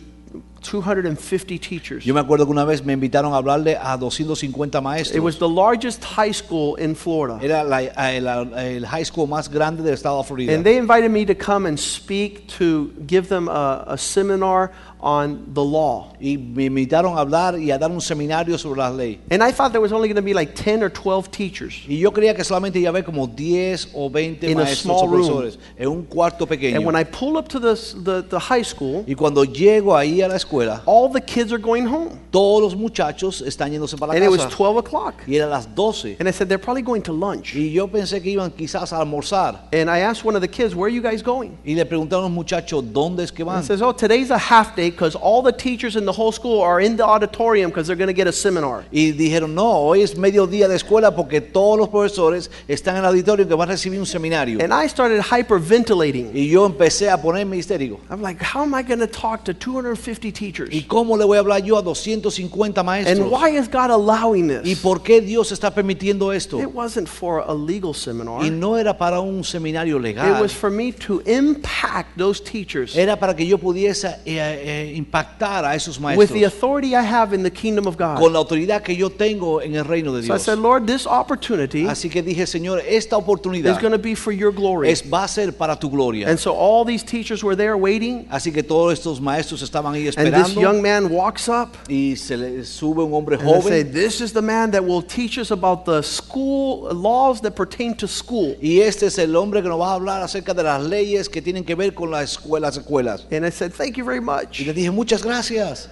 250 0.63 1.59
teachers. 1.59 2.05
Yo 2.05 2.13
me 2.15 2.21
acuerdo 2.21 2.45
que 2.45 2.51
una 2.51 2.65
vez 2.65 2.85
me 2.85 2.93
invitaron 2.93 3.33
a 3.33 3.37
hablarle 3.37 3.77
a 3.81 3.97
250 3.97 4.81
maestros. 4.81 5.17
It 5.17 5.23
was 5.23 5.39
the 5.39 5.49
largest 5.49 6.03
high 6.05 6.33
school 6.33 6.77
in 6.77 6.95
Florida. 6.97 7.39
Era 7.43 7.63
la- 7.63 7.83
eh, 7.83 8.17
el, 8.19 8.27
el 8.27 8.85
high 8.87 9.05
school 9.05 9.29
más 9.29 9.49
grande 9.49 9.83
del 9.83 9.95
estado 9.95 10.19
de 10.19 10.25
Florida. 10.25 10.53
And 10.55 10.65
they 10.65 10.77
invited 10.77 11.11
me 11.11 11.25
to 11.27 11.35
come 11.35 11.67
and 11.67 11.79
speak 11.79 12.49
to 12.59 12.91
give 13.07 13.29
them 13.29 13.49
a, 13.49 13.85
a 13.87 13.97
seminar 13.99 14.73
on 15.07 15.55
the 15.55 15.63
law. 15.63 16.13
Y 16.19 16.37
me 16.37 16.65
invitaron 16.65 17.17
a 17.17 17.21
hablar 17.21 17.61
y 17.61 17.71
a 17.71 17.79
dar 17.79 17.93
un 17.93 18.01
seminario 18.01 18.59
sobre 18.59 18.81
las 18.81 18.93
leyes. 18.93 19.21
And 19.31 19.41
I 19.41 19.53
thought 19.53 19.71
there 19.71 19.81
was 19.81 19.93
only 19.93 20.09
going 20.09 20.17
to 20.17 20.23
be 20.23 20.35
like 20.35 20.57
10 20.57 20.83
or 20.83 20.91
12 20.91 21.31
teachers. 21.31 21.85
Y 21.87 21.99
yo 21.99 22.11
creía 22.11 22.35
que 22.35 22.43
solamente 22.43 22.81
iba 22.81 22.89
a 22.89 22.91
haber 22.91 23.05
como 23.05 23.29
10 23.29 23.91
o 23.95 24.11
20 24.11 24.51
In 24.51 24.59
a 24.59 24.65
maestros 24.65 24.83
small 24.83 25.05
o 25.05 25.11
profesores 25.11 25.59
en 25.79 25.89
un 25.89 26.03
cuarto 26.03 26.45
pequeño. 26.45 26.77
And 26.77 26.85
when 26.85 26.97
I 26.97 27.05
pull 27.05 27.37
up 27.37 27.47
to 27.51 27.61
the, 27.61 27.75
the, 28.03 28.23
the 28.29 28.41
high 28.41 28.65
school, 28.65 29.05
Y 29.07 29.15
cuando 29.15 29.45
llego 29.45 29.97
ahí 29.97 30.23
a 30.23 30.29
la 30.29 30.35
escuela, 30.37 30.83
all 30.87 31.09
the 31.09 31.21
kids 31.21 31.53
are 31.53 31.63
going 31.63 31.87
home 31.87 32.19
todos 32.37 32.61
los 32.61 32.77
muchachos 32.77 33.41
están 33.41 33.73
yéndose 33.73 33.97
para 33.97 34.13
la 34.13 34.19
and. 34.19 34.25
It 34.27 34.31
was 34.31 34.47
12 34.51 34.77
o'clock. 34.77 35.15
Y 35.27 35.37
era 35.37 35.47
las 35.47 35.67
12. 35.75 36.19
And 36.21 36.29
I 36.29 36.33
said 36.33 36.49
they're 36.49 36.63
probably 36.63 36.83
going 36.83 37.01
to 37.01 37.13
lunch. 37.15 37.55
Y 37.55 37.73
yo 37.73 37.89
pensé 37.89 38.21
que 38.21 38.31
iban 38.31 38.51
quizás 38.51 38.93
a 38.93 38.99
almorzar. 38.99 39.69
And 39.73 39.89
I 39.89 40.01
asked 40.01 40.23
one 40.23 40.37
of 40.37 40.43
the 40.43 40.49
kids, 40.49 40.75
"Where 40.75 40.85
are 40.85 40.95
you 40.95 41.01
guys 41.01 41.23
going?" 41.23 41.53
Y 41.65 41.75
le 41.75 41.87
preguntaron 41.87 42.27
a 42.27 42.29
los 42.29 42.37
muchachos, 42.37 42.85
"¿Dónde 42.93 43.25
es 43.25 43.33
que 43.33 43.43
van?" 43.43 43.57
And 43.57 43.65
he 43.65 43.67
says, 43.67 43.81
"Oh, 43.81 43.95
today's 43.95 44.31
a 44.31 44.37
half 44.37 44.77
day 44.77 44.91
because 44.91 45.17
all 45.17 45.43
the 45.43 45.51
teachers 45.51 45.97
in 45.97 46.05
the 46.05 46.13
whole 46.13 46.31
school 46.31 46.63
are 46.63 46.79
in 46.85 46.99
the 46.99 47.03
auditorium 47.03 47.71
because 47.71 47.87
they're 47.87 47.97
going 47.97 48.15
to 48.15 48.15
get 48.15 48.29
a 48.29 48.33
seminar." 48.33 48.85
Y 48.93 49.13
dijeron, 49.13 49.55
"No, 49.55 49.89
hoy 49.89 50.03
es 50.03 50.19
mediodía 50.19 50.69
de 50.69 50.77
escuela 50.77 51.17
porque 51.17 51.41
todos 51.41 51.79
los 51.79 51.89
profesores 51.89 52.51
están 52.69 52.97
en 52.97 53.05
el 53.05 53.07
auditorio 53.07 53.49
que 53.49 53.55
van 53.55 53.71
a 53.71 53.73
recibir 53.73 53.99
un 53.99 54.05
seminario." 54.05 54.59
And 54.63 54.75
I 54.75 54.91
started 54.91 55.23
hyperventilating. 55.23 56.33
Y 56.35 56.51
yo 56.51 56.67
empecé 56.67 57.09
a 57.09 57.17
ponerme 57.17 57.57
histérico. 57.57 57.99
I'm 58.11 58.21
like, 58.21 58.45
"How 58.45 58.65
am 58.65 58.75
I 58.75 58.83
going 58.83 59.01
to 59.01 59.09
talk 59.09 59.43
to 59.45 59.55
250 59.55 60.31
teachers?" 60.31 60.69
¿Y 60.71 60.83
cómo 60.83 61.17
le 61.17 61.25
voy 61.25 61.39
a 61.39 61.41
hablar 61.41 61.63
yo 61.63 61.79
a 61.79 61.83
200 61.83 62.26
150 62.31 62.83
maestros. 62.83 63.19
And 63.19 63.31
why 63.31 63.51
is 63.51 63.69
God 63.69 63.91
allowing 63.91 64.49
this? 64.49 64.63
¿Y 64.65 64.77
por 64.77 65.03
qué 65.03 65.21
Dios 65.21 65.53
está 65.53 65.75
permitiendo 65.75 66.33
esto? 66.33 66.61
It 66.61 66.75
wasn't 66.75 67.09
for 67.09 67.45
a 67.47 67.55
legal 67.55 67.95
seminar. 67.95 68.43
Y 68.45 68.51
no 68.51 68.77
era 68.77 68.97
para 68.97 69.21
un 69.21 69.45
seminario 69.45 69.99
legal. 69.99 70.37
It 70.37 70.41
was 70.41 70.53
for 70.53 70.71
me 70.71 70.93
to 70.93 71.21
impact 71.27 72.17
those 72.17 72.41
teachers. 72.43 72.97
Era 72.97 73.17
para 73.17 73.35
que 73.35 73.47
yo 73.47 73.59
pudiese 73.59 74.07
eh, 74.25 74.39
eh, 74.39 74.95
impactar 74.97 75.65
a 75.65 75.75
esos 75.75 75.99
maestros. 76.01 76.31
With 76.31 76.39
the 76.39 76.45
authority 76.45 76.95
I 76.95 77.03
have 77.03 77.35
in 77.35 77.43
the 77.43 77.51
kingdom 77.51 77.87
of 77.87 77.97
God. 77.97 78.19
Con 78.19 78.33
la 78.33 78.39
autoridad 78.39 78.83
que 78.83 78.95
yo 78.95 79.11
tengo 79.11 79.61
en 79.61 79.75
el 79.75 79.85
reino 79.85 80.13
de 80.13 80.23
Dios. 80.23 80.29
So 80.29 80.35
I 80.35 80.39
said, 80.39 80.59
Lord, 80.59 80.87
this 80.87 81.07
opportunity 81.07 81.87
Así 81.89 82.09
que 82.09 82.23
dije, 82.23 82.47
Señor, 82.47 82.83
esta 82.87 83.17
oportunidad 83.17 83.73
is 83.73 83.79
going 83.79 83.93
to 83.93 83.99
be 83.99 84.15
for 84.15 84.33
your 84.33 84.53
glory. 84.53 84.91
Es 84.91 85.03
va 85.03 85.25
a 85.25 85.29
ser 85.29 85.53
para 85.53 85.77
tu 85.77 85.91
gloria. 85.91 86.29
And 86.29 86.39
so 86.39 86.53
all 86.53 86.85
these 86.85 87.05
teachers 87.05 87.43
were 87.43 87.57
there 87.57 87.77
waiting. 87.77 88.27
Así 88.31 88.53
que 88.53 88.63
todos 88.63 88.93
estos 88.93 89.21
maestros 89.21 89.63
estaban 89.63 89.95
ahí 89.95 90.09
esperando. 90.09 90.37
And 90.37 90.47
this 90.47 90.55
young 90.55 90.83
man 90.83 91.11
walks 91.11 91.49
up. 91.49 91.77
Y 91.89 92.16
se 92.17 92.37
le 92.37 92.65
sube 92.65 93.03
un 93.03 93.13
hombre 93.13 93.37
And 93.37 93.49
I 93.49 93.61
say, 93.61 93.83
This 93.83 94.21
is 94.21 94.33
the 94.33 94.43
man 94.43 94.71
that 94.73 94.85
will 94.85 95.03
teach 95.03 95.39
us 95.39 95.51
about 95.51 95.85
the 95.85 96.03
school 96.03 96.93
laws 96.95 97.41
that 97.43 97.53
pertain 97.53 97.95
to 97.97 98.09
school. 98.09 98.57
y 98.61 98.81
este 98.81 99.07
es 99.07 99.19
el 99.19 99.35
hombre 99.37 99.63
que 99.63 99.69
nos 99.69 99.81
va 99.81 99.93
a 99.93 99.95
hablar 99.95 100.23
acerca 100.23 100.55
de 100.55 100.63
las 100.63 100.83
leyes 100.83 101.29
que 101.29 101.41
tienen 101.41 101.65
que 101.65 101.75
ver 101.75 101.95
con 101.95 102.11
las 102.11 102.33
escuelas, 102.33 102.77
escuelas. 102.77 103.27
And 103.31 103.47
I 103.47 103.51
said, 103.51 103.73
Thank 103.73 103.97
you 103.97 104.05
very 104.05 104.21
much. 104.21 104.61
Y 104.61 104.65
le 104.65 104.73
dije, 104.73 104.91
muchas 104.91 105.23
gracias. 105.23 105.89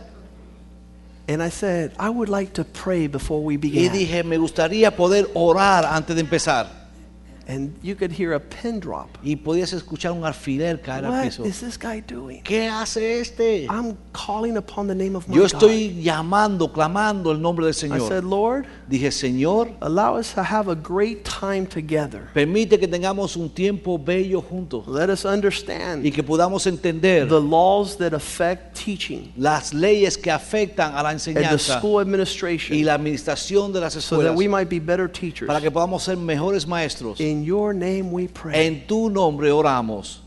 And 1.27 1.43
I 1.43 1.49
said, 1.49 1.93
I 1.99 2.11
would 2.11 2.29
like 2.29 2.53
to 2.55 2.65
pray 2.65 3.07
before 3.07 3.43
we 3.43 3.57
begin. 3.57 3.85
Y 3.85 3.89
dije, 3.89 4.23
me 4.25 4.37
gustaría 4.37 4.95
poder 4.95 5.31
orar 5.35 5.87
antes 5.87 6.15
de 6.15 6.21
empezar. 6.21 6.84
And 7.47 7.75
you 7.83 7.95
could 7.95 8.11
hear 8.13 8.33
a 8.35 8.41
pin 8.41 8.81
drop. 8.81 9.09
Y 9.23 9.37
podías 9.37 9.73
escuchar 9.73 10.13
un 10.13 10.25
alfiler 10.25 10.81
caer 10.81 11.05
al 11.05 11.11
What 11.13 11.25
piso. 11.25 11.45
is 11.45 11.61
this 11.61 11.79
guy 11.79 12.01
doing? 12.01 12.43
¿Qué 12.43 12.69
hace 12.69 13.21
este? 13.21 13.67
I'm 13.69 13.97
calling 14.13 14.57
upon 14.57 14.87
the 14.89 14.95
name 14.95 15.15
of 15.15 15.29
my 15.29 15.35
Yo 15.37 15.43
God. 15.43 15.53
estoy 15.53 16.03
llamando, 16.03 16.73
clamando 16.73 17.31
el 17.33 17.39
nombre 17.41 17.67
del 17.67 17.75
I 17.75 17.75
said, 17.75 17.91
Señor. 17.91 18.25
Lord, 18.25 18.67
Dije, 18.89 19.11
Señor, 19.11 19.71
allow 19.81 20.17
us 20.19 20.33
to 20.35 20.43
have 20.43 20.69
a 20.71 20.75
great 20.75 21.25
time 21.25 21.67
together. 21.67 22.29
permite 22.33 22.79
que 22.79 22.89
tengamos 22.89 23.37
un 23.37 23.51
tiempo 23.51 23.99
bello 23.99 24.41
juntos 24.41 24.87
Let 24.89 25.11
us 25.11 25.25
understand 25.25 26.05
y 26.07 26.11
que 26.11 26.23
podamos 26.23 26.67
entender 26.67 27.29
the 27.29 27.41
laws 27.41 27.97
that 27.99 28.15
affect 28.15 28.74
teaching 28.85 29.33
las 29.37 29.73
leyes 29.73 30.17
que 30.17 30.31
afectan 30.31 30.95
a 30.95 31.03
la 31.03 31.11
and 31.11 31.21
the 31.21 31.31
enseñanza 31.31 31.79
school 31.79 32.01
y 32.01 32.03
administration 32.03 32.85
la 32.85 32.95
administración 32.95 33.73
de 33.73 33.81
las 33.81 33.95
so 33.95 34.23
that 34.23 34.35
we 34.35 34.49
might 34.49 34.69
be 34.69 34.79
better 34.79 35.09
teachers. 35.09 35.47
para 35.47 35.61
que 35.61 35.71
podamos 35.71 36.03
ser 36.03 36.17
mejores 36.17 36.67
maestros. 36.67 37.21
In 37.21 37.45
your 37.45 37.73
name 37.73 38.11
we 38.11 38.29
pray. 38.29 38.67
En 38.67 38.87
tu 38.87 39.09
nombre 39.09 39.51
oramos. 39.51 40.21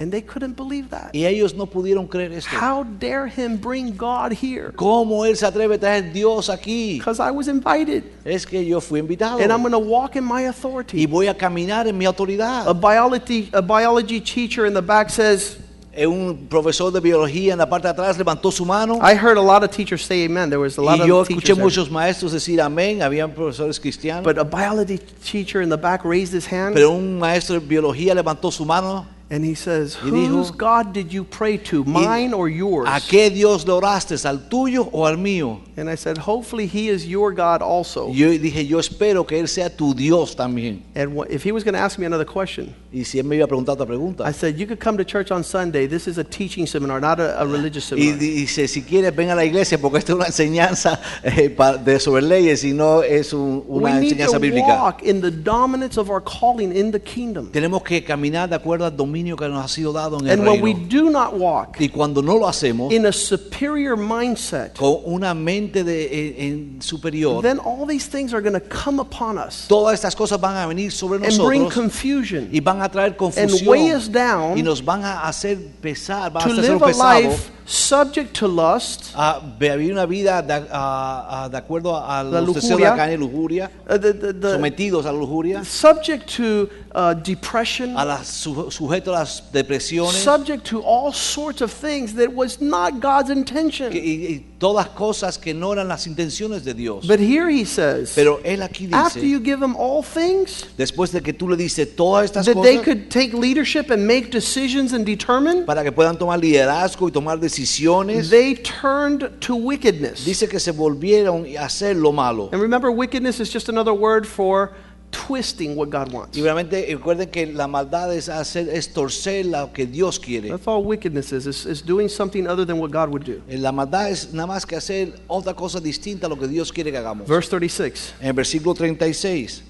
And 0.00 0.12
they 0.12 0.22
couldn't 0.22 0.54
believe 0.56 0.90
that. 0.90 1.10
Y 1.12 1.26
ellos 1.26 1.54
no 1.54 1.66
pudieron 1.66 2.08
creer 2.08 2.32
esto. 2.32 2.50
How 2.50 2.84
dare 2.84 3.26
him 3.26 3.56
bring 3.56 3.96
God 3.96 4.32
here? 4.32 4.72
¿Cómo 4.76 5.26
él 5.26 5.36
se 5.36 5.44
atreve 5.44 5.74
a 5.74 5.78
traer 5.78 6.12
Dios 6.12 6.48
aquí? 6.48 6.98
Because 6.98 7.18
I 7.18 7.32
was 7.32 7.48
invited. 7.48 8.04
Es 8.24 8.46
que 8.46 8.64
yo 8.64 8.80
fui 8.80 9.00
invitado 9.00 9.40
And 9.40 9.52
I'm 9.52 9.60
going 9.60 9.72
to 9.72 9.78
walk 9.78 10.14
in 10.14 10.22
my 10.24 10.42
y 10.42 10.48
authority. 10.48 11.04
voy 11.06 11.26
a 11.26 11.34
caminar 11.34 11.88
en 11.88 11.98
mi 11.98 12.04
A 12.06 12.12
autoridad. 12.12 12.80
biology, 12.80 13.50
a 13.52 13.60
biology 13.60 14.20
teacher 14.20 14.66
in 14.66 14.72
the 14.72 14.82
back 14.82 15.10
says, 15.10 15.58
Un 16.06 16.46
profesor 16.48 16.92
de 16.92 17.00
biología 17.00 17.52
en 17.52 17.58
la 17.58 17.68
parte 17.68 17.88
de 17.88 17.92
atrás 17.92 18.16
levantó 18.16 18.50
su 18.50 18.64
mano. 18.64 18.98
I 19.02 19.14
heard 19.14 19.36
a 19.36 19.42
lot 19.42 19.64
of 19.64 19.70
teachers 19.70 20.04
say 20.04 20.24
amen. 20.24 20.50
There 20.50 20.60
was 20.60 20.78
a 20.78 20.82
lot 20.82 20.98
y 21.00 21.06
yo 21.06 21.20
of 21.20 21.28
escuché 21.28 21.40
teachers 21.40 21.58
muchos 21.58 21.90
maestros 21.90 22.32
decir 22.32 22.60
amén. 22.60 23.02
Habían 23.02 23.32
profesores 23.32 23.80
cristianos, 23.80 24.24
But 24.24 24.38
a 24.38 24.44
biology 24.44 24.98
teacher 24.98 25.62
in 25.62 25.68
the 25.68 25.76
back 25.76 26.04
raised 26.04 26.34
his 26.34 26.46
hand. 26.50 26.74
Pero 26.74 26.90
un 26.90 27.18
maestro 27.18 27.58
de 27.58 27.66
biología 27.66 28.14
levantó 28.14 28.50
su 28.50 28.64
mano 28.64 29.06
And 29.30 29.44
he 29.44 29.54
says, 29.54 29.98
Y 30.02 30.10
dijo, 30.10 30.28
Whose 30.38 30.50
God 30.50 30.94
did 30.94 31.12
you 31.12 31.22
pray 31.22 31.58
to, 31.58 31.84
mine 31.84 32.32
or 32.32 32.48
yours? 32.48 32.88
¿A 32.88 32.98
qué 32.98 33.28
Dios 33.30 33.66
le 33.66 33.74
oraste? 33.74 34.14
¿Al 34.24 34.48
tuyo 34.48 34.88
o 34.90 35.04
al 35.04 35.18
mío? 35.18 35.60
And 35.76 35.90
I 35.90 35.96
said, 35.96 36.16
Hopefully 36.16 36.66
he 36.66 36.88
is 36.88 37.06
your 37.06 37.32
God 37.34 37.60
also. 37.60 38.08
Y 38.08 38.14
yo 38.20 38.28
dije, 38.30 38.66
yo 38.66 38.78
espero 38.78 39.26
que 39.26 39.38
Él 39.38 39.46
sea 39.48 39.68
tu 39.68 39.92
Dios 39.92 40.34
también. 40.34 40.80
And 40.94 41.12
wh- 41.14 41.26
if 41.30 41.42
he 41.44 41.52
was 41.52 41.62
going 41.62 41.74
to 41.74 41.78
ask 41.78 41.98
me 41.98 42.06
another 42.06 42.24
question, 42.24 42.74
Y 42.90 43.04
si 43.04 43.18
Él 43.18 43.24
me 43.26 43.36
iba 43.36 43.44
a 43.44 43.46
preguntar 43.48 43.76
otra 43.76 43.84
pregunta. 43.86 44.24
I 44.26 44.32
said, 44.32 44.56
You 44.58 44.66
could 44.66 44.80
come 44.80 44.96
to 44.96 45.04
church 45.04 45.30
on 45.30 45.44
Sunday. 45.44 45.86
This 45.86 46.08
is 46.08 46.16
a 46.16 46.24
teaching 46.24 46.66
seminar, 46.66 46.98
not 46.98 47.20
a, 47.20 47.38
a 47.38 47.44
religious 47.46 47.84
Y 47.92 47.96
seminar. 47.96 48.18
di- 48.18 48.34
dice, 48.46 48.66
si 48.66 48.80
quieres, 48.80 49.14
ven 49.14 49.28
a 49.28 49.34
la 49.34 49.44
iglesia 49.44 49.76
porque 49.78 49.98
esta 49.98 50.12
es 50.12 50.16
una 50.16 50.24
enseñanza 50.26 50.98
eh, 51.22 51.54
de 51.84 52.00
sobre 52.00 52.22
leyes 52.22 52.64
y 52.64 52.72
no 52.72 53.02
es 53.02 53.34
un- 53.34 53.62
we 53.68 53.82
una 53.90 54.00
need 54.00 54.16
to 54.26 54.38
bíblica. 54.40 54.68
walk 54.82 55.02
in 55.02 55.20
the 55.20 55.30
dominance 55.30 55.98
of 55.98 56.08
our 56.08 56.22
calling 56.24 56.74
in 56.74 56.90
the 56.90 56.98
kingdom. 57.00 57.50
Tenemos 57.52 57.82
que 57.84 58.02
caminar 58.02 58.48
de 58.48 58.56
acuerdo 58.56 58.86
al 58.86 58.96
dominio 58.96 59.17
que 59.36 59.48
nos 59.48 59.64
ha 59.64 59.68
sido 59.68 59.92
dado 59.92 60.18
en 60.20 60.26
el 60.26 60.32
And 60.38 60.48
when 60.48 60.62
we 60.62 60.72
reino. 60.74 60.88
do 60.88 61.10
not 61.10 61.34
walk 61.34 61.76
Y 61.80 61.88
cuando 61.88 62.22
no 62.22 62.38
lo 62.38 62.46
hacemos 62.48 62.92
in 62.92 63.06
a 63.06 63.12
superior 63.12 63.96
mindset, 63.96 64.76
con 64.76 64.98
una 65.04 65.34
mente 65.34 65.84
de, 65.84 66.06
en- 66.38 66.74
en 66.76 66.82
superior, 66.82 67.42
then 67.42 67.58
all 67.58 67.86
these 67.86 68.06
things 68.08 68.32
are 68.32 68.40
going 68.42 68.54
to 68.58 68.60
come 68.68 69.00
upon 69.00 69.38
us 69.38 69.66
todas 69.68 69.94
estas 69.94 70.14
cosas 70.14 70.40
van 70.40 70.56
a 70.56 70.66
venir 70.66 70.90
sobre 70.92 71.16
and 71.26 71.36
bring 71.38 71.62
nosotros 71.64 71.74
confusion 71.74 72.48
y 72.52 72.60
van 72.60 72.80
a 72.82 72.88
traer 72.88 73.14
and 73.36 73.50
weigh 73.66 73.92
us 73.94 74.08
confusión 74.08 74.12
down 74.12 74.58
y 74.58 74.62
nos 74.62 74.82
van 74.84 75.04
a 75.04 75.22
hacer 75.28 75.58
pesar, 75.80 76.32
van 76.32 76.42
to 76.44 76.50
a 76.50 76.52
hacer 76.60 76.72
live 76.74 76.84
a 76.84 77.20
life 77.20 77.50
subject 77.70 78.32
to 78.32 78.48
lust, 78.48 79.12
a 79.14 79.40
vivir 79.60 79.92
una 79.92 80.06
vida 80.06 80.40
de, 80.40 80.54
a- 80.72 81.44
a- 81.44 81.48
de 81.50 81.56
acuerdo 81.58 81.94
a 81.94 82.22
La 82.22 82.40
los 82.40 82.54
deseos 82.54 82.78
de 82.78 82.84
lujuria. 82.84 82.90
la 82.90 82.96
carne 82.96 83.12
y 83.14 83.16
lujuria, 83.18 83.70
uh, 83.90 83.98
the, 83.98 84.14
the, 84.14 84.32
the, 84.32 84.52
sometidos 84.52 85.04
a 85.04 85.12
la 85.12 85.18
lujuria, 85.18 85.62
subject 85.64 86.34
to 86.34 86.68
uh, 86.94 87.12
depression, 87.12 87.94
a 87.98 88.06
las 88.06 88.26
su- 88.26 88.70
sujetos 88.70 89.07
a 89.08 89.20
las 89.20 89.42
depresiones 89.52 90.22
subject 90.22 90.64
to 90.64 90.80
all 90.82 91.12
sorts 91.12 91.60
of 91.62 91.72
things 91.72 92.14
that 92.14 92.32
was 92.32 92.60
not 92.60 93.00
God's 93.00 93.30
intention. 93.30 93.90
que- 93.90 94.00
y, 94.00 94.26
y 94.34 94.44
todas 94.58 94.88
cosas 94.88 95.38
que 95.38 95.54
no 95.54 95.72
eran 95.72 95.88
las 95.88 96.06
intenciones 96.06 96.64
de 96.64 96.74
Dios. 96.74 97.06
But 97.06 97.20
here 97.20 97.48
he 97.48 97.64
says, 97.64 98.12
Pero 98.14 98.40
él 98.44 98.62
aquí 98.62 98.86
dice, 98.86 98.94
after 98.96 99.24
you 99.24 99.40
give 99.40 99.60
them 99.60 99.76
all 99.76 100.02
things, 100.02 100.66
después 100.76 101.12
de 101.12 101.20
que 101.20 101.32
tú 101.32 101.48
le 101.48 101.56
dices 101.56 101.94
todas 101.96 102.24
estas 102.24 102.46
that 102.46 102.62
they 102.62 102.78
could 102.78 103.08
take 103.08 103.32
leadership 103.32 103.90
and 103.90 104.06
make 104.06 104.30
decisions 104.30 104.92
and 104.92 105.04
determine, 105.06 105.64
para 105.64 105.82
que 105.82 105.92
puedan 105.92 106.18
tomar 106.18 106.38
liderazgo 106.38 107.08
y 107.08 107.12
tomar 107.12 107.38
decisiones, 107.38 108.30
they 108.30 108.54
turned 108.54 109.28
to 109.40 109.54
wickedness. 109.54 110.24
dice 110.24 110.48
que 110.48 110.58
se 110.60 110.72
volvieron 110.72 111.46
a 111.56 111.64
hacer 111.66 111.96
lo 111.96 112.12
malo. 112.12 112.48
And 112.52 112.60
remember, 112.60 112.90
wickedness 112.90 113.40
is 113.40 113.52
just 113.52 113.68
another 113.68 113.92
word 113.92 114.26
for 114.26 114.72
twisting 115.10 115.74
what 115.76 115.88
God 115.90 116.12
wants. 116.12 116.36
Y 116.36 116.42
realmente 116.42 116.86
recuerden 116.90 117.30
que 117.30 117.46
la 117.46 117.66
maldad 117.66 118.14
es 118.14 118.28
hacer 118.28 118.68
es 118.68 118.92
torcer 118.92 119.46
lo 119.46 119.72
que 119.72 119.86
Dios 119.86 120.18
quiere. 120.18 120.48
That's 120.50 120.66
all 120.68 120.82
wickedness 120.84 121.32
is, 121.32 121.46
is, 121.46 121.64
is 121.66 121.82
doing 121.84 122.08
something 122.08 122.46
other 122.46 122.64
than 122.66 122.78
what 122.78 122.90
God 122.90 123.08
would 123.10 123.24
do. 123.24 123.40
Eh, 123.48 123.56
La 123.58 123.72
maldad 123.72 124.10
es 124.10 124.32
nada 124.32 124.46
más 124.46 124.66
que 124.66 124.76
hacer 124.76 125.18
otra 125.28 125.54
cosa 125.54 125.80
distinta 125.80 126.26
a 126.26 126.30
lo 126.30 126.36
que 126.38 126.46
Dios 126.46 126.70
quiere 126.72 126.90
que 126.90 126.98
hagamos. 126.98 127.26
Verse 127.26 127.48
36 127.48 128.14
En 128.20 128.34
versículo 128.36 128.74
36 128.74 129.62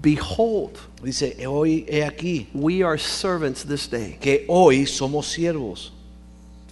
Behold, 0.00 0.78
dice, 1.02 1.44
hoy 1.46 1.84
he 1.88 2.04
aquí 2.04 2.46
we 2.54 2.84
are 2.84 2.96
servants 2.98 3.64
this 3.64 3.88
day. 3.90 4.16
que 4.20 4.44
hoy 4.48 4.86
somos 4.86 5.26
siervos. 5.26 5.90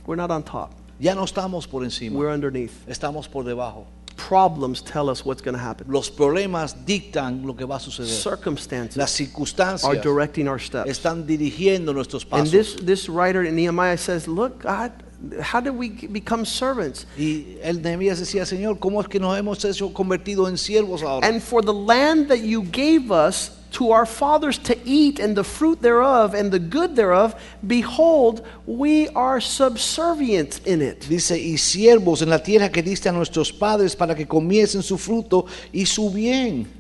We're 0.07 0.16
not 0.16 0.31
on 0.31 0.44
top, 0.44 0.70
Ya 1.00 1.14
no 1.14 1.24
estamos 1.24 1.66
por 1.66 1.83
encima, 1.83 2.16
we're 2.16 2.31
underneath. 2.33 2.70
estamos 2.87 3.26
por 3.29 3.42
debajo. 3.44 3.87
Problems 4.16 4.83
tell 4.83 5.09
us 5.11 5.24
what's 5.24 5.42
going 5.42 5.55
to 5.55 5.61
happen, 5.62 5.87
Los 5.88 6.11
problemas 6.11 6.74
dictan 6.87 7.44
lo 7.44 7.55
que 7.55 7.64
va 7.66 7.76
a 7.76 7.81
suceder. 7.81 8.09
circumstances 8.09 8.96
Las 8.96 9.11
circunstancias 9.12 9.85
are 9.85 10.00
directing 10.00 10.48
our 10.48 10.59
steps. 10.59 10.90
están 10.90 11.26
dirigiendo 11.26 11.92
nuestros 11.92 12.24
pasos. 12.24 12.44
And 12.44 12.50
this, 12.52 12.74
this 12.76 13.09
writer 13.09 13.44
in 13.44 13.55
Nehemiah 13.55 13.96
says, 13.98 14.26
Look, 14.26 14.62
God, 14.62 14.92
how 15.40 15.60
did 15.60 15.74
we 15.74 15.90
become 16.08 16.44
servants? 16.44 17.06
Y 17.16 17.58
el 17.62 17.80
Nehemías 17.82 18.18
decía, 18.18 18.46
Señor, 18.46 18.78
¿cómo 18.78 19.00
es 19.00 19.08
que 19.08 19.18
nos 19.18 19.38
hemos 19.38 19.64
hecho 19.64 19.92
convertido 19.92 20.48
en 20.48 20.56
siervos 20.56 21.02
ahora? 21.02 21.26
And 21.26 21.42
for 21.42 21.62
the 21.62 21.74
land 21.74 22.28
that 22.28 22.40
you 22.40 22.62
gave 22.62 23.10
us 23.10 23.52
to 23.72 23.90
our 23.92 24.06
fathers 24.06 24.58
to 24.58 24.74
eat, 24.84 25.20
and 25.20 25.36
the 25.36 25.44
fruit 25.44 25.82
thereof, 25.82 26.34
and 26.34 26.50
the 26.50 26.58
good 26.58 26.96
thereof, 26.96 27.34
behold, 27.66 28.42
we 28.66 29.08
are 29.08 29.40
subservient 29.40 30.60
in 30.66 30.80
it. 30.80 31.06
Dice, 31.08 31.32
y 31.32 31.58
siervos 31.58 32.22
en 32.22 32.30
la 32.30 32.38
tierra 32.38 32.70
que 32.70 32.82
diste 32.82 33.08
a 33.08 33.12
nuestros 33.12 33.52
padres 33.52 33.94
para 33.94 34.14
que 34.14 34.26
comiesen 34.26 34.82
su 34.82 34.96
fruto 34.96 35.46
y 35.72 35.84
su 35.84 36.10
bien. 36.10 36.75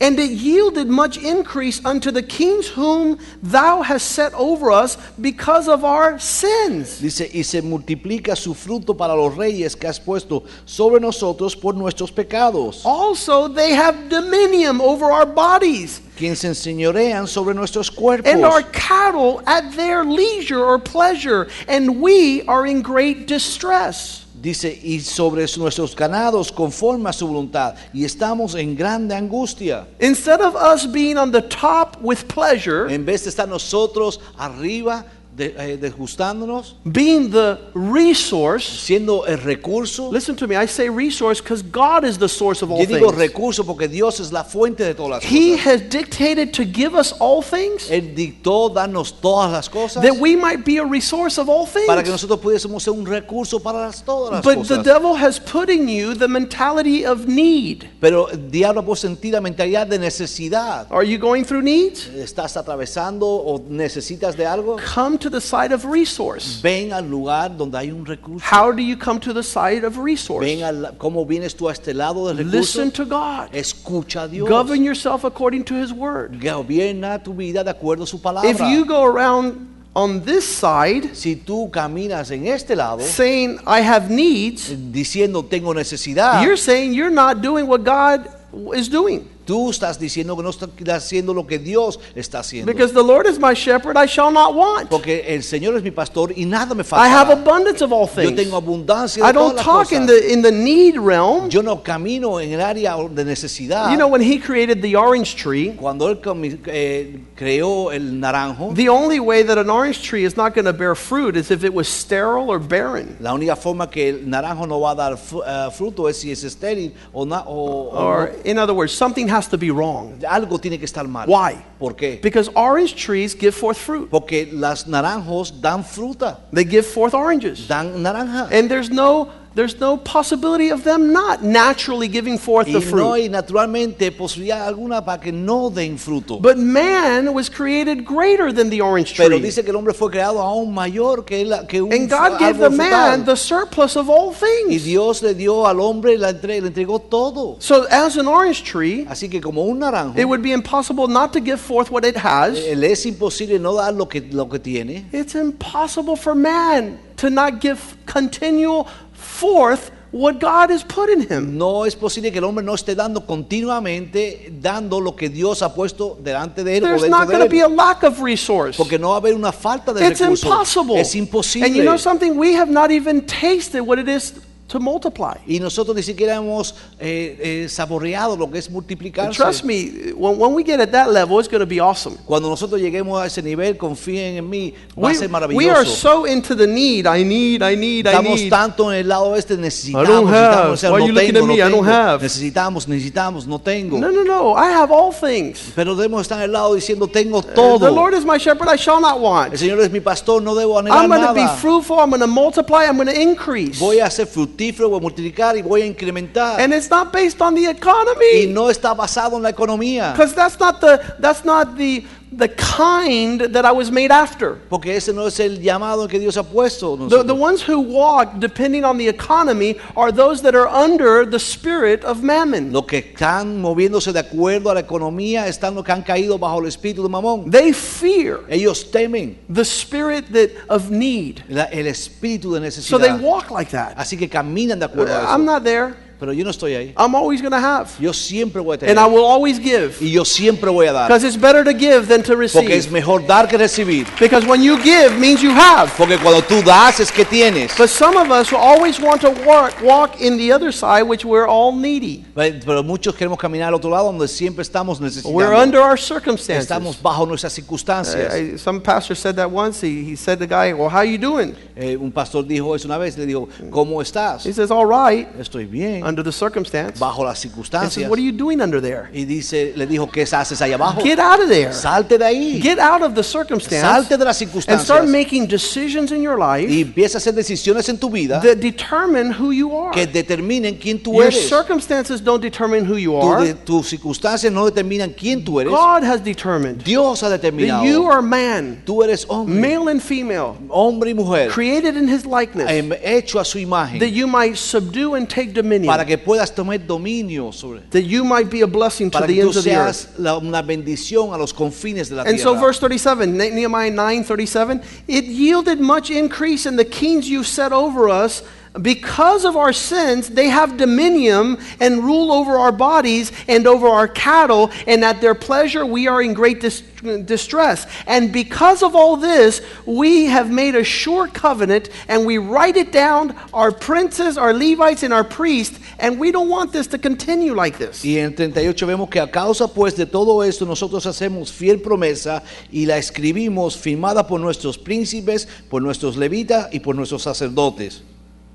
And 0.00 0.16
it 0.20 0.30
yielded 0.30 0.86
much 0.88 1.18
increase 1.18 1.84
unto 1.84 2.12
the 2.12 2.22
kings 2.22 2.68
whom 2.68 3.18
thou 3.42 3.82
hast 3.82 4.12
set 4.12 4.32
over 4.34 4.70
us 4.70 4.96
because 5.20 5.66
of 5.66 5.82
our 5.84 6.20
sins. 6.20 7.00
Dice, 7.00 7.28
y 7.34 7.42
se 7.42 7.62
multiplica 7.62 8.36
su 8.36 8.54
fruto 8.54 8.96
para 8.96 9.16
los 9.16 9.36
reyes 9.36 9.74
que 9.74 9.88
has 9.88 9.98
puesto 9.98 10.44
sobre 10.64 11.00
nosotros 11.00 11.56
por 11.56 11.74
nuestros 11.74 12.12
pecados, 12.12 12.82
Also, 12.84 13.48
they 13.48 13.72
have 13.74 14.08
dominion 14.08 14.80
over 14.80 15.06
our 15.10 15.26
bodies, 15.26 16.00
quienes 16.16 16.38
se 16.38 16.48
enseñorean 16.48 17.26
sobre 17.26 17.52
nuestros 17.52 17.90
cuerpos. 17.90 18.30
and 18.32 18.44
our 18.44 18.62
cattle 18.70 19.42
at 19.46 19.72
their 19.74 20.04
leisure 20.04 20.64
or 20.64 20.78
pleasure, 20.78 21.48
and 21.66 22.00
we 22.00 22.42
are 22.46 22.66
in 22.68 22.82
great 22.82 23.26
distress. 23.26 24.26
Dice, 24.40 24.78
y 24.84 25.00
sobre 25.00 25.46
nuestros 25.56 25.96
ganados 25.96 26.52
conforme 26.52 27.10
a 27.10 27.12
su 27.12 27.26
voluntad, 27.26 27.74
y 27.92 28.04
estamos 28.04 28.54
en 28.54 28.76
grande 28.76 29.14
angustia. 29.14 29.88
Instead 30.00 30.40
of 30.40 30.54
us 30.54 30.86
being 30.86 31.16
on 31.16 31.32
the 31.32 31.42
top 31.42 31.96
with 32.00 32.18
pleasure, 32.32 32.86
En 32.88 33.04
vez 33.04 33.24
de 33.24 33.30
estar 33.30 33.48
nosotros 33.48 34.20
arriba, 34.36 35.04
de, 35.38 35.54
eh, 35.56 35.76
desgustándonos, 35.78 36.74
being 36.84 37.30
the 37.30 37.56
resource, 37.74 38.64
siendo 38.64 39.24
el 39.26 39.38
recurso. 39.38 40.10
listen 40.12 40.34
to 40.36 40.46
me, 40.46 40.56
I 40.56 40.66
say 40.66 40.88
resource 40.88 41.40
because 41.40 41.62
God 41.62 42.04
is 42.04 42.18
the 42.18 42.28
source 42.28 42.62
of 42.62 42.70
all 42.70 42.80
Yo 42.80 42.86
digo 42.86 43.10
things. 43.10 43.16
recurso 43.32 43.64
porque 43.64 43.88
Dios 43.88 44.20
es 44.20 44.32
la 44.32 44.42
fuente 44.44 44.84
de 44.84 44.94
todas 44.94 45.22
las 45.22 45.24
He 45.32 45.52
cosas. 45.52 45.66
has 45.66 45.80
dictated 45.88 46.52
to 46.52 46.64
give 46.64 46.94
us 46.94 47.14
all 47.20 47.42
things 47.42 47.88
Él 47.90 48.14
dictó 48.14 48.68
darnos 48.68 49.20
todas 49.20 49.50
las 49.52 49.68
cosas 49.68 50.02
that 50.02 50.16
we 50.18 50.36
might 50.36 50.64
be 50.64 50.78
a 50.78 50.84
resource 50.84 51.38
of 51.38 51.48
all 51.48 51.66
para 51.86 52.02
que 52.02 52.10
things. 52.10 52.22
nosotros 52.22 52.40
pudiésemos 52.40 52.82
ser 52.82 52.92
un 52.92 53.06
recurso 53.06 53.60
para 53.60 53.80
las, 53.86 54.02
todas 54.04 54.32
las 54.32 54.42
But 54.44 54.62
the 54.66 54.76
cosas. 54.76 54.84
devil 54.84 55.14
has 55.14 55.38
put 55.38 55.70
in 55.70 55.88
you 55.88 56.14
the 56.14 56.28
mentality 56.28 57.04
of 57.06 57.26
need. 57.26 57.84
Pero 58.00 58.28
el 58.28 58.50
diablo 58.50 58.82
por 58.84 58.96
sentir 58.96 59.32
la 59.34 59.40
mentalidad 59.40 59.86
de 59.86 59.98
necesidad. 59.98 60.86
Are 60.90 61.04
you 61.04 61.18
going 61.18 61.44
through 61.44 61.62
needs? 61.62 62.08
¿Estás 62.08 62.56
atravesando 62.56 63.26
o 63.28 63.60
necesitas 63.68 64.36
de 64.36 64.46
algo? 64.46 64.76
Come 64.94 65.18
to 65.18 65.27
the 65.28 65.40
side 65.40 65.72
of 65.72 65.84
resource. 65.84 66.60
Ven 66.60 66.92
al 66.92 67.04
lugar 67.04 67.50
donde 67.56 67.76
hay 67.76 67.90
un 67.90 68.04
recurso. 68.04 68.40
How 68.42 68.72
do 68.72 68.82
you 68.82 68.96
come 68.96 69.20
to 69.20 69.32
the 69.32 69.42
side 69.42 69.84
of 69.84 69.98
resource? 69.98 70.44
Ven 70.44 70.62
al, 70.62 70.96
cómo 70.98 71.26
vienes 71.26 71.54
tú 71.54 71.68
a 71.68 71.72
este 71.72 71.94
lado 71.94 72.28
del 72.28 72.38
recurso. 72.38 72.52
Listen 72.52 72.90
to 72.90 73.04
God. 73.04 73.50
Escucha 73.52 74.24
a 74.24 74.28
Dios. 74.28 74.48
Govern 74.48 74.82
yourself 74.84 75.24
according 75.24 75.64
to 75.64 75.74
His 75.74 75.92
word. 75.92 76.40
Gobierna 76.40 77.22
tu 77.22 77.32
vida 77.32 77.64
de 77.64 77.70
acuerdo 77.70 78.02
a 78.02 78.06
su 78.06 78.18
palabra. 78.18 78.48
If 78.48 78.60
you 78.60 78.84
go 78.84 79.04
around 79.04 79.68
on 79.94 80.22
this 80.24 80.46
side 80.46 81.16
si 81.16 81.34
tú 81.34 81.70
caminas 81.72 82.30
en 82.30 82.46
este 82.46 82.76
lado 82.76 83.00
saying, 83.00 83.58
I 83.66 83.80
have 83.80 84.10
needs, 84.10 84.70
diciendo 84.70 85.44
tengo 85.48 85.74
necesidad, 85.74 86.42
you're 86.44 86.56
saying 86.56 86.92
you're 86.92 87.10
not 87.10 87.40
doing 87.42 87.66
what 87.66 87.82
God 87.82 88.28
is 88.74 88.88
doing. 88.88 89.28
Tú 89.48 89.70
estás 89.70 89.98
diciendo 89.98 90.36
que 90.36 90.42
no 90.42 90.50
estás 90.50 90.68
haciendo 90.90 91.32
lo 91.32 91.46
que 91.46 91.58
Dios 91.58 91.98
está 92.14 92.40
haciendo. 92.40 92.70
Because 92.70 92.92
the 92.92 93.02
Lord 93.02 93.26
is 93.26 93.38
my 93.38 93.54
shepherd, 93.54 93.96
I 93.96 94.04
shall 94.06 94.30
not 94.30 94.54
want. 94.54 94.90
Porque 94.90 95.24
el 95.26 95.42
Señor 95.42 95.74
es 95.74 95.82
mi 95.82 95.90
pastor 95.90 96.32
y 96.36 96.44
nada 96.44 96.74
me 96.74 96.82
I 96.92 97.08
have 97.08 97.30
abundance 97.32 97.80
of 97.82 97.90
all 97.90 98.06
Yo 98.06 98.12
things. 98.22 98.36
tengo 98.36 98.56
abundancia 98.58 99.24
I 99.24 99.28
de 99.28 99.32
todas 99.32 99.34
don't 99.34 99.56
las 99.56 99.64
talk 99.64 99.92
in 99.92 100.04
the 100.06 100.30
in 100.32 100.42
the 100.42 100.52
need 100.52 100.98
realm. 100.98 101.48
Yo 101.48 101.62
no 101.62 101.82
camino 101.82 102.38
en 102.40 102.52
el 102.52 102.60
área 102.60 102.94
de 103.08 103.24
necesidad. 103.24 103.90
You 103.90 103.96
know, 103.96 104.08
when 104.08 104.20
he 104.20 104.38
created 104.38 104.82
the 104.82 104.94
orange 104.96 105.34
tree, 105.36 105.72
Cuando 105.78 106.10
él 106.10 106.20
eh, 106.66 107.18
creó 107.34 107.90
el 107.90 108.20
naranjo, 108.20 108.74
the 108.74 108.90
only 108.90 109.18
way 109.18 109.42
that 109.42 109.56
an 109.56 109.70
orange 109.70 110.02
tree 110.02 110.24
is 110.24 110.36
not 110.36 110.54
going 110.54 110.66
to 110.66 110.74
bear 110.74 110.94
fruit 110.94 111.36
is 111.36 111.50
if 111.50 111.64
it 111.64 111.72
was 111.72 111.88
sterile 111.88 112.50
or 112.50 112.58
barren. 112.58 113.16
la 113.20 113.32
única 113.32 113.56
forma 113.56 113.88
que 113.88 114.10
el 114.10 114.28
naranjo 114.28 114.66
no 114.68 114.78
va 114.80 114.90
a 114.90 114.94
dar 114.94 115.12
eh, 115.14 115.70
fruto 115.72 116.06
es 116.08 116.18
si 116.18 116.30
es 116.30 116.44
estéril 116.44 116.92
o, 117.14 117.24
na- 117.24 117.44
o- 117.46 117.88
Or, 118.08 118.32
in 118.44 118.58
other 118.58 118.74
words, 118.74 118.92
something 118.92 119.26
has 119.38 119.48
to 119.48 119.56
be 119.56 119.70
wrong. 119.70 120.18
algo 120.28 120.58
tiene 120.60 120.78
que 120.78 120.84
estar 120.84 121.06
mal. 121.08 121.26
Why? 121.28 121.56
¿Por 121.78 121.94
qué? 121.94 122.20
Because 122.20 122.50
orange 122.54 122.94
trees 122.94 123.34
give 123.34 123.52
forth 123.54 123.78
fruit. 123.78 124.10
Porque 124.10 124.48
las 124.52 124.86
naranjos 124.86 125.60
dan 125.60 125.84
fruta, 125.84 126.40
They 126.52 126.64
give 126.64 126.84
forth 126.84 127.14
oranges. 127.14 127.66
dan 127.68 128.02
naranja. 128.02 128.48
And 128.50 128.68
there's 128.68 128.90
no 128.90 129.28
there's 129.58 129.80
no 129.80 129.96
possibility 129.96 130.70
of 130.70 130.84
them 130.84 131.12
not 131.12 131.42
naturally 131.42 132.06
giving 132.06 132.38
forth 132.38 132.68
Y 132.68 132.74
the 132.74 132.78
no 132.78 132.90
fruit. 132.90 133.12
hay 133.14 133.28
naturalmente 133.28 134.12
posibilidad 134.12 134.68
alguna 134.68 135.04
para 135.04 135.18
que 135.20 135.32
no 135.32 135.68
den 135.68 135.98
fruto. 135.98 136.40
But 136.40 136.58
man 136.58 137.34
was 137.34 137.50
created 137.50 138.04
greater 138.04 138.52
than 138.52 138.70
the 138.70 138.80
orange 138.80 139.16
Pero 139.16 139.30
tree. 139.30 139.40
dice 139.40 139.64
que 139.64 139.70
el 139.70 139.76
hombre 139.76 139.94
fue 139.94 140.10
creado 140.12 140.40
aún 140.40 140.72
mayor 140.72 141.24
que, 141.24 141.44
la- 141.44 141.66
que 141.66 141.82
un 141.82 141.92
And 141.92 142.08
God 142.08 142.38
gave 142.38 142.58
the 142.58 142.70
man 142.70 143.24
frutal. 143.24 143.24
the 143.26 143.36
surplus 143.36 143.96
of 143.96 144.08
all 144.08 144.32
things. 144.32 144.70
Y. 144.70 144.78
Dios 144.78 145.22
le 145.22 145.34
dio 145.34 145.66
al 145.66 145.80
hombre, 145.80 146.16
la 146.16 146.28
entre- 146.30 146.60
le 146.60 146.68
entregó 146.68 147.00
todo. 147.00 147.56
So, 147.58 147.84
as 147.90 148.16
an 148.16 148.28
orange 148.28 148.62
tree, 148.62 149.06
Así 149.10 149.28
que 149.28 149.40
como 149.40 149.62
un 149.64 149.80
naranjo, 149.80 150.16
it 150.16 150.24
would 150.24 150.40
be 150.42 150.52
impossible 150.52 151.08
not 151.08 151.32
to 151.32 151.40
give 151.40 151.58
forth 151.60 151.90
what 151.90 152.04
it 152.04 152.16
has. 152.16 152.56
eh, 152.56 152.76
es 152.80 153.04
imposible 153.06 153.58
no 153.58 153.74
dar 153.74 153.92
lo 153.92 154.06
que, 154.06 154.20
lo 154.30 154.48
que 154.48 154.60
tiene. 154.60 155.06
It's 155.12 155.34
impossible 155.34 156.14
for 156.14 156.36
man 156.36 156.98
to 157.16 157.28
not 157.30 157.60
give 157.60 157.80
continual 158.06 158.86
forth 159.18 159.90
what 160.10 160.38
God 160.40 160.70
has 160.70 160.82
put 160.82 161.10
in 161.10 161.20
him. 161.30 161.58
No 161.58 161.84
es 161.84 161.94
posible 161.94 162.32
que 162.32 162.38
el 162.38 162.44
hombre 162.44 162.64
no 162.64 162.74
esté 162.74 162.94
dando 162.94 163.26
continuamente, 163.26 164.50
dando 164.60 165.00
lo 165.00 165.14
que 165.14 165.28
Dios 165.28 165.60
ha 165.62 165.74
puesto 165.74 166.16
delante 166.22 166.64
de 166.64 166.78
él 166.78 166.84
o 166.84 166.86
There's 166.86 167.02
dentro 167.02 167.18
not 167.18 167.28
going 167.28 167.42
to 167.42 167.48
be 167.50 167.58
él. 167.60 167.66
a 167.66 167.68
lack 167.68 168.02
of 168.04 168.20
resource. 168.22 168.76
Porque 168.76 168.98
no 168.98 169.10
va 169.10 169.16
a 169.16 169.18
haber 169.18 169.34
una 169.34 169.52
falta 169.52 169.92
de 169.92 170.06
It's 170.06 170.20
recursos. 170.20 170.44
impossible. 170.44 170.98
Es 171.00 171.14
imposible. 171.14 171.66
And 171.66 171.76
you 171.76 171.82
know 171.82 171.98
something? 171.98 172.38
We 172.38 172.54
have 172.54 172.70
not 172.70 172.90
even 172.90 173.26
tasted 173.26 173.82
what 173.82 173.98
it 173.98 174.08
is 174.08 174.34
to 174.68 174.78
multiply. 174.78 175.34
y 175.46 175.58
nosotros 175.60 175.96
ni 175.96 176.02
siquiera 176.02 176.36
hemos 176.36 176.74
eh, 177.00 177.64
eh, 177.64 177.68
saboreado 177.68 178.36
lo 178.36 178.50
que 178.50 178.58
es 178.58 178.70
multiplicarse. 178.70 179.34
Trust 179.36 179.64
me, 179.64 180.12
when, 180.14 180.38
when 180.38 180.54
we 180.54 180.62
get 180.62 180.78
at 180.80 180.90
that 180.92 181.10
level, 181.10 181.38
it's 181.40 181.48
going 181.48 181.60
to 181.60 181.66
be 181.66 181.80
awesome. 181.80 182.16
Cuando 182.26 182.48
nosotros 182.48 182.80
lleguemos 182.80 183.20
a 183.20 183.26
ese 183.26 183.42
nivel, 183.42 183.76
confíen 183.78 184.36
en 184.36 184.48
mí, 184.48 184.74
va 184.96 185.08
We, 185.08 185.12
a 185.12 185.14
ser 185.14 185.28
maravilloso. 185.30 185.56
we 185.56 185.70
are 185.70 185.86
so 185.86 186.26
into 186.26 186.54
the 186.54 186.66
need. 186.66 187.06
I 187.06 187.24
need, 187.24 187.62
I 187.62 187.74
need, 187.76 188.06
I 188.06 188.10
Estamos 188.10 188.40
need. 188.40 188.50
tanto 188.50 188.92
en 188.92 188.98
el 188.98 189.08
lado 189.08 189.34
este, 189.36 189.56
necesitamos, 189.56 190.06
I 190.08 190.12
don't 190.12 190.26
necesitamos, 190.30 190.62
have. 190.64 190.70
o 190.72 190.76
sea, 190.76 190.90
Why 190.90 190.96
are 190.96 191.00
no 191.00 191.06
you 191.06 191.12
looking 191.14 191.32
tengo, 191.34 191.44
at 191.44 191.48
no 191.48 191.54
me? 191.54 191.62
I 191.62 191.70
don't 191.70 191.88
have. 191.88 192.22
necesitamos, 192.22 192.86
necesitamos, 192.86 193.46
no 193.46 193.58
tengo. 193.58 193.98
No, 193.98 194.10
no, 194.10 194.22
no. 194.22 194.54
I 194.54 194.70
have 194.70 194.92
all 194.92 195.12
things. 195.12 195.72
Pero 195.74 195.96
debemos 195.96 196.20
estar 196.22 196.36
en 196.38 196.44
el 196.44 196.52
lado 196.52 196.74
diciendo, 196.74 197.08
tengo 197.08 197.42
The. 197.42 197.90
Lord 197.90 198.14
is 198.14 198.24
my 198.24 198.36
shepherd, 198.38 198.68
I 198.68 198.76
shall 198.76 199.00
not 199.00 199.18
want. 199.18 199.52
El 199.54 199.58
Señor 199.58 199.80
es 199.80 199.90
mi 199.90 200.00
pastor, 200.00 200.42
no 200.42 200.54
debo 200.54 200.78
anhelar 200.78 201.04
I'm 201.04 201.08
going 201.08 201.26
to 201.26 201.32
be 201.32 201.46
fruitful, 201.60 201.98
I'm 201.98 202.10
going 202.10 202.20
to 202.20 202.26
multiply, 202.26 202.84
I'm 202.84 202.96
going 202.96 203.08
to 203.08 203.18
increase. 203.18 203.78
Voy 203.78 204.00
a 204.00 204.10
ser 204.10 204.26
fructífero, 204.26 204.57
voy 204.58 204.96
a 204.96 205.00
multiplicar 205.00 205.56
y 205.56 205.62
voy 205.62 205.82
a 205.82 205.86
incrementar. 205.86 206.60
And 206.60 206.74
it's 206.74 206.90
not 206.90 207.12
based 207.12 207.40
on 207.40 207.54
the 207.54 207.62
y 207.62 207.70
economy. 207.70 208.46
no 208.48 208.70
está 208.70 208.94
basado 208.94 209.36
en 209.36 209.42
la 209.42 209.50
economía. 209.50 210.12
Because 210.12 210.34
that's 210.34 210.58
not 210.58 210.80
the 210.80 211.00
that's 211.20 211.44
not 211.44 211.76
the 211.76 212.04
the 212.36 212.48
kind 212.48 213.40
that 213.52 213.64
I 213.64 213.72
was 213.72 213.90
made 213.90 214.10
after. 214.10 214.56
Porque 214.68 214.94
ese 214.96 215.12
no 215.12 215.26
es 215.26 215.40
el 215.40 215.58
llamado 215.60 216.08
que 216.08 216.18
Dios 216.18 216.36
ha 216.36 216.42
puesto. 216.42 216.96
The, 217.08 217.22
the 217.24 217.34
ones 217.34 217.62
who 217.62 217.80
walk 217.80 218.38
depending 218.38 218.84
on 218.84 218.98
the 218.98 219.08
economy 219.08 219.76
are 219.96 220.12
those 220.12 220.42
that 220.42 220.54
are 220.54 220.68
under 220.68 221.24
the 221.24 221.38
spirit 221.38 222.04
of 222.04 222.22
mammon. 222.22 222.72
Los 222.72 222.84
que 222.86 222.98
están 222.98 223.60
moviéndose 223.60 224.12
de 224.12 224.20
acuerdo 224.20 224.70
a 224.70 224.74
la 224.74 224.80
economía 224.80 225.46
están 225.48 225.74
los 225.74 225.84
que 225.84 225.92
han 225.92 226.02
caído 226.02 226.38
bajo 226.38 226.58
el 226.60 226.66
espíritu 226.66 227.02
de 227.02 227.08
Mamón. 227.08 227.50
They 227.50 227.72
fear 227.72 228.40
Ellos 228.48 228.90
temen 228.90 229.38
the 229.48 229.64
spirit 229.64 230.26
that 230.32 230.50
of 230.68 230.90
need. 230.90 231.42
la- 231.48 231.64
el 231.72 231.86
espíritu 231.86 232.52
de 232.54 232.70
So 232.70 232.98
they 232.98 233.12
walk 233.12 233.50
like 233.50 233.70
that. 233.72 233.94
Así 233.96 234.16
que 234.18 234.28
caminan 234.28 234.78
de 234.78 234.84
acuerdo 234.86 235.14
a 235.14 235.32
I'm 235.32 235.42
eso. 235.42 235.52
not 235.52 235.64
there. 235.64 235.94
Pero 236.18 236.32
yo 236.32 236.42
no 236.44 236.50
estoy 236.50 236.74
ahí. 236.74 236.94
I'm 236.96 237.14
always 237.14 237.40
going 237.40 237.52
to 237.52 237.60
have. 237.60 237.90
Yo 238.00 238.12
siempre 238.12 238.60
voy 238.60 238.76
a 238.76 238.80
And 238.90 238.98
I 238.98 239.04
tener. 239.04 239.12
will 239.12 239.24
always 239.24 239.58
give. 239.60 239.96
Y 240.00 240.10
yo 240.10 240.24
siempre 240.24 240.68
voy 240.68 240.86
a 240.88 240.92
dar. 240.92 241.06
Because 241.08 241.22
it's 241.24 241.36
better 241.36 241.62
to 241.62 241.72
give 241.72 242.08
than 242.08 242.22
to 242.24 242.32
Porque 242.36 242.74
es 242.74 242.86
receive. 242.86 242.90
mejor 242.92 243.24
dar 243.26 243.46
que 243.46 243.56
recibir. 243.56 244.06
Because 244.18 244.44
when 244.46 244.60
you 244.60 244.76
give 244.82 245.16
means 245.18 245.40
you 245.42 245.50
have. 245.50 245.90
Porque 245.96 246.18
cuando 246.18 246.42
tú 246.42 246.60
das 246.64 246.98
es 246.98 247.12
que 247.12 247.24
tienes. 247.24 247.72
But 247.78 247.88
some 247.88 248.16
of 248.16 248.30
us 248.32 248.52
always 248.52 248.98
want 249.00 249.20
to 249.20 249.30
walk, 249.46 249.74
walk 249.82 250.20
in 250.20 250.36
the 250.36 250.50
other 250.52 250.72
side, 250.72 251.04
which 251.04 251.24
we're 251.24 251.46
all 251.46 251.70
needy. 251.72 252.24
Pero 252.34 252.82
muchos 252.82 253.14
queremos 253.14 253.38
caminar 253.38 253.68
al 253.68 253.74
otro 253.74 253.90
lado 253.90 254.06
donde 254.06 254.26
siempre 254.26 254.62
estamos 254.62 254.98
We're 254.98 255.06
necesitando. 255.50 255.62
under 255.62 255.80
our 255.80 255.96
circumstances. 255.96 256.64
Estamos 256.68 257.00
bajo 257.00 257.26
nuestras 257.26 257.52
circunstancias. 257.52 258.34
Uh, 258.34 258.58
some 258.58 258.80
pastor 258.80 259.14
said 259.14 259.36
that 259.36 259.48
once. 259.50 259.80
He, 259.80 260.02
he 260.02 260.16
said 260.16 260.38
to 260.40 260.46
the 260.46 260.48
guy, 260.48 260.72
Well, 260.72 260.88
how 260.88 261.02
you 261.02 261.18
doing? 261.18 261.54
Eh, 261.76 261.96
un 261.96 262.10
pastor 262.10 262.42
dijo 262.44 262.74
eso 262.74 262.88
una 262.88 262.98
vez, 262.98 263.16
le 263.16 263.24
dijo, 263.24 263.48
¿cómo 263.70 264.02
estás? 264.02 264.44
He 264.44 264.52
says, 264.52 264.70
All 264.72 264.86
right, 264.86 265.28
Estoy 265.38 265.64
bien, 265.66 266.02
under 266.08 266.22
the 266.24 266.32
circumstance. 266.32 266.98
bajo 266.98 267.24
las 267.24 267.38
He 267.38 267.42
says, 267.42 267.50
circunstancias. 267.50 268.08
What 268.08 268.18
are 268.18 268.22
you 268.24 268.32
doing 268.32 268.60
under 268.60 268.80
there? 268.80 269.08
Y 269.12 269.24
dice, 269.24 269.72
le 269.76 269.86
dijo, 269.86 270.10
¿qué 270.10 270.22
haces 270.22 270.60
ahí 270.62 270.72
abajo? 270.72 271.00
Get 271.02 271.18
out 271.18 271.40
of 271.40 271.48
there. 271.48 271.72
Salte 271.72 272.18
de 272.18 272.24
ahí. 272.24 272.60
Get 272.60 272.78
out 272.78 273.02
of 273.02 273.14
the 273.14 273.22
circumstance 273.22 273.82
Salte 273.82 274.16
de 274.16 274.24
las 274.24 274.40
and 274.40 274.48
circunstancias. 274.50 274.84
start 274.84 275.06
making 275.06 275.46
decisions 275.46 276.10
in 276.12 276.22
your 276.22 276.38
life 276.38 276.70
Y 276.70 276.82
empieza 276.82 277.18
a 277.18 277.20
hacer 277.20 277.34
decisiones 277.34 277.88
en 277.88 277.98
tu 277.98 278.10
vida 278.10 278.40
that 278.40 278.56
determine 278.58 279.32
who 279.32 279.52
you 279.52 279.70
are. 279.76 279.92
que 279.92 280.06
determinen 280.06 280.76
quién 280.76 281.02
tú 281.02 281.12
Your 281.14 281.24
eres. 281.26 281.48
circumstances 281.48 282.22
don't 282.22 282.40
determine 282.42 282.84
who 282.84 282.96
you 282.96 283.12
Tu- 283.12 283.28
are. 283.28 283.44
de- 283.46 283.54
tus 283.54 283.88
circunstancias 283.88 284.52
no 284.52 284.64
determinan 284.70 285.10
quién 285.12 285.44
tú 285.44 285.60
eres. 285.60 285.70
God 285.72 286.02
has 286.04 286.22
determined 286.22 286.82
Dios 286.84 287.22
ha 287.22 287.28
that 287.28 287.40
determinado. 287.42 287.84
you 287.84 288.06
are 288.10 288.22
man, 288.22 288.82
Tú 288.84 289.02
eres 289.02 289.26
hombre, 289.28 289.54
male 289.60 289.88
and 289.90 290.00
female, 290.00 290.54
hombre 290.70 291.10
y 291.10 291.14
mujer, 291.14 291.50
created 291.50 291.96
in 291.96 292.08
his 292.08 292.24
likeness, 292.24 292.70
em, 292.70 292.92
hecho 293.02 293.38
a 293.38 293.44
su 293.44 293.58
imagen 293.58 293.98
that 293.98 294.10
you 294.10 294.26
might 294.26 294.56
subdue 294.56 295.14
and 295.14 295.28
take 295.28 295.52
dominion, 295.52 295.86
para 295.98 296.06
que 296.06 296.16
puedas 296.16 296.54
tomar 296.54 296.78
dominio 296.78 297.52
sobre. 297.52 297.80
that 297.90 298.02
you 298.04 298.22
might 298.24 298.48
be 298.48 298.62
a 298.62 298.66
blessing 298.66 299.10
to 299.10 299.18
Para 299.18 299.26
the 299.26 299.34
que 299.34 299.42
tú 299.42 299.46
ends 299.48 299.56
of 299.56 299.64
the 299.64 299.74
earth. 299.74 300.18
la- 300.18 300.38
una 300.38 300.62
bendición 300.62 301.32
a 301.34 301.36
los 301.36 301.52
confines 301.52 302.08
de 302.08 302.14
la 302.16 302.22
And 302.22 302.38
so, 302.38 302.54
verse 302.54 302.78
37, 302.78 303.26
Ne- 303.26 303.50
Nehemiah 303.50 303.90
9 303.90 304.22
37, 304.24 304.80
it 305.08 305.24
yielded 305.24 305.80
much 305.80 306.10
increase 306.10 306.66
in 306.66 306.76
the 306.76 306.84
kings 306.84 307.28
you 307.28 307.42
set 307.42 307.72
over 307.72 308.08
us. 308.08 308.42
Because 308.80 309.44
of 309.44 309.56
our 309.56 309.72
sins, 309.72 310.28
they 310.28 310.48
have 310.48 310.76
dominion 310.76 311.58
and 311.80 312.04
rule 312.04 312.30
over 312.30 312.58
our 312.58 312.72
bodies 312.72 313.32
and 313.48 313.66
over 313.66 313.88
our 313.88 314.08
cattle, 314.08 314.70
and 314.86 315.04
at 315.04 315.20
their 315.20 315.34
pleasure 315.34 315.84
we 315.84 316.06
are 316.06 316.22
in 316.22 316.34
great 316.34 316.60
dis- 316.60 316.82
distress. 317.24 317.86
And 318.06 318.32
because 318.32 318.82
of 318.82 318.94
all 318.94 319.16
this, 319.16 319.62
we 319.86 320.26
have 320.26 320.50
made 320.50 320.74
a 320.74 320.84
sure 320.84 321.28
covenant, 321.28 321.90
and 322.08 322.26
we 322.26 322.38
write 322.38 322.76
it 322.76 322.92
down, 322.92 323.34
our 323.52 323.72
princes, 323.72 324.38
our 324.38 324.52
Levites, 324.52 325.02
and 325.02 325.12
our 325.12 325.24
priests, 325.24 325.78
and 325.98 326.18
we 326.18 326.30
don't 326.30 326.48
want 326.48 326.72
this 326.72 326.86
to 326.88 326.98
continue 326.98 327.54
like 327.54 327.78
this. 327.78 328.04
Y 328.04 328.18
en 328.18 328.34
38 328.34 328.86
vemos 328.86 329.10
que 329.10 329.20
a 329.20 329.30
causa 329.30 329.66
pues 329.68 329.96
de 329.96 330.06
todo 330.06 330.42
esto 330.42 330.64
nosotros 330.64 331.06
hacemos 331.06 331.50
fiel 331.50 331.80
promesa 331.80 332.42
y 332.70 332.86
la 332.86 332.98
escribimos 332.98 333.76
firmada 333.76 334.26
por 334.26 334.40
nuestros 334.40 334.78
príncipes, 334.78 335.48
por 335.68 335.82
nuestros 335.82 336.16
levitas 336.16 336.68
y 336.72 336.80
por 336.80 336.94
nuestros 336.94 337.22
sacerdotes. 337.22 338.02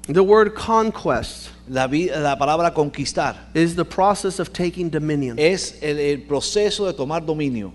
The 0.07 0.23
word 0.23 0.53
conquest 0.53 1.49
La, 1.69 1.85
la 1.85 2.35
palabra 2.35 2.73
conquistar 2.73 3.35
is 3.53 3.75
the 3.75 3.85
process 3.85 4.39
of 4.39 4.51
taking 4.51 4.89
dominion. 4.89 5.39
es 5.39 5.81
el, 5.81 5.97
el 5.97 6.17
proceso 6.27 6.85
de 6.85 6.93
tomar 6.93 7.21
dominio. 7.25 7.71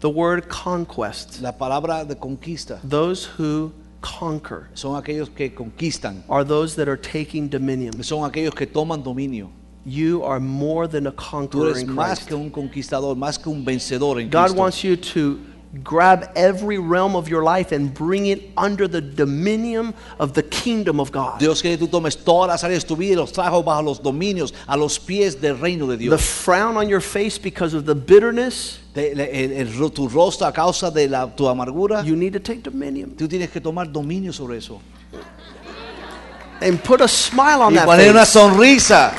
The 0.00 0.08
word 0.08 0.48
conquest, 0.48 1.42
La 1.42 1.52
palabra 1.52 2.06
de 2.08 2.14
conquista 2.14 2.80
those 2.82 3.26
who 3.26 3.72
conquer, 4.00 4.68
son 4.74 4.92
aquellos 5.02 5.28
que 5.34 5.50
conquistan, 5.50 6.22
are 6.28 6.42
those 6.44 6.74
that 6.76 6.88
are 6.88 6.96
taking 6.96 7.48
dominion. 7.48 8.02
son 8.02 8.20
aquellos 8.30 8.54
que 8.54 8.66
toman 8.66 9.02
dominio. 9.04 9.50
You 9.84 10.22
are 10.22 10.40
more 10.40 10.86
than 10.86 11.06
a 11.06 11.12
conqueror 11.12 11.48
Tú 11.50 11.70
eres 11.70 11.82
in 11.82 11.88
más 11.90 12.18
Christ. 12.20 12.28
que 12.28 12.34
un 12.36 12.50
conquistador, 12.50 13.14
más 13.16 13.38
que 13.42 13.50
un 13.50 13.62
vencedor 13.64 14.20
en 14.20 14.30
God 14.30 14.44
Cristo. 14.46 14.58
wants 14.60 14.82
you 14.84 14.96
to 14.96 15.38
grab 15.84 16.30
every 16.34 16.78
realm 16.78 17.14
of 17.14 17.28
your 17.28 17.42
life 17.42 17.72
and 17.72 17.92
bring 17.92 18.26
it 18.26 18.50
under 18.56 18.88
the 18.88 19.00
dominion 19.02 19.94
of 20.18 20.32
the 20.32 20.42
kingdom 20.42 20.98
of 20.98 21.12
God. 21.12 21.38
Dios 21.38 21.60
quiere 21.60 21.76
que 21.76 21.86
tú 21.86 21.90
tomes 21.90 22.16
todas 22.16 22.48
las 22.48 22.64
áreas 22.64 22.82
de 22.82 22.88
tu 22.88 22.96
vida 22.96 23.12
y 23.12 23.16
los 23.16 23.32
trajo 23.32 23.62
bajo 23.62 23.82
los 23.82 23.98
dominios, 24.02 24.54
a 24.66 24.76
los 24.78 24.98
pies 24.98 25.40
del 25.40 25.58
reino 25.58 25.86
de 25.86 25.98
The 25.98 26.16
frown 26.18 26.76
on 26.78 26.88
your 26.88 27.02
face 27.02 27.38
because 27.38 27.74
of 27.74 27.84
the 27.84 27.94
bitterness, 27.94 28.78
Te- 28.94 29.12
el- 29.12 29.20
el- 29.20 29.52
el 29.52 29.90
tu 29.90 30.08
rostro 30.08 30.46
a 30.46 30.52
causa 30.52 30.90
de 30.90 31.06
la, 31.06 31.26
tu 31.26 31.44
amargura, 31.46 32.02
you 32.02 32.16
need 32.16 32.32
to 32.32 32.40
take 32.40 32.62
dominion 32.62 33.10
tú 33.10 33.28
tienes 33.28 33.50
que 33.50 33.60
tomar 33.60 33.92
dominio 33.92 34.32
sobre 34.32 34.56
eso. 34.56 34.80
and 36.60 36.82
put 36.82 37.00
a 37.00 37.06
smile 37.08 37.62
on 37.62 37.72
Y 37.72 37.76
that 37.76 37.86
poner 37.86 38.10
una 38.10 38.24
face. 38.24 38.32
sonrisa. 38.32 39.12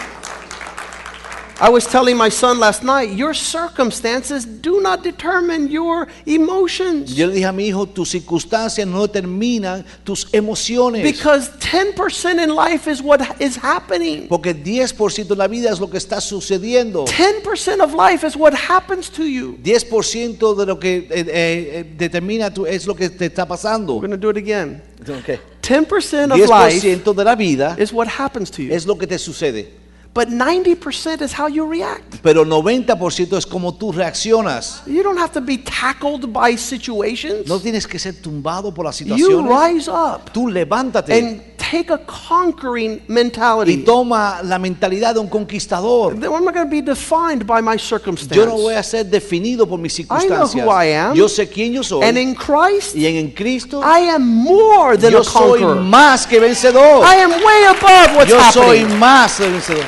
I 1.62 1.68
was 1.70 1.86
telling 1.86 2.16
my 2.16 2.30
son 2.30 2.58
last 2.58 2.84
night, 2.84 3.12
your 3.12 3.34
circumstances 3.34 4.46
do 4.46 4.80
not 4.80 5.04
determine 5.04 5.70
your 5.70 6.08
emotions. 6.26 7.14
Yo 7.18 7.28
le 7.28 7.34
dije 7.34 7.50
a 7.50 7.52
mi 7.52 7.68
hijo, 7.68 7.86
tus 7.86 8.12
circunstancias 8.12 8.88
no 8.88 9.06
determinan 9.06 9.84
tus 10.06 10.30
emociones. 10.32 11.04
Because 11.04 11.50
10% 11.60 12.42
in 12.42 12.56
life 12.56 12.88
is 12.88 13.02
what 13.02 13.42
is 13.42 13.58
happening. 13.58 14.30
Porque 14.30 14.54
10% 14.54 15.28
de 15.28 15.36
la 15.36 15.48
vida 15.48 15.70
es 15.70 15.82
lo 15.82 15.90
que 15.90 15.98
está 15.98 16.22
sucediendo. 16.22 17.06
10% 17.06 17.82
of 17.82 17.94
life 17.94 18.26
is 18.26 18.38
what 18.38 18.54
happens 18.54 19.10
to 19.10 19.26
you. 19.26 19.58
10% 19.62 20.56
de 20.56 20.66
lo 20.66 20.80
que 20.80 21.08
eh, 21.10 21.26
eh, 21.28 21.96
determina 21.98 22.54
tu, 22.54 22.66
es 22.66 22.88
lo 22.88 22.96
que 22.96 23.10
te 23.10 23.26
está 23.26 23.46
pasando. 23.46 23.96
We're 23.96 24.08
going 24.08 24.12
to 24.12 24.18
do 24.18 24.30
it 24.30 24.38
again. 24.38 24.82
Okay. 25.02 25.40
10% 25.62 26.32
of 26.32 26.40
life 26.50 26.82
10% 26.82 27.14
de 27.14 27.24
la 27.24 27.36
vida 27.36 27.76
is 27.78 27.92
what 27.92 28.08
happens 28.08 28.50
to 28.50 28.64
you. 28.64 28.74
es 28.74 28.86
lo 28.86 28.98
que 28.98 29.06
te 29.06 29.18
sucede. 29.18 29.89
But 30.12 30.30
90% 30.30 31.22
is 31.22 31.34
how 31.38 31.48
you 31.48 31.66
react. 31.70 32.22
Pero 32.24 32.44
90% 32.44 33.38
es 33.38 33.46
como 33.46 33.76
tú 33.76 33.92
reaccionas. 33.92 34.82
You 34.88 35.04
don't 35.04 35.20
have 35.20 35.32
to 35.34 35.40
be 35.42 35.58
tackled 35.60 36.34
by 36.34 36.58
situations. 36.58 37.48
No 37.48 37.60
tienes 37.60 37.86
que 37.88 38.00
ser 38.00 38.16
tumbado 38.20 38.74
por 38.74 38.86
las 38.86 38.98
You 39.00 39.16
situaciones. 39.16 39.76
rise 39.76 39.88
up 39.90 40.32
Tú 40.34 40.48
levántate 40.50 41.14
and 41.18 41.42
take 41.58 41.92
a 41.94 42.00
conquering 42.00 42.94
y 43.08 43.12
mentality. 43.14 43.78
toma 43.86 44.42
la 44.44 44.58
mentalidad 44.58 45.14
de 45.14 45.20
un 45.20 45.28
conquistador. 45.30 46.20
Then 46.20 46.32
I'm 46.34 46.44
not 46.44 46.56
going 46.56 46.66
to 46.66 46.72
be 46.72 46.82
defined 46.82 47.46
by 47.46 47.62
my 47.62 47.78
circumstance. 47.78 48.36
Yo 48.36 48.48
no 48.48 48.58
voy 48.58 48.74
a 48.74 48.82
ser 48.84 49.06
definido 49.06 49.68
por 49.70 49.78
mis 49.78 49.94
circunstancias. 49.94 50.56
who 50.56 50.70
I 50.72 50.86
am. 50.96 51.14
Yo 51.16 51.30
sé 51.30 51.48
quién 51.48 51.72
yo 51.72 51.84
soy. 51.84 52.04
and 52.04 52.18
in 52.18 52.34
Christ, 52.34 52.96
y 52.96 53.06
en, 53.06 53.16
en 53.16 53.32
Cristo 53.32 53.80
I 53.84 54.10
am 54.10 54.24
more 54.28 54.98
than 54.98 55.12
yo 55.12 55.20
a 55.20 55.24
soy 55.24 55.60
conqueror. 55.62 55.82
más 55.84 56.26
que 56.26 56.40
vencedor. 56.40 57.04
I 57.06 57.22
am 57.22 57.30
way 57.32 57.66
above 57.70 58.16
what's 58.18 58.30
Yo 58.32 58.40
soy 58.52 58.80
happening. 58.80 59.00
más 59.00 59.38
que 59.38 59.48
vencedor. 59.48 59.86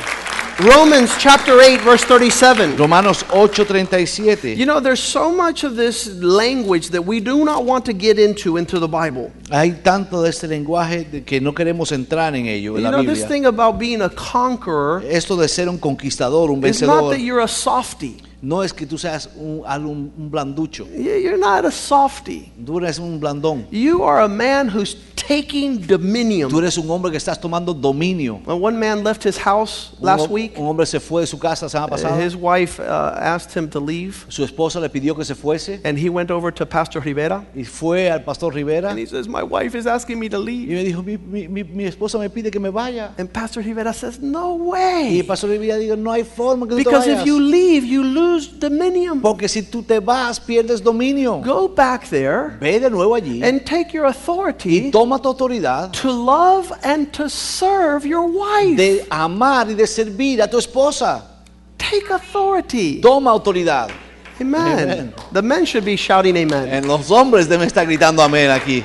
Romans 0.62 1.10
chapter 1.18 1.60
8, 1.60 1.80
verse 1.80 2.04
37. 2.04 2.76
Romanos 2.76 3.24
8:37. 3.30 4.56
You 4.56 4.64
know, 4.64 4.78
there's 4.78 5.02
so 5.02 5.32
much 5.32 5.64
of 5.64 5.74
this 5.74 6.06
language 6.22 6.90
that 6.90 7.04
we 7.04 7.18
do 7.18 7.44
not 7.44 7.64
want 7.64 7.84
to 7.86 7.92
get 7.92 8.16
into 8.16 8.56
into 8.56 8.78
the 8.78 8.86
Bible. 8.86 9.32
Hay 9.50 9.72
tanto 9.82 10.22
de 10.22 10.30
este 10.30 10.44
lenguaje 10.46 11.24
que 11.24 11.40
no 11.40 11.52
queremos 11.52 11.90
entrar 11.90 12.36
en 12.36 12.46
ello 12.46 12.76
en 12.76 12.84
You 12.84 12.90
la 12.90 12.90
know, 12.92 13.02
this 13.02 13.26
thing 13.26 13.46
about 13.46 13.76
being 13.76 14.02
a 14.02 14.08
conqueror 14.08 15.02
Esto 15.04 15.36
de 15.36 15.48
ser 15.48 15.68
un 15.68 15.78
conquistador, 15.78 16.50
un 16.50 16.64
is 16.64 16.80
not 16.82 17.02
vencedor, 17.02 17.10
that 17.10 17.20
you're 17.20 17.42
a 17.42 17.48
softie. 17.48 18.18
No 18.42 18.62
es 18.64 18.72
que 18.72 18.84
tú 18.86 18.98
seas 18.98 19.30
un, 19.36 19.62
un 19.64 20.30
blanducho. 20.30 20.84
You- 20.86 21.20
You're 21.22 21.38
not 21.38 21.64
a 21.64 21.70
softie. 21.70 22.50
Tú 22.64 22.78
eres 22.78 22.98
un 22.98 23.20
blandón. 23.20 23.66
You 23.70 24.02
are 24.02 24.22
a 24.24 24.28
man 24.28 24.68
who's 24.68 24.96
taking 25.14 25.78
Tú 25.80 25.96
dominion. 25.96 26.50
eres 26.58 26.76
un 26.76 26.90
hombre 26.90 27.10
que 27.12 27.16
estás 27.18 27.40
tomando 27.40 27.72
dominio. 27.72 28.40
When 28.44 28.60
one 28.60 28.76
man 28.78 29.04
left 29.04 29.22
his 29.24 29.38
house 29.38 29.92
last 30.00 30.28
week, 30.28 30.58
un 30.58 30.66
hombre 30.66 30.84
se 30.86 30.98
fue 30.98 31.20
de 31.22 31.26
su 31.28 31.38
casa 31.38 31.66
la 31.66 31.68
semana 31.70 31.88
pasada. 31.88 32.20
his 32.20 32.34
wife 32.34 32.80
uh, 32.80 33.14
asked 33.16 33.52
him 33.56 33.68
to 33.70 33.78
leave, 33.78 34.24
Su 34.28 34.42
esposa 34.44 34.80
le 34.80 34.88
pidió 34.88 35.14
que 35.16 35.24
se 35.24 35.34
fuese 35.36 35.80
and 35.84 35.96
he 35.96 36.08
went 36.08 36.30
over 36.32 36.50
to 36.52 36.66
Pastor 36.66 37.00
Rivera, 37.00 37.46
y 37.54 37.62
fue 37.62 38.10
al 38.10 38.24
pastor 38.24 38.52
Rivera 38.52 38.90
and 38.90 38.98
he 38.98 39.06
says, 39.06 39.28
"My 39.28 39.44
wife 39.44 39.76
is 39.78 39.86
asking 39.86 40.18
me 40.18 40.28
to 40.28 40.38
y 40.42 40.44
leave." 40.46 40.68
me 40.74 40.84
dijo, 40.84 41.02
mi, 41.04 41.16
mi- 41.16 41.62
mi- 41.62 41.84
esposa 41.84 42.18
me 42.18 42.28
pide 42.28 42.50
que 42.50 42.58
me 42.58 42.70
vaya. 42.70 43.12
And 43.18 43.30
Pastor 43.30 43.62
Rivera 43.62 43.92
says, 43.92 44.18
"No 44.20 44.56
Y 44.56 44.60
way." 44.60 45.18
el 45.20 45.26
pastor 45.26 45.50
Rivera 45.50 45.76
dijo, 45.78 45.96
no 45.96 46.10
hay 46.10 46.24
forma 46.24 46.66
que 46.66 46.72
tú 46.74 46.78
te 46.78 46.84
Because 46.84 47.06
if 47.06 47.18
vayas. 47.18 47.26
you 47.26 47.38
leave, 47.38 47.84
you 47.86 48.02
lose 48.02 48.31
dominion. 48.40 49.20
Porque 49.20 49.48
si 49.48 49.62
tú 49.62 49.82
te 49.82 49.98
vas, 49.98 50.38
pierdes 50.38 50.82
dominio. 50.82 51.40
Go 51.44 51.68
back 51.68 52.08
there 52.08 52.56
Ve 52.60 52.78
de 52.80 52.90
nuevo 52.90 53.14
allí 53.14 53.42
and 53.42 53.64
take 53.64 53.92
your 53.92 54.06
y 54.06 54.10
authority 54.10 54.90
toma 54.90 55.18
tu 55.20 55.28
autoridad 55.28 55.90
to 55.92 56.10
love 56.10 56.72
and 56.82 57.10
to 57.12 57.28
serve 57.28 58.06
your 58.06 58.26
wife. 58.26 58.76
de 58.76 59.04
amar 59.10 59.70
y 59.70 59.74
de 59.74 59.86
servir 59.86 60.42
a 60.42 60.48
tu 60.48 60.58
esposa. 60.58 61.22
Take 61.76 62.10
authority. 62.12 63.00
Toma 63.00 63.30
autoridad. 63.30 63.90
Amen. 64.40 64.90
Amen. 64.90 65.14
The 65.32 65.42
men 65.42 65.64
should 65.64 65.84
be 65.84 65.96
shouting 65.96 66.36
amen. 66.36 66.68
En 66.72 66.86
los 66.86 67.10
hombres 67.10 67.48
deben 67.48 67.66
estar 67.66 67.86
gritando 67.86 68.22
amén 68.22 68.50
aquí. 68.50 68.82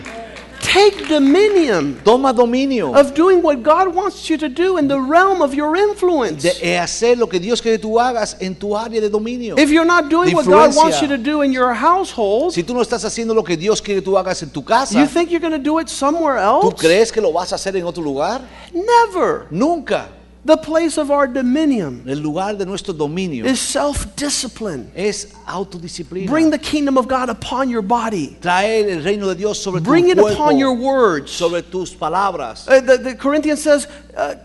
Take 0.74 1.08
dominion 1.08 1.98
Toma 2.04 2.34
dominio 2.34 2.94
of 2.94 3.14
doing 3.14 3.42
what 3.42 3.64
God 3.64 3.96
wants 3.96 4.30
you 4.30 4.38
to 4.38 4.50
do 4.50 4.78
in 4.78 4.88
the 4.88 5.00
realm 5.00 5.42
of 5.42 5.54
your 5.54 5.78
influence. 5.78 6.44
de 6.44 6.52
eh, 6.62 6.78
hacer 6.78 7.18
lo 7.18 7.28
que 7.28 7.40
Dios 7.40 7.62
quiere 7.62 7.78
que 7.78 7.88
tú 7.88 8.00
hagas 8.00 8.36
en 8.42 8.54
tu 8.54 8.76
área 8.76 9.00
de 9.00 9.10
dominio. 9.10 9.58
If 9.58 9.70
you're 9.70 9.86
not 9.86 10.10
doing 10.10 10.36
what 10.36 10.46
God 10.46 10.76
wants 10.76 11.02
you 11.02 11.08
to 11.08 11.18
do 11.18 11.42
in 11.42 11.54
your 11.54 11.74
household, 11.74 12.54
Si 12.54 12.64
tú 12.64 12.74
no 12.74 12.82
estás 12.82 13.06
haciendo 13.06 13.34
lo 13.34 13.44
que 13.44 13.56
Dios 13.56 13.82
quiere 13.82 14.02
que 14.02 14.06
tú 14.06 14.18
hagas 14.18 14.44
en 14.44 14.50
tu 14.50 14.64
casa, 14.64 15.00
you 15.00 15.08
think 15.08 15.30
you're 15.32 15.40
going 15.40 15.52
to 15.52 15.58
do 15.58 15.80
it 15.80 15.88
somewhere 15.88 16.38
¿tú 16.62 16.70
else? 16.70 16.76
crees 16.78 17.12
que 17.12 17.22
lo 17.22 17.32
vas 17.32 17.52
a 17.54 17.56
hacer 17.56 17.76
en 17.78 17.86
otro 17.86 18.04
lugar? 18.04 18.42
Never. 18.74 19.48
Nunca. 19.50 20.17
The 20.48 20.56
place 20.56 20.98
of 20.98 21.12
our 21.12 21.28
dominion 21.28 22.06
El 22.08 22.20
lugar 22.20 22.56
de 22.58 22.66
nuestro 22.66 22.94
dominio 22.94 23.44
is 23.46 23.60
self 23.60 24.16
discipline. 24.16 24.90
es 24.96 25.34
autodisciplina. 25.46 26.30
Bring 26.30 26.50
the 26.52 26.58
kingdom 26.58 26.98
of 26.98 27.06
God 27.10 27.28
upon 27.30 27.70
your 27.70 27.82
body, 27.82 28.38
Traer 28.40 28.90
el 28.90 29.04
reino 29.04 29.28
de 29.28 29.36
Dios 29.36 29.60
sobre 29.62 29.82
bring 29.82 30.06
tu 30.06 30.12
it 30.12 30.18
cuerpo, 30.18 30.34
upon 30.36 30.58
your 30.58 30.74
words. 30.74 31.32
sobre 31.32 31.62
tus 31.64 31.94
palabras. 31.94 32.66
Uh, 32.66 32.80
the, 32.80 32.98
the 32.98 33.16
Corinthians 33.16 33.62
says, 33.62 33.88
uh, 34.16 34.36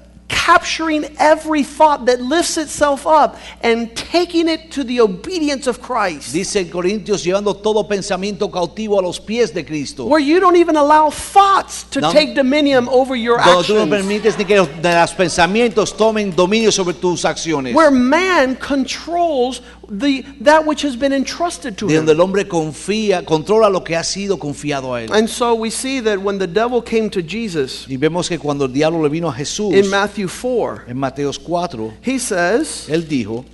capturing 0.45 1.05
every 1.19 1.63
thought 1.63 2.07
that 2.07 2.21
lifts 2.21 2.57
itself 2.57 3.07
up 3.07 3.37
and 3.63 3.95
taking 3.95 4.49
it 4.49 4.73
to 4.73 4.83
the 4.83 5.01
obedience 5.01 5.69
of 5.69 5.81
Christ. 5.81 6.33
Dice 6.33 6.69
Corintios, 6.69 7.23
llevando 7.23 7.55
todo 7.55 7.87
pensamiento 7.87 8.51
cautivo 8.51 8.99
a 8.99 9.03
los 9.03 9.21
pies 9.21 9.53
de 9.55 9.65
Cristo. 9.65 10.07
Where 10.07 10.21
you 10.21 10.41
don't 10.41 10.57
even 10.57 10.77
allow 10.77 11.11
thoughts 11.11 11.85
to 11.91 12.01
No. 12.01 12.13
take 12.13 12.35
dominion 12.35 12.89
over 12.89 13.15
your 13.15 13.39
Donde 13.39 13.67
tú 13.67 13.75
no 13.75 13.87
permites 13.87 14.37
ni 14.37 14.45
que 14.45 14.57
los, 14.57 14.69
los 14.83 15.13
pensamientos 15.13 15.97
tomen 15.97 16.35
dominio 16.35 16.73
sobre 16.73 16.95
tus 16.95 17.25
acciones. 17.25 17.75
Where 17.75 17.93
man 17.93 18.57
controls 18.57 19.61
the, 19.89 20.23
that 20.41 20.65
which 20.65 20.83
has 20.83 20.97
been 20.97 21.13
entrusted 21.13 21.77
to 21.79 21.87
De 21.87 21.95
donde 21.97 22.11
him. 22.11 22.17
el 22.17 22.21
hombre 22.21 22.45
confía, 22.45 23.25
controla 23.25 23.69
lo 23.71 23.81
que 23.83 23.97
ha 23.97 24.05
sido 24.05 24.39
confiado 24.39 24.95
a 24.95 25.03
él. 25.03 25.13
And 25.13 25.29
so 25.29 25.55
we 25.55 25.71
see 25.71 26.01
that 26.01 26.19
when 26.21 26.39
the 26.39 26.47
devil 26.47 26.81
came 26.83 27.11
to 27.11 27.23
Jesus 27.23 27.87
Y 27.89 27.97
vemos 27.97 28.29
que 28.29 28.39
cuando 28.39 28.65
el 28.67 28.73
diablo 28.73 29.03
le 29.03 29.09
vino 29.09 29.29
a 29.29 29.33
Jesús 29.35 29.75
in 29.75 29.89
Matthew 29.91 30.29
4, 30.29 30.85
en 30.89 30.97
Mateos 30.99 31.39
4, 31.39 31.95
he 32.03 32.19
says, 32.19 32.89
él 32.89 33.07
dijo, 33.09 33.45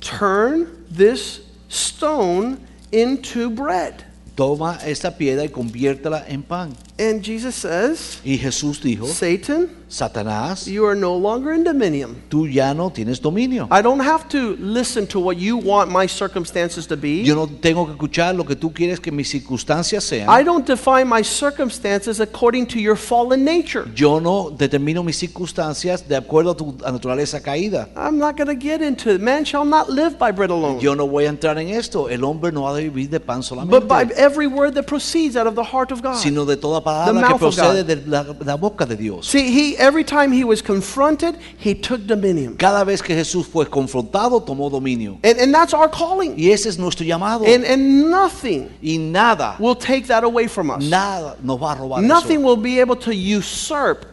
Turn 0.00 0.84
this 0.90 1.40
stone 1.68 2.58
into 2.92 3.50
bread. 3.50 4.04
toma 4.36 4.78
esta 4.84 5.16
piedra 5.16 5.44
y 5.44 5.48
conviértela 5.48 6.24
en 6.28 6.42
pan. 6.42 6.74
And 6.96 7.22
Jesus 7.24 7.56
says, 7.56 8.20
Y 8.24 8.38
Jesús 8.38 8.80
dijo, 8.80 9.06
Satan, 9.08 9.68
Satanás, 9.88 10.66
you 10.66 10.86
are 10.86 10.94
no 10.94 11.16
longer 11.16 11.52
in 11.52 11.64
dominion. 11.64 12.22
tú 12.28 12.46
ya 12.46 12.72
no 12.72 12.90
tienes 12.90 13.20
dominio. 13.20 13.66
I 13.70 13.82
don't 13.82 14.00
have 14.00 14.28
to 14.28 14.56
listen 14.60 15.06
to 15.08 15.18
what 15.18 15.36
you 15.36 15.56
want 15.56 15.90
my 15.90 16.06
circumstances 16.06 16.86
to 16.86 16.96
be. 16.96 17.24
Yo 17.24 17.34
no 17.34 17.46
tengo 17.46 17.86
que 17.86 17.94
escuchar 17.94 18.36
lo 18.36 18.44
que 18.44 18.54
tú 18.54 18.72
quieres 18.72 19.00
que 19.00 19.10
mis 19.10 19.28
circunstancias 19.28 20.04
sean. 20.04 20.28
I 20.28 20.44
don't 20.44 20.66
define 20.66 21.08
my 21.08 21.22
circumstances 21.22 22.20
according 22.20 22.66
to 22.66 22.78
your 22.78 22.96
fallen 22.96 23.44
nature. 23.44 23.84
Yo 23.94 24.20
no 24.20 24.50
determino 24.50 25.02
mis 25.02 25.16
circunstancias 25.18 26.06
de 26.06 26.16
acuerdo 26.16 26.52
a 26.52 26.56
tu 26.56 26.76
naturaleza 26.92 27.40
caída. 27.40 27.88
I'm 27.96 28.18
not 28.18 28.36
going 28.36 28.48
to 28.48 28.54
get 28.54 28.82
into 28.82 29.10
it. 29.12 29.20
Man 29.20 29.44
shall 29.44 29.64
not 29.64 29.88
live 29.88 30.16
by 30.16 30.30
bread 30.30 30.50
alone, 30.50 30.78
Yo 30.80 30.94
no 30.94 31.08
voy 31.08 31.24
a 31.24 31.28
entrar 31.28 31.58
en 31.58 31.70
esto. 31.70 32.08
El 32.08 32.22
hombre 32.22 32.52
no 32.52 32.68
ha 32.68 32.74
de 32.74 32.88
vivir 32.88 33.10
de 33.10 33.18
pan 33.18 33.42
but 33.68 33.88
by 33.88 34.04
every 34.16 34.46
word 34.46 34.74
that 34.74 34.86
proceeds 34.86 35.36
out 35.36 35.46
of 35.46 35.56
the 35.56 35.64
heart 35.64 35.90
of 35.90 36.00
God. 36.00 36.16
sino 36.16 36.44
de 36.44 36.56
toda 36.56 36.83
palabra 36.84 37.28
que 37.28 37.34
procede 37.38 37.82
de 37.84 37.96
la, 38.06 38.24
la 38.44 38.54
boca 38.56 38.84
de 38.86 38.96
Dios. 38.96 39.26
See, 39.26 39.48
he 39.50 39.76
every 39.78 40.04
time 40.04 40.30
he 40.32 40.44
was 40.44 40.62
confronted, 40.62 41.36
he 41.58 41.74
took 41.74 42.06
dominion. 42.06 42.56
Cada 42.56 42.84
vez 42.84 43.00
que 43.02 43.14
Jesús 43.16 43.46
fue 43.46 43.64
confrontado, 43.66 44.40
tomó 44.44 44.70
dominio. 44.70 45.18
And, 45.24 45.40
and 45.40 45.54
that's 45.54 45.72
our 45.74 45.88
calling. 45.88 46.34
Y 46.38 46.50
ese 46.52 46.66
es 46.66 46.78
nuestro 46.78 47.04
llamado. 47.06 47.44
And, 47.46 47.64
and 47.64 48.10
nothing 48.10 48.68
Y 48.82 48.98
nada, 48.98 49.56
will 49.58 49.74
take 49.74 50.06
that 50.08 50.22
away 50.24 50.46
from 50.46 50.70
us. 50.70 50.84
nada 50.84 51.36
nos 51.42 51.58
va 51.58 51.72
a 51.72 51.76
robar 51.76 52.02
Nothing 52.02 52.40
eso. 52.40 52.46
will 52.46 52.56
be 52.56 52.78
able 52.80 52.96
to 52.96 53.12
usurp 53.12 54.04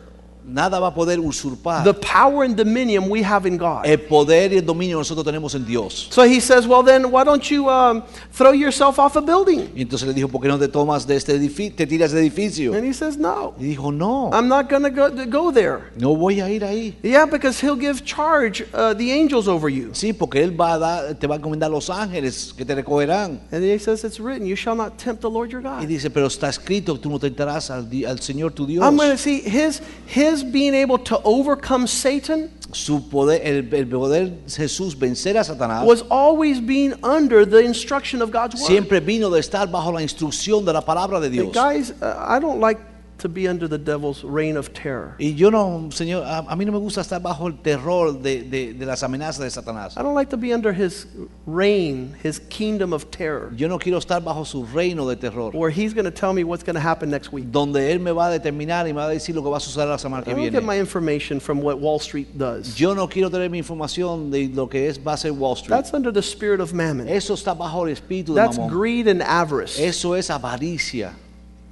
Nada 0.44 0.80
va 0.80 0.88
a 0.88 0.94
poder 0.94 1.20
usurpar 1.20 1.84
the 1.84 1.94
power 1.94 2.44
and 2.44 2.56
dominion 2.56 3.10
we 3.10 3.24
have 3.24 3.48
in 3.48 3.58
God. 3.58 3.86
el 3.86 4.00
poder 4.00 4.52
y 4.54 4.58
el 4.58 4.66
dominio 4.66 4.98
nosotros 4.98 5.24
tenemos 5.26 5.54
en 5.56 5.66
Dios. 5.66 6.08
So 6.12 6.24
he 6.24 6.40
says, 6.42 6.68
Well, 6.68 6.84
then, 6.84 7.12
why 7.12 7.24
don't 7.24 7.44
you 7.50 7.70
um, 7.70 8.04
throw 8.34 8.52
yourself 8.52 8.98
off 9.00 9.16
a 9.16 9.22
building? 9.22 9.70
Y 9.76 9.84
entonces 9.84 10.08
le 10.08 10.14
dijo, 10.14 10.28
¿por 10.30 10.42
qué 10.42 10.48
no 10.48 10.58
te 10.58 10.68
tomas 10.68 11.06
de 11.06 11.16
este 11.16 11.34
edificio, 11.34 11.76
te 11.76 11.86
tiras 11.86 12.12
de 12.12 12.20
edificio? 12.22 12.74
And 12.74 12.84
he 12.86 12.94
says, 12.94 13.18
No, 13.18 13.54
Y 13.60 13.66
dijo, 13.66 13.92
no, 13.92 14.32
I'm 14.34 14.48
not 14.48 14.68
going 14.70 14.84
to 14.84 14.90
go, 14.90 15.10
to 15.10 15.26
go 15.26 15.52
there. 15.52 15.92
no 15.96 16.16
voy 16.16 16.40
a 16.42 16.50
ir 16.50 16.64
ahí. 16.64 16.96
Yeah, 17.04 17.26
because 17.26 17.60
he'll 17.62 17.80
give 17.80 18.04
charge 18.04 18.64
uh, 18.74 18.94
the 18.96 19.12
angels 19.12 19.48
over 19.48 19.70
you. 19.70 19.92
Sí, 19.94 20.12
porque 20.12 20.42
él 20.44 20.60
va 20.60 20.74
a 20.74 20.80
dar, 20.80 21.14
te 21.20 21.28
va 21.28 21.36
a 21.36 21.38
encomendar 21.38 21.70
los 21.70 21.90
ángeles 21.90 22.54
que 22.58 22.66
te 22.66 22.74
recogerán. 22.74 23.40
And 23.52 23.64
he 23.64 23.78
says, 23.78 24.04
It's 24.04 24.20
written, 24.20 24.48
You 24.48 24.56
shall 24.56 24.76
not 24.76 24.98
tempt 24.98 25.22
the 25.22 25.30
Lord 25.30 25.52
your 25.52 25.62
God. 25.62 25.82
Y 25.84 25.86
dice, 25.86 26.10
pero 26.10 26.26
está 26.28 26.50
escrito, 26.50 27.00
tú 27.00 27.10
no 27.12 27.20
tentarás 27.20 27.70
al, 27.70 27.88
al 28.08 28.20
Señor 28.22 28.54
tu 28.54 28.66
Dios. 28.66 28.84
I'm 28.84 28.98
going 28.98 29.12
to 29.12 29.18
see 29.18 29.42
his, 29.42 29.82
his 30.08 30.31
being 30.44 30.74
able 30.74 30.98
to 30.98 31.20
overcome 31.24 31.88
Satan 31.88 32.50
Su 32.74 33.10
poder, 33.10 33.42
el, 33.44 33.74
el 33.74 33.86
poder 33.88 34.32
Jesús 34.48 34.96
vencer 34.98 35.38
a 35.38 35.44
Satanás 35.44 35.86
was 35.86 36.04
always 36.10 36.60
being 36.60 36.94
under 37.04 37.46
the 37.46 37.60
instruction 37.60 38.22
of 38.22 38.32
God's 38.32 38.56
word. 38.56 38.66
siempre 38.68 39.00
vino 39.02 39.30
de 39.30 39.40
estar 39.40 39.70
bajo 39.70 39.92
la 39.92 40.02
instrucción 40.02 40.64
de 40.64 40.72
la 40.74 40.82
palabra 40.82 41.20
de 41.20 41.28
Hey, 41.28 41.34
Dios. 41.34 41.52
guys, 41.54 41.92
uh, 42.02 42.16
I 42.28 42.40
don't 42.40 42.60
like 42.62 42.80
to 43.22 43.30
be 43.30 43.48
under 43.48 43.68
the 43.68 43.78
devil's 43.78 44.24
reign 44.24 44.58
of 44.58 44.74
terror. 44.74 45.16
Y 45.20 45.34
yo 45.36 45.50
no, 45.50 45.88
Señor, 45.92 46.24
a, 46.26 46.40
a 46.52 46.56
mí 46.56 46.66
no 46.66 46.72
me 46.72 46.80
gusta 46.80 47.02
estar 47.02 47.22
bajo 47.22 47.48
el 47.48 47.56
terror 47.62 48.12
de, 48.22 48.44
de- 48.44 48.74
de 48.74 48.86
las 48.86 49.02
amenazas 49.04 49.40
de 49.40 49.50
Satanás. 49.50 49.98
I 49.98 50.04
don't 50.04 50.14
like 50.16 50.30
to 50.32 50.38
be 50.38 50.54
under 50.54 50.72
his 50.74 51.08
reign, 51.46 52.16
his 52.24 52.40
kingdom 52.50 52.94
of 52.94 53.10
terror, 53.12 53.52
Yo 53.56 53.68
no 53.68 53.78
quiero 53.80 53.98
estar 54.00 54.22
bajo 54.22 54.46
su 54.46 54.66
reino 54.66 55.08
de 55.08 55.16
terror, 55.16 55.52
where 55.54 55.70
he's 55.70 55.94
going 55.94 56.06
to 56.06 56.12
tell 56.12 56.34
me 56.34 56.44
what's 56.44 56.64
going 56.64 56.76
to 56.76 56.80
happen 56.82 57.10
next 57.10 57.32
week. 57.32 57.52
donde 57.52 57.78
Él 57.92 58.00
me 58.00 58.12
va 58.12 58.28
a 58.28 58.40
determinar 58.40 58.86
y 58.88 58.94
me 58.94 59.02
va 59.02 59.06
a 59.08 59.10
decir 59.14 59.36
lo 59.36 59.42
que 59.42 59.50
va 59.50 59.58
a 59.58 59.60
suceder 59.60 59.88
la 59.88 59.98
semana 59.98 60.22
I 60.22 60.26
que 60.26 60.32
don't 60.34 60.44
get 60.44 60.52
viene. 60.52 60.66
my 60.66 60.78
information 60.78 61.40
from 61.40 61.62
what 61.62 61.80
Wall 61.80 62.00
Street 62.00 62.38
does. 62.38 62.76
Yo 62.76 62.94
no 62.94 63.08
quiero 63.08 63.30
tener 63.30 63.50
mi 63.50 63.58
información 63.60 64.32
de 64.32 64.48
lo 64.54 64.68
que 64.68 64.88
es 64.88 64.98
va 65.00 65.14
a 65.14 65.18
ser 65.18 65.32
Wall 65.32 65.54
Street. 65.56 65.76
That's 65.76 65.94
under 65.94 66.12
the 66.12 66.22
spirit 66.22 66.60
of 66.60 66.74
mammon. 66.74 67.08
Eso 67.08 67.34
está 67.34 67.54
bajo 67.58 67.84
el 67.88 67.94
espíritu 67.96 68.34
de 68.34 68.42
That's 68.42 68.58
Mamón. 68.58 68.70
greed 68.70 69.08
and 69.08 69.22
avarice. 69.22 69.80
Eso 69.80 70.16
es 70.16 70.30
avaricia. 70.30 71.14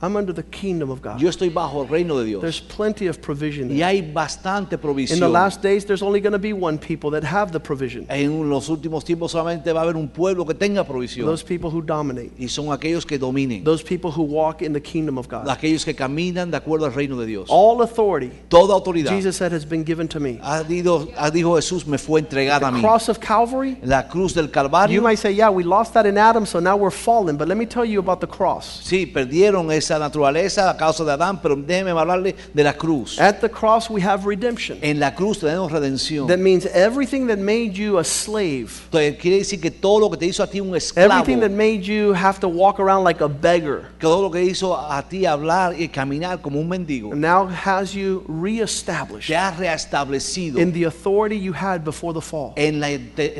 I'm 0.01 0.15
under 0.15 0.33
the 0.33 0.43
kingdom 0.43 0.89
of 0.89 1.01
God. 1.01 1.19
Yo 1.19 1.29
estoy 1.29 1.49
bajo 1.49 1.81
el 1.81 1.87
reino 1.89 2.17
de 2.17 2.25
Dios. 2.25 2.41
There's 2.41 2.61
plenty 2.61 3.07
of 3.07 3.19
provision. 3.21 3.69
Y 3.69 3.75
there. 3.79 3.85
hay 3.85 4.01
bastante 4.01 4.75
In 4.75 4.81
the 4.81 4.87
provisión. 4.87 5.31
last 5.31 5.61
days, 5.61 5.85
there's 5.85 6.01
only 6.01 6.21
going 6.21 6.31
to 6.31 6.39
be 6.39 6.53
one 6.53 6.77
people 6.77 7.11
that 7.11 7.23
have 7.23 7.51
the 7.51 7.59
provision. 7.59 8.05
En 8.09 8.49
los 8.49 8.69
últimos 8.69 9.03
tiempos 9.03 9.31
solamente 9.31 9.73
va 9.73 9.81
a 9.81 9.83
haber 9.83 9.97
un 9.97 10.07
pueblo 10.07 10.45
que 10.45 10.53
tenga 10.53 10.85
provisión. 10.85 11.25
Those 11.25 11.43
people 11.43 11.69
who 11.69 11.81
dominate. 11.81 12.31
Y 12.37 12.47
son 12.47 12.71
aquellos 12.71 13.05
que 13.05 13.17
dominen. 13.17 13.63
Those 13.63 13.83
people 13.83 14.11
who 14.11 14.23
walk 14.23 14.61
in 14.61 14.71
the 14.73 14.81
kingdom 14.81 15.17
of 15.17 15.27
God. 15.27 15.49
Aquellos 15.49 15.83
que 15.83 15.93
caminan 15.93 16.49
de 16.51 16.57
acuerdo 16.57 16.85
al 16.85 16.93
reino 16.93 17.17
de 17.17 17.25
Dios. 17.25 17.47
All 17.49 17.81
authority, 17.81 18.31
Toda 18.47 18.73
autoridad. 18.73 19.09
Jesus 19.09 19.35
said, 19.35 19.51
has 19.51 19.65
been 19.65 19.83
given 19.83 20.07
to 20.07 20.19
me. 20.19 20.39
Ha 20.41 20.63
dicho, 20.63 21.09
ha 21.17 21.29
Jesús, 21.29 21.85
me 21.85 21.97
fue 21.97 22.21
entregada 22.21 22.67
a 22.67 22.71
The 22.71 22.77
mí. 22.77 22.81
cross 22.81 23.09
of 23.09 23.19
Calvary, 23.19 23.77
La 23.83 24.07
cruz 24.07 24.33
del 24.33 24.45
you 24.45 24.51
Calvario. 24.51 25.01
might 25.01 25.19
say, 25.19 25.31
yeah, 25.33 25.49
we 25.49 25.63
lost 25.63 25.93
that 25.93 26.05
in 26.05 26.17
Adam, 26.17 26.45
so 26.45 26.59
now 26.59 26.77
we're 26.77 26.89
fallen. 26.91 27.37
But 27.37 27.47
let 27.47 27.57
me 27.57 27.65
tell 27.65 27.85
you 27.85 27.99
about 27.99 28.21
the 28.21 28.27
cross. 28.27 28.81
Sí, 28.83 29.05
perdieron 29.05 29.71
esa 29.89 29.99
naturaleza 29.99 30.69
a 30.69 30.77
causa 30.77 31.03
de 31.03 31.11
Adán, 31.11 31.41
pero 31.41 31.55
déjeme 31.55 31.91
hablarle 31.91 32.35
de 32.53 32.63
la 32.63 32.73
cruz. 32.73 33.19
At 33.19 33.39
the 33.41 33.49
cross, 33.49 33.89
we 33.89 34.01
have 34.01 34.25
redemption. 34.25 34.77
En 34.81 34.99
la 34.99 35.13
cruz 35.15 35.39
tenemos 35.39 35.71
redención. 35.71 36.27
That 36.27 36.37
means 36.37 36.65
everything 36.67 37.27
that 37.27 37.39
made 37.39 37.73
you 37.73 37.97
a 37.97 38.03
slave, 38.03 38.69
Entonces, 38.91 39.17
quiere 39.19 39.37
decir 39.37 39.59
que 39.59 39.71
todo 39.71 39.99
lo 39.99 40.09
que 40.11 40.17
te 40.17 40.25
hizo 40.27 40.43
a 40.43 40.47
ti 40.47 40.59
un 40.59 40.75
esclavo, 40.75 41.11
everything 41.13 41.39
that 41.41 41.51
made 41.51 41.81
you 41.81 42.13
have 42.13 42.39
to 42.39 42.47
walk 42.47 42.79
around 42.79 43.03
like 43.03 43.21
a 43.21 43.27
beggar, 43.27 43.89
todo 43.99 44.21
lo 44.21 44.29
que 44.29 44.43
hizo 44.43 44.75
a 44.77 45.01
ti 45.07 45.25
hablar 45.25 45.73
y 45.79 45.87
caminar 45.87 46.41
como 46.41 46.59
un 46.59 46.69
mendigo, 46.69 47.15
now 47.15 47.47
has 47.47 47.93
you 47.93 48.23
reestablished 48.27 49.27
te 49.27 49.35
ha 49.35 49.51
reestablecido 49.51 50.59
in 50.59 50.71
the 50.71 50.83
authority 50.85 51.37
you 51.37 51.53
had 51.53 51.83
before 51.83 52.13
the 52.13 52.21
fall. 52.21 52.53
en 52.55 52.79
la, 52.79 52.89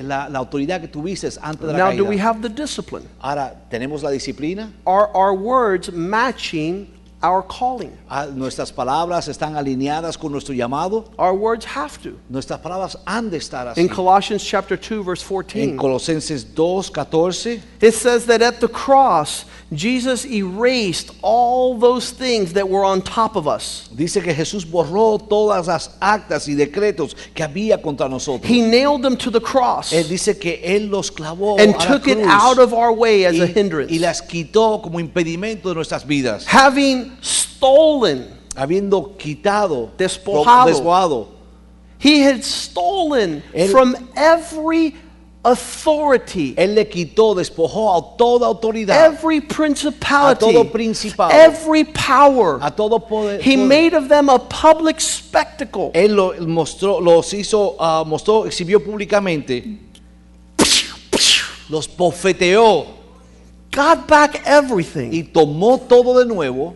la- 0.02 0.28
la 0.30 0.40
autoridad 0.40 0.82
que 0.82 0.88
tuviste 0.88 1.28
antes 1.42 1.62
de 1.68 1.74
la 1.74 1.78
Now, 1.80 1.92
do 1.96 2.06
we 2.06 2.18
have 2.18 2.42
the 2.42 2.50
discipline? 2.50 3.04
Ahora, 3.22 3.54
¿tenemos 3.70 4.02
la 4.04 4.10
disciplina? 4.10 4.72
Are 4.86 5.10
our 5.14 5.34
words 5.34 5.92
Martin 6.40 6.88
our 7.22 7.42
calling? 7.44 7.98
Ah, 8.10 8.28
¿Nuestras 8.28 8.72
palabras 8.72 9.28
están 9.28 9.56
alineadas 9.56 10.18
con 10.18 10.32
nuestro 10.32 10.54
llamado? 10.54 11.06
Our 11.18 11.34
words 11.34 11.66
have 11.66 12.02
to. 12.04 12.18
Nuestras 12.30 12.60
palabras 12.60 12.96
han 13.06 13.30
de 13.30 13.38
estar 13.38 13.68
así. 13.68 13.78
In 13.82 13.90
Colossians 13.90 14.44
chapter 14.44 14.78
2 14.78 15.04
verse 15.04 15.22
14. 15.22 15.62
En 15.62 15.78
Colosenses 15.78 16.44
2, 16.56 16.90
14, 16.90 17.62
it 17.82 17.94
says 17.94 18.26
that 18.26 18.42
at 18.42 18.60
the 18.60 18.68
cross 18.68 19.46
Jesus 19.72 20.26
erased 20.26 21.12
all 21.22 21.78
those 21.78 22.12
things 22.12 22.54
that 22.54 22.68
were 22.68 22.84
on 22.84 23.02
top 23.02 23.36
of 23.36 23.48
us. 23.48 23.88
dice 23.96 24.24
que 24.24 24.34
Jesús 24.34 24.66
borró 24.66 25.20
todas 25.20 25.68
las 25.68 25.96
actas 26.02 26.48
y 26.48 26.56
decretos 26.56 27.16
que 27.36 27.44
había 27.44 27.82
contra 27.82 28.10
nosotros. 28.10 28.50
He 28.50 28.62
nailed 28.62 29.04
them 29.04 29.16
to 29.18 29.30
the 29.30 29.42
cross 29.42 29.92
Él 29.94 30.08
dice 30.08 30.40
que 30.40 30.62
Él 30.64 30.90
los 30.90 31.12
clavó 31.12 31.60
and 31.60 31.76
a 31.76 31.78
la 31.78 31.86
took 31.86 32.08
it 32.08 32.18
out 32.24 32.58
of 32.58 32.74
our 32.74 32.92
way 32.92 33.26
as 33.26 33.36
y, 33.36 33.42
a 33.42 33.48
hindrance. 33.48 33.92
y 33.92 34.00
las 34.00 34.22
quitó 34.22 34.82
como 34.82 35.00
impedimento 35.00 35.70
de 35.70 35.76
nuestras 35.76 36.06
vidas, 36.06 36.46
Having 36.48 37.09
stolen, 37.22 38.28
habiendo 38.56 39.16
quitado, 39.18 39.92
Despojado. 39.98 40.68
despojado. 40.70 41.28
he 42.00 42.22
had 42.22 42.44
stolen 42.44 43.42
Él- 43.54 43.70
from 43.72 43.96
every 44.16 44.96
authority, 45.44 46.54
Él 46.58 46.76
le 46.76 46.86
quitó, 46.90 47.34
despojó 47.34 47.96
a 47.96 48.18
toda 48.18 48.46
autoridad, 48.46 49.06
every 49.06 49.40
principality, 49.40 50.46
A 50.46 50.52
todo 50.52 50.66
principado. 50.72 51.32
every 51.32 51.84
power. 51.86 52.60
a 52.62 52.70
todo 52.70 53.00
poder. 53.00 53.40
He 53.42 53.56
poder. 53.56 53.68
made 53.68 53.94
of 53.94 54.10
them 54.10 54.30
a 54.30 54.38
public 54.40 55.00
spectacle. 55.00 55.92
Él 55.94 56.16
lo 56.16 56.34
mostró, 56.46 57.00
los 57.00 57.34
hizo, 57.34 57.76
ah, 57.80 58.04
mostró, 58.06 58.46
exhibió 58.46 58.84
públicamente, 58.84 59.78
los 61.70 61.88
bofeteó 61.88 62.86
got 63.72 64.08
back 64.08 64.42
everything 64.46 65.12
y 65.14 65.24
tomó 65.24 65.78
todo 65.78 66.18
de 66.20 66.26
nuevo 66.26 66.76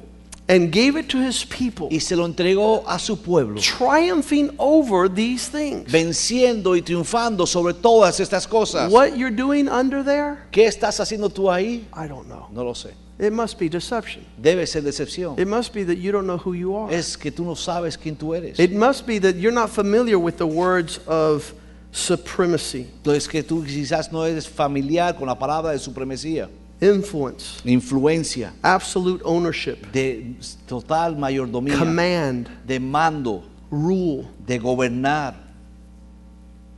and 0.54 0.72
gave 0.72 0.98
it 0.98 1.10
to 1.10 1.18
his 1.18 1.46
people, 1.46 1.88
y 1.90 2.00
se 2.00 2.16
lo 2.16 2.26
entregó 2.26 2.84
a 2.88 3.00
su 3.00 3.18
pueblo, 3.18 3.60
triumphing 3.62 4.52
over 4.58 5.08
these 5.08 5.50
things. 5.50 5.92
venciendo 5.92 6.76
y 6.76 6.82
triunfando 6.82 7.48
sobre 7.48 7.74
todas 7.74 8.20
estas 8.20 8.48
cosas. 8.48 8.92
What 8.92 9.18
you're 9.18 9.36
doing 9.36 9.68
under 9.68 10.04
there, 10.04 10.38
¿Qué 10.52 10.66
estás 10.66 11.00
haciendo 11.00 11.30
tú 11.30 11.50
ahí? 11.52 11.86
I 11.94 12.08
don't 12.08 12.28
know. 12.28 12.48
No 12.52 12.64
lo 12.64 12.74
sé. 12.74 12.92
It 13.20 13.32
must 13.32 13.60
be 13.60 13.70
deception. 13.70 14.26
Debe 14.42 14.66
ser 14.68 14.82
decepción. 14.82 15.40
It 15.40 15.48
must 15.48 15.74
be 15.74 15.84
that 15.86 15.98
you 15.98 16.12
don't 16.12 16.26
know 16.26 16.38
who 16.38 16.54
you 16.54 16.76
are. 16.76 16.94
Es 16.94 17.16
que 17.16 17.32
tú 17.32 17.44
no 17.46 17.56
sabes 17.56 17.98
quién 17.98 18.16
tú 18.16 18.34
eres. 18.36 18.60
It 18.60 18.72
must 18.72 19.06
be 19.06 19.20
that 19.20 19.36
you're 19.36 19.54
not 19.54 19.70
familiar 19.70 20.18
with 20.18 20.38
the 20.38 20.48
words 20.48 21.00
of 21.08 21.54
supremacy, 21.92 22.88
Entonces 22.98 23.28
que 23.28 23.44
tú 23.44 23.64
quizás 23.64 24.12
no 24.12 24.26
eres 24.26 24.48
familiar 24.48 25.16
con 25.16 25.28
la 25.28 25.38
palabra 25.38 25.72
de 25.72 25.80
supremacía, 25.80 26.50
influence, 26.84 27.62
influencia, 27.66 28.52
absolute 28.62 29.22
ownership, 29.26 29.92
de 29.92 30.36
total 30.68 31.16
mayordomía, 31.16 31.78
command, 31.78 32.48
de 32.66 32.80
mando, 32.80 33.44
rule, 33.72 34.28
de 34.46 34.60
gobernar, 34.60 35.36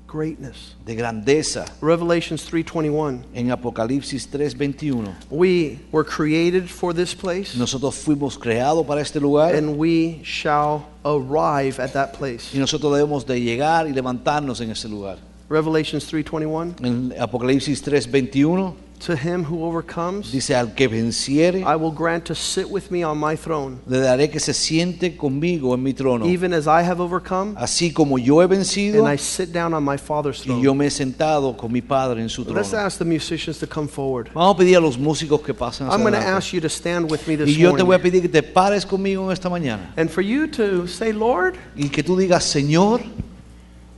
greatness. 0.08 0.76
de 0.86 0.95
grandeza. 0.95 1.66
Revelations 1.82 2.45
3:21. 2.49 3.24
En 3.34 3.51
Apocalipsis 3.51 4.28
3:21, 4.30 5.14
We 5.30 5.80
were 5.91 6.06
created 6.06 6.70
for 6.70 6.93
this 6.93 7.14
place 7.14 7.58
nosotros 7.58 7.95
fuimos 7.95 8.38
creados 8.38 8.86
para 8.86 9.01
este 9.01 9.20
lugar 9.20 9.56
and 9.56 9.78
we 9.78 10.22
shall 10.24 10.86
arrive 11.03 11.80
at 11.80 11.91
that 11.93 12.14
place. 12.18 12.53
y 12.53 12.60
nosotros 12.60 12.93
debemos 12.95 13.26
de 13.26 13.41
llegar 13.41 13.88
y 13.88 13.93
levantarnos 13.93 14.62
en 14.62 14.72
ese 14.72 14.88
lugar. 14.88 15.18
Revelations 15.50 16.06
3:21. 16.12 16.76
En 16.84 17.14
Apocalipsis 17.20 17.82
3:21 17.84 18.74
To 19.06 19.14
him 19.14 19.43
who 19.43 19.66
overcomes, 19.66 20.32
dice 20.32 20.56
al 20.56 20.74
que 20.74 20.88
venciere, 20.88 21.60
I 21.60 21.76
will 21.76 21.91
grant 21.91 22.24
to 22.24 22.34
sit 22.34 22.66
with 22.70 22.84
me 22.89 23.04
on 23.04 23.20
my 23.20 23.36
throne, 23.36 23.80
le 23.88 24.00
daré 24.00 24.30
que 24.30 24.39
se 24.39 24.54
siente 24.54 25.18
conmigo 25.18 25.76
en 25.76 25.84
mi 25.84 25.93
trono, 25.93 26.26
even 26.26 26.54
as 26.54 26.66
I 26.66 26.82
have 26.82 27.02
overcome, 27.02 27.56
así 27.58 27.91
como 27.91 28.18
yo 28.18 28.41
he 28.41 28.48
vencido 28.48 29.06
and 29.06 29.14
I 29.14 29.18
sit 29.18 29.52
down 29.52 29.74
on 29.74 29.84
my 29.84 29.98
Father's 29.98 30.43
y 30.46 30.48
yo 30.48 30.62
throne. 30.62 30.78
me 30.78 30.86
he 30.88 30.89
sentado 30.89 31.58
con 31.58 31.74
mi 31.74 31.82
Padre 31.82 32.22
en 32.22 32.30
su 32.30 32.46
trono. 32.46 32.58
Let's 32.58 32.74
ask 32.74 32.98
the 32.98 33.06
musicians 33.06 33.60
to 33.60 33.68
come 33.68 33.89
forward. 33.89 34.30
Vamos 34.34 34.56
a 34.56 34.58
pedir 34.58 34.78
a 34.78 34.80
los 34.80 34.98
músicos 34.98 35.41
que 35.41 35.54
pasen 35.54 35.88
I'm 35.88 36.02
going 36.02 36.14
to 36.14 36.18
ask 36.18 36.54
you 36.54 36.62
to 36.62 36.70
stand 36.70 37.12
with 37.12 37.28
me 37.28 37.34
Y 37.34 37.38
this 37.38 37.58
yo 37.58 37.76
te 37.76 37.84
voy 37.84 37.96
a 37.96 37.98
morning. 37.98 38.02
pedir 38.02 38.22
que 38.22 38.30
te 38.30 38.43
pares 38.43 38.86
conmigo 38.86 39.26
en 39.26 39.34
esta 39.34 39.50
mañana 39.50 39.93
And 39.98 40.10
for 40.10 40.24
you 40.24 40.48
to 40.48 40.88
say, 40.88 41.12
Lord, 41.12 41.56
y 41.76 41.89
que 41.89 42.02
tú 42.02 42.16
digas, 42.16 42.46
Señor, 42.46 43.02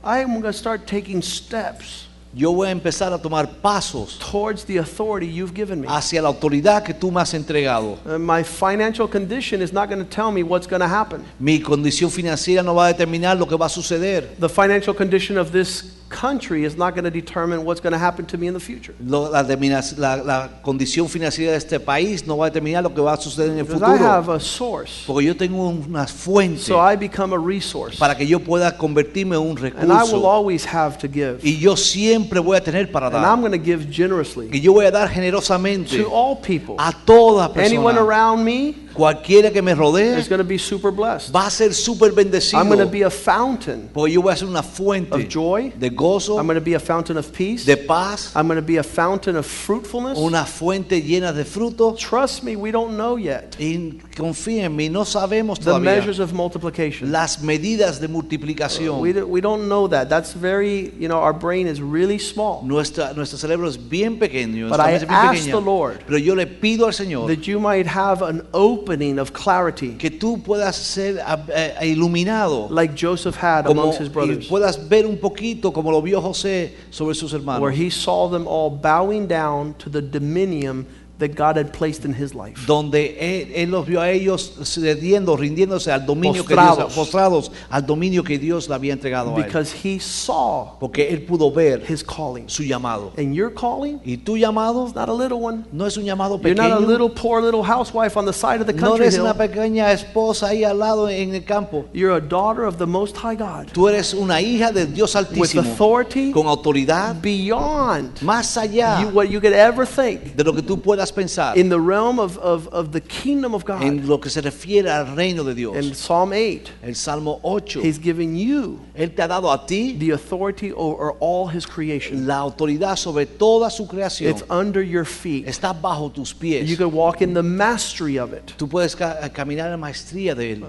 I 0.02 0.20
am 0.20 0.28
going 0.28 0.42
to 0.42 0.52
start 0.52 0.86
taking 0.86 1.22
steps 1.22 2.08
yo 2.34 2.52
voy 2.52 2.68
a 2.68 2.70
empezar 2.70 3.12
a 3.12 3.18
tomar 3.18 3.46
pasos 3.46 4.18
towards 4.18 4.64
the 4.64 4.76
authority 4.78 5.26
you've 5.26 5.54
given 5.54 5.80
me. 5.80 5.88
hacia 5.88 6.20
la 6.20 6.28
autoridad 6.28 6.84
que 6.84 6.92
tú 6.94 7.10
me 7.10 7.20
has 7.20 7.32
entregado. 7.34 7.98
Uh, 8.04 8.18
my 8.18 8.42
financial 8.42 9.08
condition 9.08 9.62
is 9.62 9.72
not 9.72 9.88
going 9.88 9.98
to 9.98 10.08
tell 10.08 10.30
me 10.30 10.42
what's 10.42 10.66
going 10.66 10.80
to 10.80 10.88
happen. 10.88 11.24
Mi 11.40 11.58
condición 11.60 12.10
financiera 12.10 12.62
no 12.62 12.74
va 12.74 12.88
a 12.88 12.92
determinar 12.92 13.38
lo 13.38 13.46
que 13.46 13.56
va 13.56 13.66
a 13.66 13.68
suceder. 13.68 14.36
The 14.38 14.48
financial 14.48 14.94
condition 14.94 15.38
of 15.38 15.52
this 15.52 15.97
country 16.08 16.64
is 16.64 16.76
not 16.76 16.94
going 16.94 17.04
to 17.04 17.10
determine 17.10 17.64
what's 17.64 17.80
going 17.80 17.92
to 17.92 17.98
happen 17.98 18.24
to 18.26 18.38
me 18.38 18.46
in 18.46 18.54
the 18.54 18.60
future. 18.60 18.94
La, 19.04 19.42
determina- 19.42 19.82
la- 19.98 20.16
la 20.16 20.48
condición 20.62 21.08
financiera 21.08 21.52
de 21.52 21.58
este 21.58 21.78
país 21.80 22.26
no 22.26 22.36
va 22.38 22.46
a 22.46 22.50
determinar 22.50 22.82
lo 22.82 22.94
que 22.94 23.00
va 23.00 23.12
a 23.14 23.16
suceder 23.16 23.50
en 23.50 23.58
el 23.58 23.64
Because 23.64 23.82
I 23.82 23.96
have 24.02 24.28
a 24.28 24.40
source. 24.40 25.04
Porque 25.06 25.24
yo 25.26 25.36
tengo 25.36 25.68
una 25.68 26.06
fuente 26.06 26.60
So 26.62 26.78
I 26.80 26.96
become 26.96 27.32
a 27.34 27.38
resource. 27.38 27.98
para 27.98 28.16
que 28.16 28.26
yo 28.26 28.40
pueda 28.40 28.76
convertirme 28.76 29.36
en 29.36 29.42
un 29.42 29.58
And 29.58 29.92
I 29.92 30.02
will 30.12 30.26
always 30.26 30.64
have 30.66 30.98
to 30.98 31.08
give. 31.08 31.40
Y 31.42 31.58
yo 31.58 31.76
siempre 31.76 32.40
voy 32.40 32.56
a 32.56 32.62
tener 32.62 32.90
para 32.90 33.08
And 33.08 33.16
I'm 33.16 33.22
dar. 33.22 33.50
going 33.50 33.52
to 33.52 33.58
give 33.64 33.86
generously 33.90 34.48
Que 34.48 34.60
yo 34.60 34.72
voy 34.72 34.86
a 34.86 34.90
dar 34.90 35.08
generosamente 35.08 35.96
to 36.02 36.08
all 36.10 36.36
people. 36.40 36.76
a 36.78 36.92
toda 37.04 37.46
Anyone 37.56 37.94
persona. 37.94 38.00
around 38.00 38.44
me 38.44 38.74
Cualquiera 38.98 39.52
que 39.52 39.62
me 39.62 39.74
rodee 39.74 40.18
is 40.18 40.28
going 40.28 40.40
to 40.40 40.44
be 40.44 40.58
super 40.58 40.90
blessed. 40.90 41.32
va 41.32 41.46
a 41.46 41.50
ser 41.50 41.72
súper 41.72 42.10
bendecido. 42.10 42.58
I'm 42.60 42.66
going 42.66 42.80
to 42.80 42.86
be 42.90 43.02
a 43.04 43.10
fountain 43.10 43.88
Porque 43.94 44.12
yo 44.12 44.22
voy 44.22 44.32
a 44.32 44.36
ser 44.36 44.48
una 44.48 44.62
fuente 44.64 45.14
of 45.14 45.28
joy. 45.28 45.72
de 45.78 45.90
gozo, 45.90 46.36
I'm 46.36 46.46
going 46.46 46.58
to 46.58 46.64
be 46.64 46.74
a 46.74 46.80
fountain 46.80 47.16
of 47.16 47.32
peace. 47.32 47.64
de 47.64 47.76
paz, 47.76 48.32
I'm 48.34 48.48
going 48.48 48.58
to 48.60 48.66
be 48.66 48.78
a 48.78 48.82
fountain 48.82 49.36
of 49.36 49.46
fruitfulness. 49.46 50.18
una 50.18 50.44
fuente 50.44 51.00
llena 51.00 51.32
de 51.32 51.44
frutos. 51.44 52.00
Trust 52.00 52.42
me, 52.42 52.56
we 52.56 52.72
don't 52.72 52.96
know 52.96 53.16
yet 53.16 53.54
Y 53.60 54.00
confía 54.16 54.64
en 54.64 54.74
mí, 54.74 54.90
no 54.90 55.04
sabemos 55.04 55.60
the 55.60 55.66
todavía 55.66 55.94
measures 55.94 56.18
of 56.18 56.32
multiplication. 56.32 57.12
las 57.12 57.40
medidas 57.40 58.00
de 58.00 58.08
multiplicación. 58.08 59.00
We, 59.00 59.12
don't- 59.12 59.28
we 59.28 59.40
don't 59.40 59.68
know 59.68 59.86
that. 59.88 60.08
That's 60.08 60.32
very, 60.34 60.92
you 60.98 61.06
know, 61.06 61.18
our 61.20 61.32
brain 61.32 61.68
is 61.68 61.80
really 61.80 62.18
small. 62.18 62.62
Nuestra, 62.64 63.12
nuestro 63.14 63.38
cerebro 63.38 63.68
es 63.68 63.76
bien 63.76 64.18
pequeño, 64.18 64.68
But 64.68 64.78
nuestra 64.78 64.88
I 64.88 64.90
mente 64.92 65.04
es 65.04 65.08
bien 65.08 65.20
ask 65.20 65.34
pequeña. 65.44 65.52
the 65.54 65.60
Lord 65.64 65.98
pero 66.04 66.18
yo 66.18 66.34
le 66.34 66.46
pido 66.46 66.86
al 66.86 66.92
Señor 66.92 67.28
That 67.28 67.46
you 67.46 67.60
might 67.60 67.86
have 67.86 68.22
an 68.22 68.42
opening 68.88 69.18
of 69.18 69.32
clarity. 69.32 69.96
Que 69.96 70.10
tú 70.10 70.42
puedas 70.42 70.76
ser 70.76 71.18
eh, 71.48 71.74
iluminado. 71.82 72.68
Like 72.70 72.94
Joseph 72.94 73.36
had 73.36 73.66
como, 73.66 73.82
amongst 73.82 74.00
his 74.00 74.08
y 74.08 74.12
brothers, 74.12 74.48
puedas 74.48 74.78
ver 74.88 75.06
un 75.06 75.18
poquito 75.18 75.72
como 75.72 75.90
lo 75.90 76.00
vio 76.00 76.20
José 76.20 76.72
sobre 76.90 77.14
sus 77.14 77.32
hermanos. 77.32 77.60
where 77.60 77.72
he 77.72 77.90
saw 77.90 78.28
them 78.28 78.46
all 78.46 78.70
bowing 78.70 79.26
down 79.26 79.74
to 79.74 79.90
the 79.90 80.02
dominion 80.02 80.86
that 81.18 81.30
God 81.36 81.56
had 81.56 81.72
placed 81.72 82.04
in 82.04 82.14
his 82.14 82.34
life. 82.34 82.64
donde 82.66 83.16
él, 83.18 83.52
él 83.54 83.70
los 83.70 83.86
vio 83.86 84.00
a 84.00 84.10
ellos 84.10 84.52
cediendo, 84.64 85.36
rindiéndose 85.36 85.90
al 85.90 86.06
dominio 86.06 86.44
que 86.44 86.54
Dios, 86.54 86.94
Postrados. 86.94 87.50
al 87.70 87.84
dominio 87.86 88.22
que 88.22 88.38
Dios 88.38 88.68
le 88.68 88.74
había 88.74 88.92
entregado 88.92 89.34
a 89.34 89.38
él. 89.38 89.44
Because 89.44 89.72
he 89.84 89.98
saw 89.98 90.76
Porque 90.78 91.08
él 91.10 91.22
pudo 91.22 91.50
ver 91.52 91.82
his 91.88 92.02
calling. 92.04 92.48
su 92.48 92.62
llamado. 92.62 93.12
And 93.16 93.34
your 93.34 93.52
calling 93.52 94.00
Y 94.04 94.16
tu 94.18 94.36
llamado 94.36 94.86
is 94.86 94.94
not 94.94 95.08
a 95.08 95.12
little 95.12 95.38
one. 95.40 95.64
no 95.72 95.86
es 95.86 95.96
un 95.96 96.04
llamado 96.04 96.40
You're 96.40 96.54
not 96.54 96.72
a 96.72 96.76
pequeño. 96.76 96.86
little 96.88 97.08
poor 97.10 97.42
little 97.42 97.62
housewife 97.62 98.16
on 98.16 98.24
the 98.24 98.32
side 98.32 98.60
of 98.60 98.66
the 98.66 98.72
No 98.72 98.88
country 98.90 99.06
eres 99.06 99.18
una 99.18 99.34
pequeña 99.34 99.92
esposa 99.92 100.48
ahí 100.48 100.64
al 100.64 100.78
lado 100.78 101.08
en 101.08 101.34
el 101.34 101.44
campo. 101.44 101.84
You're 101.92 102.16
a 102.16 102.20
daughter 102.20 102.64
of 102.64 102.76
the 102.78 102.86
Most 102.86 103.16
High 103.16 103.36
God 103.36 103.72
Tú 103.72 103.88
eres 103.88 104.14
una 104.14 104.40
hija 104.40 104.70
del 104.72 104.92
Dios 104.94 105.14
with 105.14 105.26
Altísimo 105.26 105.62
authority 105.62 106.30
con 106.32 106.46
autoridad 106.46 107.16
beyond 107.20 108.20
más 108.22 108.56
allá 108.56 109.00
you, 109.02 109.08
what 109.08 109.24
you 109.28 109.40
could 109.40 109.52
ever 109.52 109.86
think 109.86 110.36
de 110.36 110.44
lo 110.44 110.52
que 110.54 110.62
tú 110.62 110.80
puedas 110.80 111.07
pensar 111.12 111.56
in 111.56 111.68
the 111.68 111.78
realm 111.80 112.18
of, 112.18 112.38
of, 112.38 112.68
of 112.68 112.92
the 112.92 113.00
kingdom 113.00 113.54
of 113.54 113.64
God. 113.64 113.82
en 113.82 114.06
lo 114.06 114.18
que 114.18 114.30
se 114.30 114.40
refiere 114.40 114.88
al 114.90 115.14
reino 115.16 115.42
de 115.44 115.54
Dios. 115.54 115.76
In 115.76 115.94
Psalm 115.94 116.32
8, 116.32 116.72
El 116.82 116.94
Salmo 116.94 117.40
8, 117.42 117.80
He's 117.82 117.98
giving 117.98 118.34
you 118.36 118.80
Él 118.96 119.14
te 119.14 119.22
ha 119.22 119.26
dado 119.28 119.50
a 119.52 119.66
ti 119.66 119.94
the 119.98 120.10
authority 120.10 120.72
over 120.72 121.12
all 121.20 121.48
His 121.48 121.66
creation. 121.66 122.26
la 122.26 122.38
autoridad 122.38 122.96
sobre 122.96 123.26
toda 123.26 123.70
su 123.70 123.86
creación. 123.86 124.30
It's 124.30 124.42
under 124.50 124.82
your 124.82 125.04
feet. 125.04 125.46
Está 125.46 125.72
bajo 125.72 126.12
tus 126.12 126.32
pies. 126.32 126.68
You 126.68 126.76
can 126.76 126.92
walk 126.92 127.22
in 127.22 127.34
the 127.34 127.42
mastery 127.42 128.18
of 128.18 128.32
it. 128.32 128.54
Tú 128.58 128.68
puedes 128.68 128.94
ca- 128.96 129.28
caminar 129.32 129.72
en 129.72 129.80
maestría 129.80 130.34
de 130.34 130.52
Él. 130.52 130.64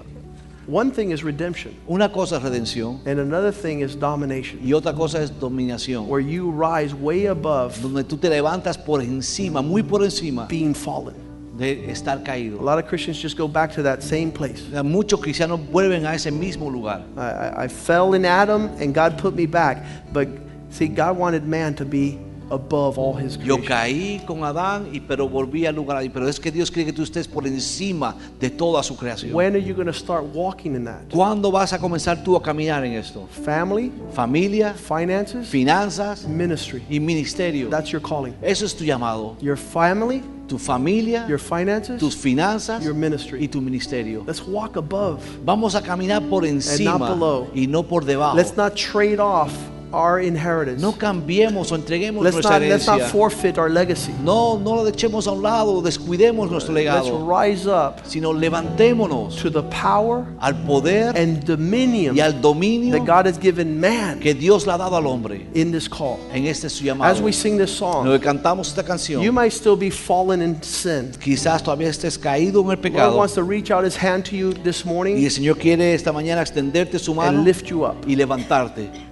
One 0.70 0.92
thing 0.92 1.10
is 1.10 1.24
redemption, 1.24 1.74
Una 1.88 2.08
cosa 2.12 2.36
es 2.36 2.42
redención 2.42 3.00
and 3.04 3.18
another 3.18 3.50
thing 3.52 3.80
is 3.80 3.96
domination, 3.98 4.60
y 4.62 4.72
otra 4.72 4.94
cosa 4.94 5.20
es 5.20 5.30
dominación. 5.30 6.06
where 6.06 6.20
you 6.20 6.50
rise 6.52 6.94
way 6.94 7.26
above 7.26 7.80
Donde 7.82 8.04
tú 8.04 8.16
te 8.16 8.28
levantas 8.28 8.78
por 8.78 9.00
encima, 9.02 9.62
muy 9.62 9.82
por 9.82 10.02
encima 10.04 10.46
being 10.48 10.72
fallen. 10.74 11.16
de 11.58 11.90
estar 11.90 12.22
caído. 12.22 12.60
A 12.60 12.62
lot 12.62 12.78
of 12.78 12.86
Christians 12.88 13.20
just 13.20 13.36
go 13.36 13.46
back 13.48 13.72
to 13.74 13.82
that 13.82 14.02
same 14.02 14.30
place. 14.30 14.62
Muchos 14.84 15.20
cristianos 15.20 15.60
vuelven 15.70 16.06
a 16.06 16.14
ese 16.14 16.30
mismo 16.30 16.70
lugar. 16.70 17.02
I, 17.16 17.20
I, 17.20 17.64
I 17.64 17.68
fell 17.68 18.14
in 18.14 18.24
Adam, 18.24 18.70
and 18.80 18.94
God 18.94 19.18
put 19.18 19.34
me 19.34 19.44
back. 19.46 19.84
But 20.12 20.28
see, 20.70 20.86
God 20.88 21.18
wanted 21.18 21.44
man 21.46 21.74
to 21.74 21.84
be 21.84 22.18
above 22.50 22.98
all 22.98 23.16
his 23.16 23.38
Yo 23.38 23.58
caí 23.62 24.20
con 24.26 24.44
Adán, 24.44 24.88
y, 24.92 25.00
pero 25.00 25.28
volví 25.28 25.66
al 25.66 25.74
lugar. 25.74 26.02
Pero 26.12 26.28
es 26.28 26.38
que 26.38 26.50
Dios 26.50 26.70
quiere 26.70 26.86
que 26.86 26.92
tú 26.92 27.02
estés 27.02 27.26
por 27.28 27.46
encima 27.46 28.14
de 28.38 28.50
toda 28.50 28.82
su 28.82 28.96
creación. 28.96 29.34
When 29.34 29.54
are 29.54 29.62
you 29.62 29.74
going 29.74 29.86
to 29.86 29.92
start 29.92 30.24
walking 30.34 30.74
in 30.74 30.84
that? 30.84 31.08
¿Cuándo 31.12 31.50
vas 31.50 31.72
a 31.72 31.78
comenzar 31.78 32.22
tú 32.22 32.36
a 32.36 32.42
caminar 32.42 32.84
en 32.84 32.92
esto? 32.94 33.28
Family, 33.44 33.92
Familia, 34.12 34.74
finances, 34.74 35.48
finanzas 35.48 36.26
ministry. 36.26 36.82
y 36.88 37.00
ministerio. 37.00 37.68
That's 37.68 37.90
your 37.90 38.02
calling. 38.02 38.34
Eso 38.42 38.64
es 38.66 38.74
tu 38.76 38.84
llamado. 38.84 39.36
Your 39.40 39.56
family, 39.56 40.22
Tu 40.48 40.58
familia, 40.58 41.26
your 41.28 41.38
finances, 41.38 42.00
tus 42.00 42.16
finanzas 42.16 42.82
your 42.82 42.94
ministry. 42.94 43.44
y 43.44 43.46
tu 43.46 43.60
ministerio. 43.60 44.24
Let's 44.26 44.42
walk 44.44 44.76
above. 44.76 45.20
Vamos 45.44 45.76
a 45.76 45.80
caminar 45.82 46.28
por 46.28 46.44
encima 46.44 46.98
below. 46.98 47.46
y 47.54 47.68
no 47.68 47.84
por 47.84 48.04
debajo. 48.04 48.36
Let's 48.36 48.56
not 48.56 48.74
trade 48.74 49.20
off 49.20 49.52
our 49.92 50.20
inheritance. 50.20 50.80
No 50.80 50.92
cambiemos 50.92 51.70
o 51.72 51.76
entreguemos 51.76 52.22
Let's 52.24 52.34
nuestra 52.36 52.58
not, 52.58 52.68
let's 52.68 52.86
not 52.86 53.00
herencia. 53.00 53.10
forfeit 53.12 53.58
our 53.58 53.70
legacy. 53.70 54.12
No, 54.22 54.58
no 54.58 54.76
lo 54.76 54.86
echemos 54.88 55.26
a 55.26 55.32
un 55.32 55.42
lado, 55.42 55.82
descuidemos 55.82 56.50
nuestro 56.50 56.72
Let's 56.74 56.84
legado, 56.84 57.26
rise 57.26 57.66
up 57.66 58.00
sino 58.04 58.32
levantémonos 58.32 59.36
to 59.42 59.50
the 59.50 59.62
power 59.70 60.24
al 60.40 60.54
poder 60.64 61.16
and 61.16 61.44
dominion 61.44 62.16
y 62.16 62.20
al 62.20 62.40
dominio 62.40 62.92
that 62.96 63.06
God 63.06 63.26
has 63.26 63.38
given 63.38 63.78
man 63.80 64.20
que 64.20 64.34
Dios 64.34 64.66
le 64.66 64.72
ha 64.72 64.78
dado 64.78 64.96
al 64.96 65.06
hombre 65.06 65.46
in 65.54 65.72
this 65.72 65.88
call. 65.88 66.18
en 66.32 66.46
este 66.46 66.68
su 66.68 66.80
As 66.80 66.84
llamado. 66.86 67.20
we 67.22 67.32
sing 67.32 67.56
this 67.58 67.70
song, 67.70 68.04
que 68.06 68.18
cantamos 68.20 68.68
esta 68.68 68.82
you 68.82 68.86
canción, 68.88 69.34
might 69.34 69.52
still 69.52 69.76
be 69.76 69.90
fallen 69.90 70.42
in 70.42 70.62
sin. 70.62 71.12
quizás 71.12 71.62
todavía 71.62 71.88
estés 71.88 72.18
caído 72.18 72.60
en 72.62 72.70
el 72.70 72.76
God 72.76 72.82
pecado 72.82 73.16
wants 73.16 73.34
to 73.34 73.42
reach 73.42 73.70
out 73.70 73.84
his 73.84 73.96
hand 73.96 74.24
to 74.24 74.36
you 74.36 74.52
this 74.52 74.84
y 74.84 74.88
morning 74.88 75.16
el 75.24 75.30
Señor 75.30 75.56
quiere 75.58 75.94
esta 75.94 76.12
mañana 76.12 76.42
extenderte 76.42 76.98
su 76.98 77.14
mano 77.14 77.38
and 77.38 77.46
lift 77.46 77.66
you 77.66 77.84
up. 77.84 77.96
y 78.06 78.16
levantarte. 78.16 79.09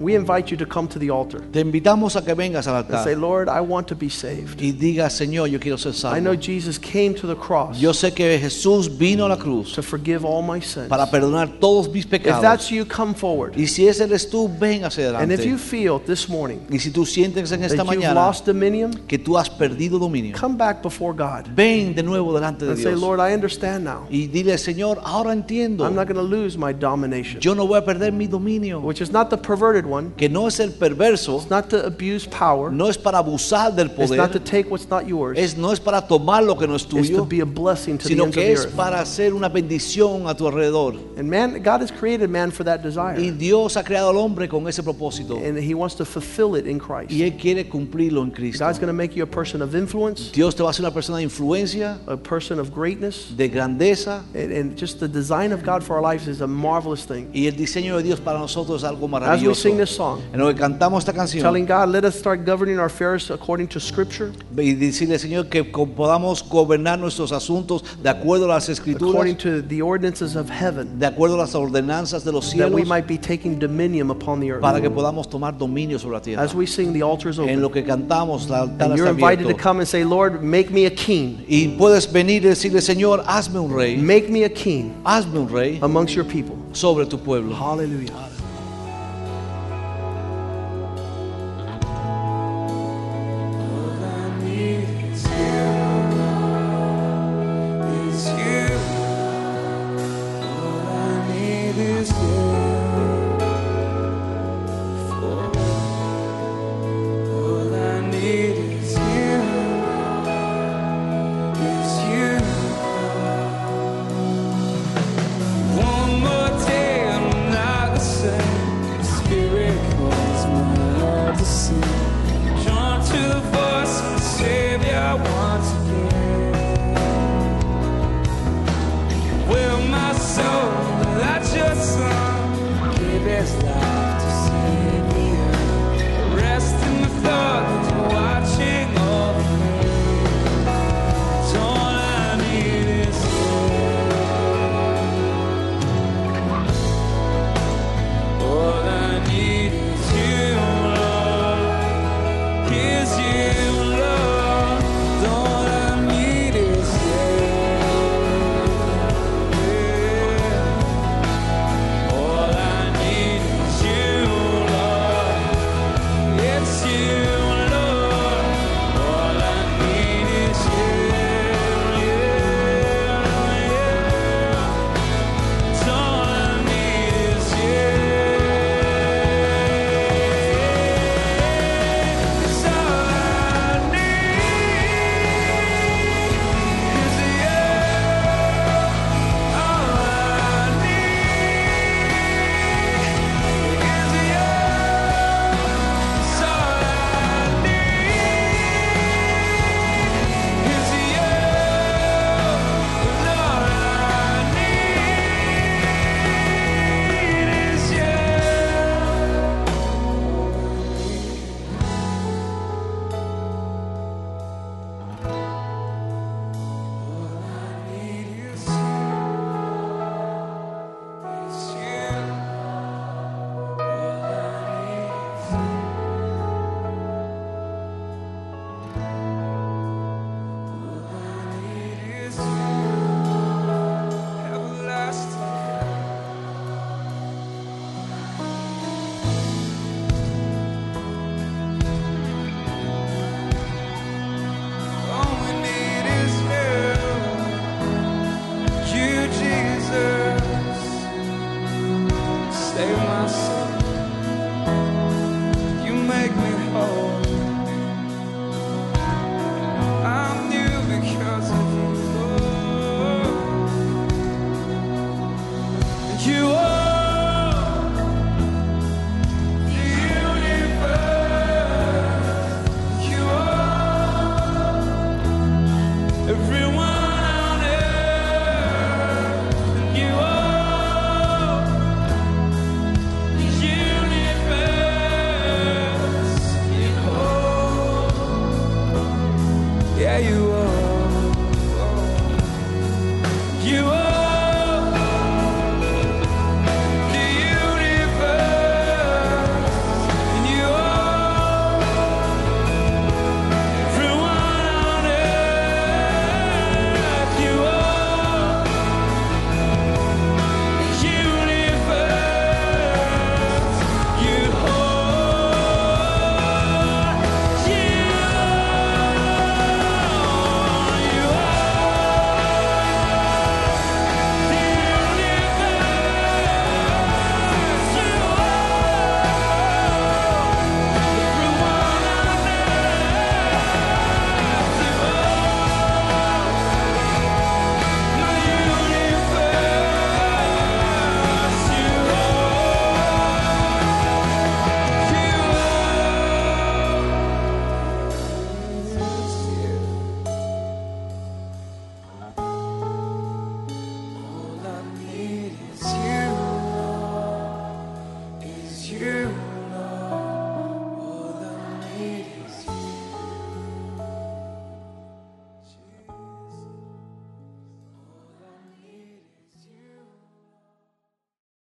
We 0.00 0.14
invite 0.14 0.50
you 0.50 0.56
to 0.56 0.66
come 0.66 0.88
to 0.88 0.98
the 0.98 1.10
altar 1.10 1.40
Te 1.52 1.60
invitamos 1.60 2.16
a 2.16 2.24
que 2.24 2.34
vengas 2.34 2.66
al 2.66 2.76
and 2.76 3.04
say, 3.04 3.14
Lord, 3.14 3.50
I 3.50 3.60
want 3.60 3.86
to 3.88 3.94
be 3.94 4.08
saved. 4.08 4.58
y 4.58 4.72
digas, 4.72 5.12
Señor, 5.12 5.48
yo 5.48 5.60
quiero 5.60 5.76
ser 5.76 5.92
I 6.16 6.20
know. 6.20 6.34
Jesus 6.34 6.78
came 6.78 7.14
to 7.14 7.26
the 7.26 7.36
cross 7.36 7.78
Yo 7.78 7.92
sé 7.92 8.14
que 8.14 8.38
Jesús 8.38 8.88
vino 8.88 9.26
a 9.26 9.28
la 9.28 9.36
cruz 9.36 9.74
to 9.74 9.82
forgive 9.82 10.24
all 10.24 10.42
my 10.42 10.60
sins. 10.62 10.88
para 10.88 11.04
perdonar 11.10 11.60
todos 11.60 11.86
mis 11.92 12.06
pecados. 12.06 12.38
If 12.38 12.42
that's 12.42 12.70
you, 12.70 12.86
come 12.86 13.12
forward. 13.14 13.54
Y 13.58 13.66
si 13.66 13.86
ese 13.86 14.04
eres 14.04 14.30
tú, 14.30 14.48
ven 14.48 14.84
hacia 14.84 15.18
And 15.18 15.30
if 15.32 15.44
you 15.44 15.58
feel 15.58 16.00
this 16.00 16.30
morning 16.30 16.60
Y 16.70 16.78
si 16.78 16.90
tú 16.90 17.04
sientes 17.04 17.52
en 17.52 17.62
esta 17.62 17.76
that 17.76 17.84
you've 17.84 17.96
mañana 17.98 18.14
lost 18.14 18.46
dominion, 18.46 18.94
que 19.06 19.18
tú 19.18 19.36
has 19.36 19.50
perdido 19.50 19.98
dominio, 19.98 20.34
come 20.38 20.56
back 20.56 20.82
before 20.82 21.12
God 21.12 21.46
ven 21.54 21.94
de 21.94 22.02
nuevo 22.02 22.32
delante 22.32 22.64
de 22.64 22.72
and 22.72 22.80
say, 22.80 22.94
Lord, 22.94 23.20
I 23.20 23.34
understand 23.34 23.84
now. 23.84 24.06
y 24.08 24.28
dile, 24.28 24.56
Señor, 24.56 24.98
ahora 25.04 25.34
entiendo. 25.34 25.84
I'm 25.84 25.94
not 25.94 26.06
going 26.06 26.16
to 26.16 26.22
lose 26.22 26.56
my 26.56 26.72
domination, 26.72 27.40
Yo 27.42 27.54
no 27.54 27.66
voy 27.66 27.78
a 27.78 27.84
perder 27.84 28.12
mi 28.12 28.26
dominio, 28.26 28.80
which 28.80 29.02
is 29.02 29.10
not 29.12 29.28
the 29.28 29.36
perverted 29.36 29.89
one. 29.90 30.12
que 30.16 30.28
no 30.28 30.46
es 30.48 30.60
el 30.60 30.70
perverso, 30.72 31.38
It's 31.38 31.50
not 31.50 31.68
to 31.70 31.84
abuse 31.84 32.26
power. 32.28 32.70
no 32.72 32.88
es 32.88 32.96
para 32.98 33.18
abusar 33.18 33.74
del 33.74 33.86
It's 33.88 34.10
not 34.10 34.32
to 34.32 34.38
poder, 34.38 34.44
take 34.44 34.70
what's 34.70 34.88
not 34.88 35.06
yours. 35.06 35.38
es, 35.38 35.56
no 35.56 35.72
es 35.72 35.80
para 35.80 36.00
tomar 36.06 36.42
lo 36.44 36.56
que 36.56 36.66
no 36.66 36.74
es 36.76 36.82
It's 36.82 36.90
to 36.90 36.96
tuyo, 36.98 37.24
be 37.28 37.40
a 37.40 37.44
blessing 37.44 37.98
to 37.98 38.04
the 38.04 38.08
sino 38.10 38.24
of 38.24 38.30
que 38.34 38.40
the 38.42 38.52
es 38.52 38.64
earth. 38.66 38.76
para 38.76 39.00
hacer 39.00 39.34
una 39.34 39.48
bendición 39.48 40.26
a 40.28 40.34
tu 40.34 40.46
alrededor. 40.46 40.94
And 41.18 41.28
man, 41.28 41.62
God 41.62 41.82
has 41.82 41.90
created 41.90 42.30
man 42.30 42.50
for 42.50 42.64
that 42.64 42.80
Y 42.80 42.82
desire. 42.84 43.30
Dios 43.32 43.76
ha 43.76 43.82
creado 43.82 44.10
al 44.10 44.16
hombre 44.16 44.48
con 44.48 44.66
ese 44.68 44.82
propósito 44.82 45.36
And 45.36 45.58
he 45.58 45.74
wants 45.74 45.94
to 45.96 46.04
fulfill 46.04 46.54
it 46.56 46.66
in 46.66 46.78
Christ. 46.78 47.10
y 47.10 47.22
Él 47.22 47.36
quiere 47.36 47.68
cumplirlo 47.68 48.22
en 48.22 48.30
Cristo. 48.30 48.64
God's 48.64 48.78
going 48.78 48.88
to 48.88 48.92
make 48.94 49.14
you 49.16 49.22
a 49.22 49.26
person 49.26 49.62
of 49.62 49.74
influence, 49.74 50.30
Dios 50.32 50.54
te 50.54 50.62
va 50.62 50.68
a 50.68 50.72
hacer 50.72 50.84
una 50.84 50.92
persona 50.94 51.18
de 51.18 51.24
influencia, 51.24 51.98
a 52.06 52.16
person 52.16 52.58
of 52.58 52.70
greatness. 52.74 53.34
de 53.36 53.48
grandeza, 53.48 54.22
And, 54.34 54.52
and 54.52 54.76
just 54.78 55.00
the 55.00 55.08
design 55.08 55.52
of 55.52 55.62
God 55.64 55.82
for 55.82 55.96
our 55.96 56.02
lives 56.02 56.26
is 56.28 56.40
a 56.40 56.46
marvelous 56.46 57.04
thing. 57.06 57.28
y 57.32 57.46
el 57.46 57.56
diseño 57.56 57.96
de 57.96 58.02
Dios 58.02 58.20
para 58.20 58.38
nosotros 58.38 58.82
es 58.82 58.88
algo 58.88 59.08
maravilloso. 59.08 59.60
This 59.80 59.90
song, 59.90 60.20
En 60.32 60.40
lo 60.40 60.48
que 60.48 60.54
cantamos 60.54 61.00
esta 61.00 61.12
canción 61.12 61.42
telling 61.42 61.66
God, 61.66 61.88
let 61.88 62.04
us 62.04 62.14
start 62.14 62.44
governing 62.44 62.78
our 62.78 62.86
affairs 62.86 63.30
according 63.30 63.68
to 63.68 63.80
Scripture, 63.80 64.32
y 64.56 64.74
decirle, 64.74 65.18
Señor, 65.18 65.48
que 65.48 65.64
podamos 65.64 66.42
gobernar 66.48 66.98
nuestros 66.98 67.32
asuntos 67.32 67.84
de 68.02 68.08
acuerdo 68.10 68.44
a 68.44 68.54
las 68.54 68.68
escrituras, 68.68 69.14
according 69.14 69.36
to 69.36 69.62
the 69.62 69.82
ordinances 69.82 70.36
of 70.36 70.50
heaven, 70.50 70.98
de 70.98 71.06
acuerdo 71.06 71.34
a 71.34 71.38
las 71.38 71.54
ordenanzas 71.54 72.24
de 72.24 72.32
los 72.32 72.46
cielos. 72.46 72.70
that 72.70 72.74
we 72.74 72.84
might 72.84 73.06
be 73.06 73.18
taking 73.18 73.58
dominion 73.58 74.10
upon 74.10 74.40
the 74.40 74.50
earth. 74.50 74.60
para 74.60 74.80
que 74.80 74.90
podamos 74.90 75.28
tomar 75.28 75.56
dominio 75.56 75.98
sobre 75.98 76.16
la 76.16 76.22
tierra. 76.22 76.42
As 76.42 76.54
we 76.54 76.66
sing, 76.66 76.92
the 76.92 77.02
altar 77.02 77.30
is 77.30 77.38
En 77.38 77.60
lo 77.60 77.70
que 77.70 77.82
cantamos, 77.84 78.48
la 78.48 78.62
altar 78.62 78.90
está 78.90 78.96
you're 78.96 79.08
invited 79.08 79.46
to 79.48 79.54
come 79.54 79.80
and 79.80 79.88
say, 79.88 80.04
Lord, 80.04 80.42
make 80.42 80.70
me 80.70 80.86
a 80.86 80.90
king. 80.90 81.44
Y 81.48 81.68
puedes 81.78 82.10
venir 82.10 82.44
y 82.44 82.48
decirle, 82.48 82.80
Señor, 82.80 83.24
hazme 83.26 83.58
un 83.58 83.74
rey, 83.74 83.96
Make 83.96 84.28
me 84.28 84.44
a 84.44 84.50
king 84.50 84.92
hazme 85.04 85.38
un 85.38 85.48
rey 85.48 85.78
amongst 85.82 86.14
your 86.14 86.26
people. 86.26 86.56
sobre 86.72 87.06
tu 87.06 87.18
pueblo. 87.18 87.54
Hallelujah. 87.54 88.39